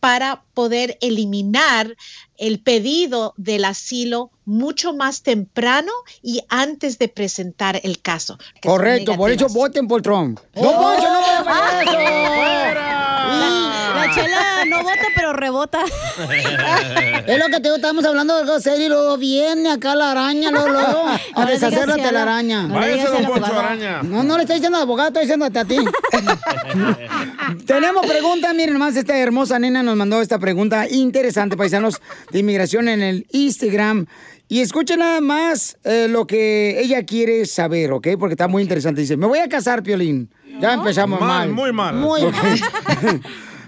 [0.00, 1.96] para poder eliminar
[2.38, 5.90] el pedido del asilo mucho más temprano
[6.22, 8.38] y antes de presentar el caso.
[8.62, 10.38] Correcto, por eso voten por Trump.
[10.54, 11.44] ¡No, Poncho, no eso!
[13.94, 15.80] La chela no vota, pero rebota.
[17.26, 20.12] Es lo que te digo, estamos hablando de algo serio y luego viene acá la
[20.12, 22.62] araña, luego, luego a No deshacer la telaraña.
[22.68, 23.58] no Váyase, don Poncho.
[23.58, 24.02] Araña.
[24.02, 25.76] No, no le estoy diciendo al abogado, estoy diciéndote a ti.
[27.66, 32.88] Tenemos pregunta, miren nomás, esta hermosa nena nos mandó esta pregunta interesante, paisanos de inmigración
[32.88, 34.06] en el Instagram.
[34.48, 38.08] Y escuchen nada más eh, lo que ella quiere saber, ¿ok?
[38.18, 39.00] Porque está muy interesante.
[39.00, 40.30] Dice, me voy a casar, Piolín.
[40.60, 41.50] Ya empezamos Mal, mal.
[41.52, 41.94] muy mal.
[41.96, 43.20] Muy mal.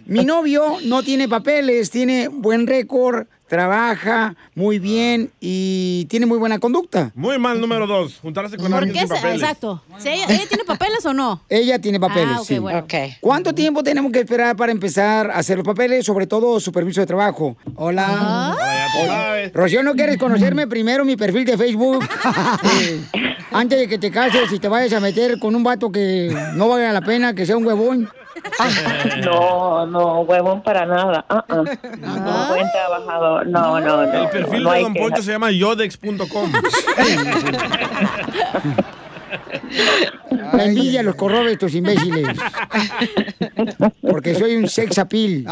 [0.09, 6.59] Mi novio no tiene papeles, tiene buen récord, trabaja muy bien y tiene muy buena
[6.59, 7.12] conducta.
[7.14, 8.18] Muy mal, número dos.
[8.22, 9.01] Juntarse con ¿Por alguien qué?
[9.01, 9.43] sin papeles.
[9.43, 9.82] Exacto.
[9.98, 11.43] Si ella, ella tiene papeles o no?
[11.51, 12.59] Ella tiene papeles, Ah, ok, sí.
[12.59, 12.86] bueno.
[13.20, 17.02] ¿Cuánto tiempo tenemos que esperar para empezar a hacer los papeles, sobre todo su permiso
[17.02, 17.56] de trabajo?
[17.76, 18.56] Hola.
[19.02, 22.02] Oye, Rocío, ¿no quieres conocerme primero mi perfil de Facebook?
[23.52, 26.68] Antes de que te cases y te vayas a meter con un vato que no
[26.68, 28.09] valga la pena, que sea un huevón.
[29.24, 31.24] No, no, huevón para nada.
[31.28, 31.60] Ah, ah.
[31.60, 33.47] Un buen trabajador.
[33.47, 34.12] No, no, no.
[34.12, 34.94] El perfil no de Don.
[34.94, 36.52] Poncho se llama yodex.com.
[40.31, 42.28] La envidia los corrobe estos imbéciles.
[44.01, 45.45] Porque soy un sex appeal.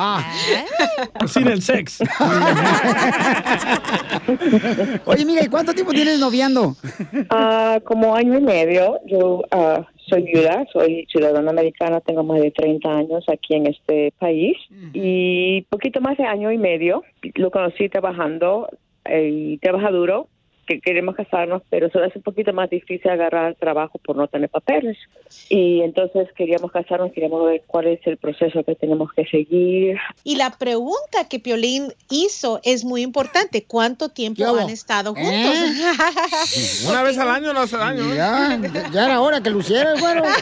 [1.26, 2.02] Sin el sex.
[5.04, 6.76] Oye, mira, ¿y cuánto tiempo tienes noviando?
[7.30, 8.98] Ah, como año y medio.
[9.06, 14.12] Yo ah, soy viuda, soy ciudadana americana, tengo más de 30 años aquí en este
[14.18, 14.56] país.
[14.92, 17.02] Y poquito más de año y medio
[17.34, 18.68] lo conocí trabajando
[19.04, 20.28] eh, y trabaja duro.
[20.66, 24.26] Que queremos casarnos, pero se le hace un poquito más difícil agarrar trabajo por no
[24.28, 24.96] tener papeles.
[25.48, 29.96] Y entonces queríamos casarnos, queríamos ver cuál es el proceso que tenemos que seguir.
[30.24, 33.64] Y la pregunta que Piolín hizo es muy importante.
[33.64, 35.32] ¿Cuánto tiempo han estado juntos?
[36.88, 38.12] Una vez al año no hace daño.
[38.12, 38.16] ¿eh?
[38.16, 38.60] Ya,
[38.92, 40.22] ya era hora que lo hiciera, bueno.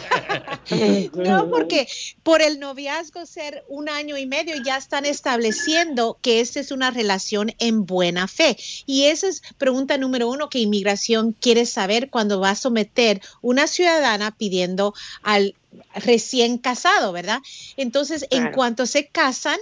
[1.15, 1.87] No, porque
[2.23, 6.91] por el noviazgo ser un año y medio ya están estableciendo que esta es una
[6.91, 8.57] relación en buena fe.
[8.87, 13.67] Y esa es pregunta número uno que inmigración quiere saber cuando va a someter una
[13.67, 15.55] ciudadana pidiendo al
[15.97, 17.41] recién casado, ¿verdad?
[17.77, 19.59] Entonces, en cuanto se casan,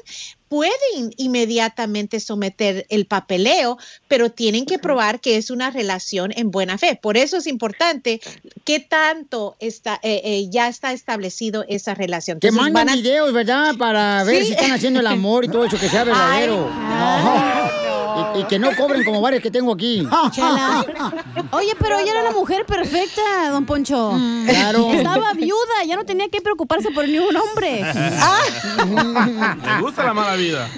[0.48, 6.76] pueden inmediatamente someter el papeleo, pero tienen que probar que es una relación en buena
[6.76, 6.98] fe.
[7.00, 8.20] Por eso es importante
[8.64, 12.40] qué tanto está, eh, eh, ya está establecido esa relación.
[12.40, 13.74] Que mandan van a- videos, ¿verdad?
[13.78, 14.48] Para ver Sí.
[14.48, 16.68] si están haciendo el amor y todo eso, que sea verdadero.
[16.74, 17.70] Ay,
[18.36, 20.06] Y, y que no cobren como varios que tengo aquí.
[20.32, 20.84] Chela.
[21.52, 24.12] Oye, pero ella era la mujer perfecta, don Poncho.
[24.46, 24.92] Claro.
[24.92, 27.82] Estaba viuda, ya no tenía que preocuparse por ningún hombre.
[28.86, 30.68] Me gusta la mala vida.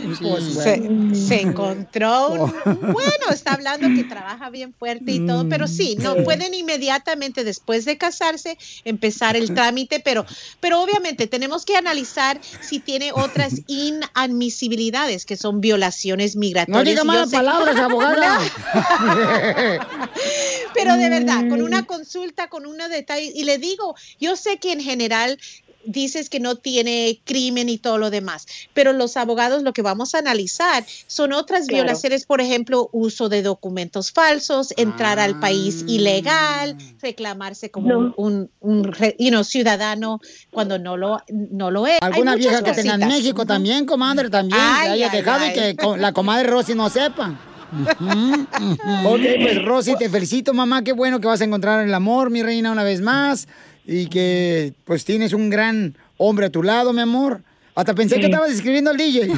[0.62, 2.54] se, se encontró un-
[2.92, 7.84] bueno está hablando que trabaja bien fuerte y todo pero sí no pueden inmediatamente después
[7.84, 10.24] de casarse empezar el trámite pero
[10.60, 17.02] pero obviamente tenemos que analizar si tiene otras inadmisibilidades que son violaciones migratorias No diga
[17.02, 18.38] yo malas palabras, abogada.
[20.74, 24.72] pero de verdad, con una consulta, con unos detalles, y le digo, yo sé que
[24.72, 25.38] en general
[25.86, 30.14] dices que no tiene crimen y todo lo demás, pero los abogados lo que vamos
[30.14, 31.84] a analizar son otras Claro.
[31.84, 38.14] violaciones, por ejemplo, uso de documentos falsos, entrar al país ilegal, reclamarse como No.
[38.16, 40.20] un, un re- you know, ciudadano
[40.50, 41.98] cuando no lo, no lo es.
[42.00, 43.08] Alguna vieja que tenga en.
[43.08, 44.60] México también, comadre, también.
[44.62, 45.50] Ay, que haya ay, dejado ay.
[45.50, 47.38] y que la comadre Rosy no sepa.
[49.06, 50.82] Ok, pues Rosy, te felicito, mamá.
[50.84, 53.48] Qué bueno que vas a encontrar el amor, mi reina, una vez más.
[53.86, 57.42] Y que pues tienes un gran hombre a tu lado, mi amor.
[57.74, 59.28] Hasta pensé que estabas escribiendo al DJ.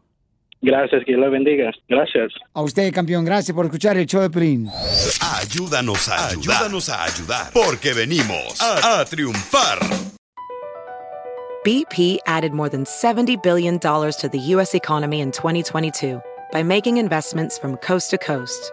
[0.61, 1.71] Gracias, que Dios le bendiga.
[1.89, 2.33] Gracias.
[2.53, 4.69] A usted, campeón, gracias por escuchar el show de Pelín.
[5.41, 6.57] Ayúdanos a ayudar.
[6.57, 7.53] Ayúdanos a ayudar.
[7.53, 9.79] Porque venimos a, a triunfar.
[11.65, 14.75] BP added more than $70 billion to the U.S.
[14.75, 16.21] economy in 2022
[16.51, 18.73] by making investments from coast to coast.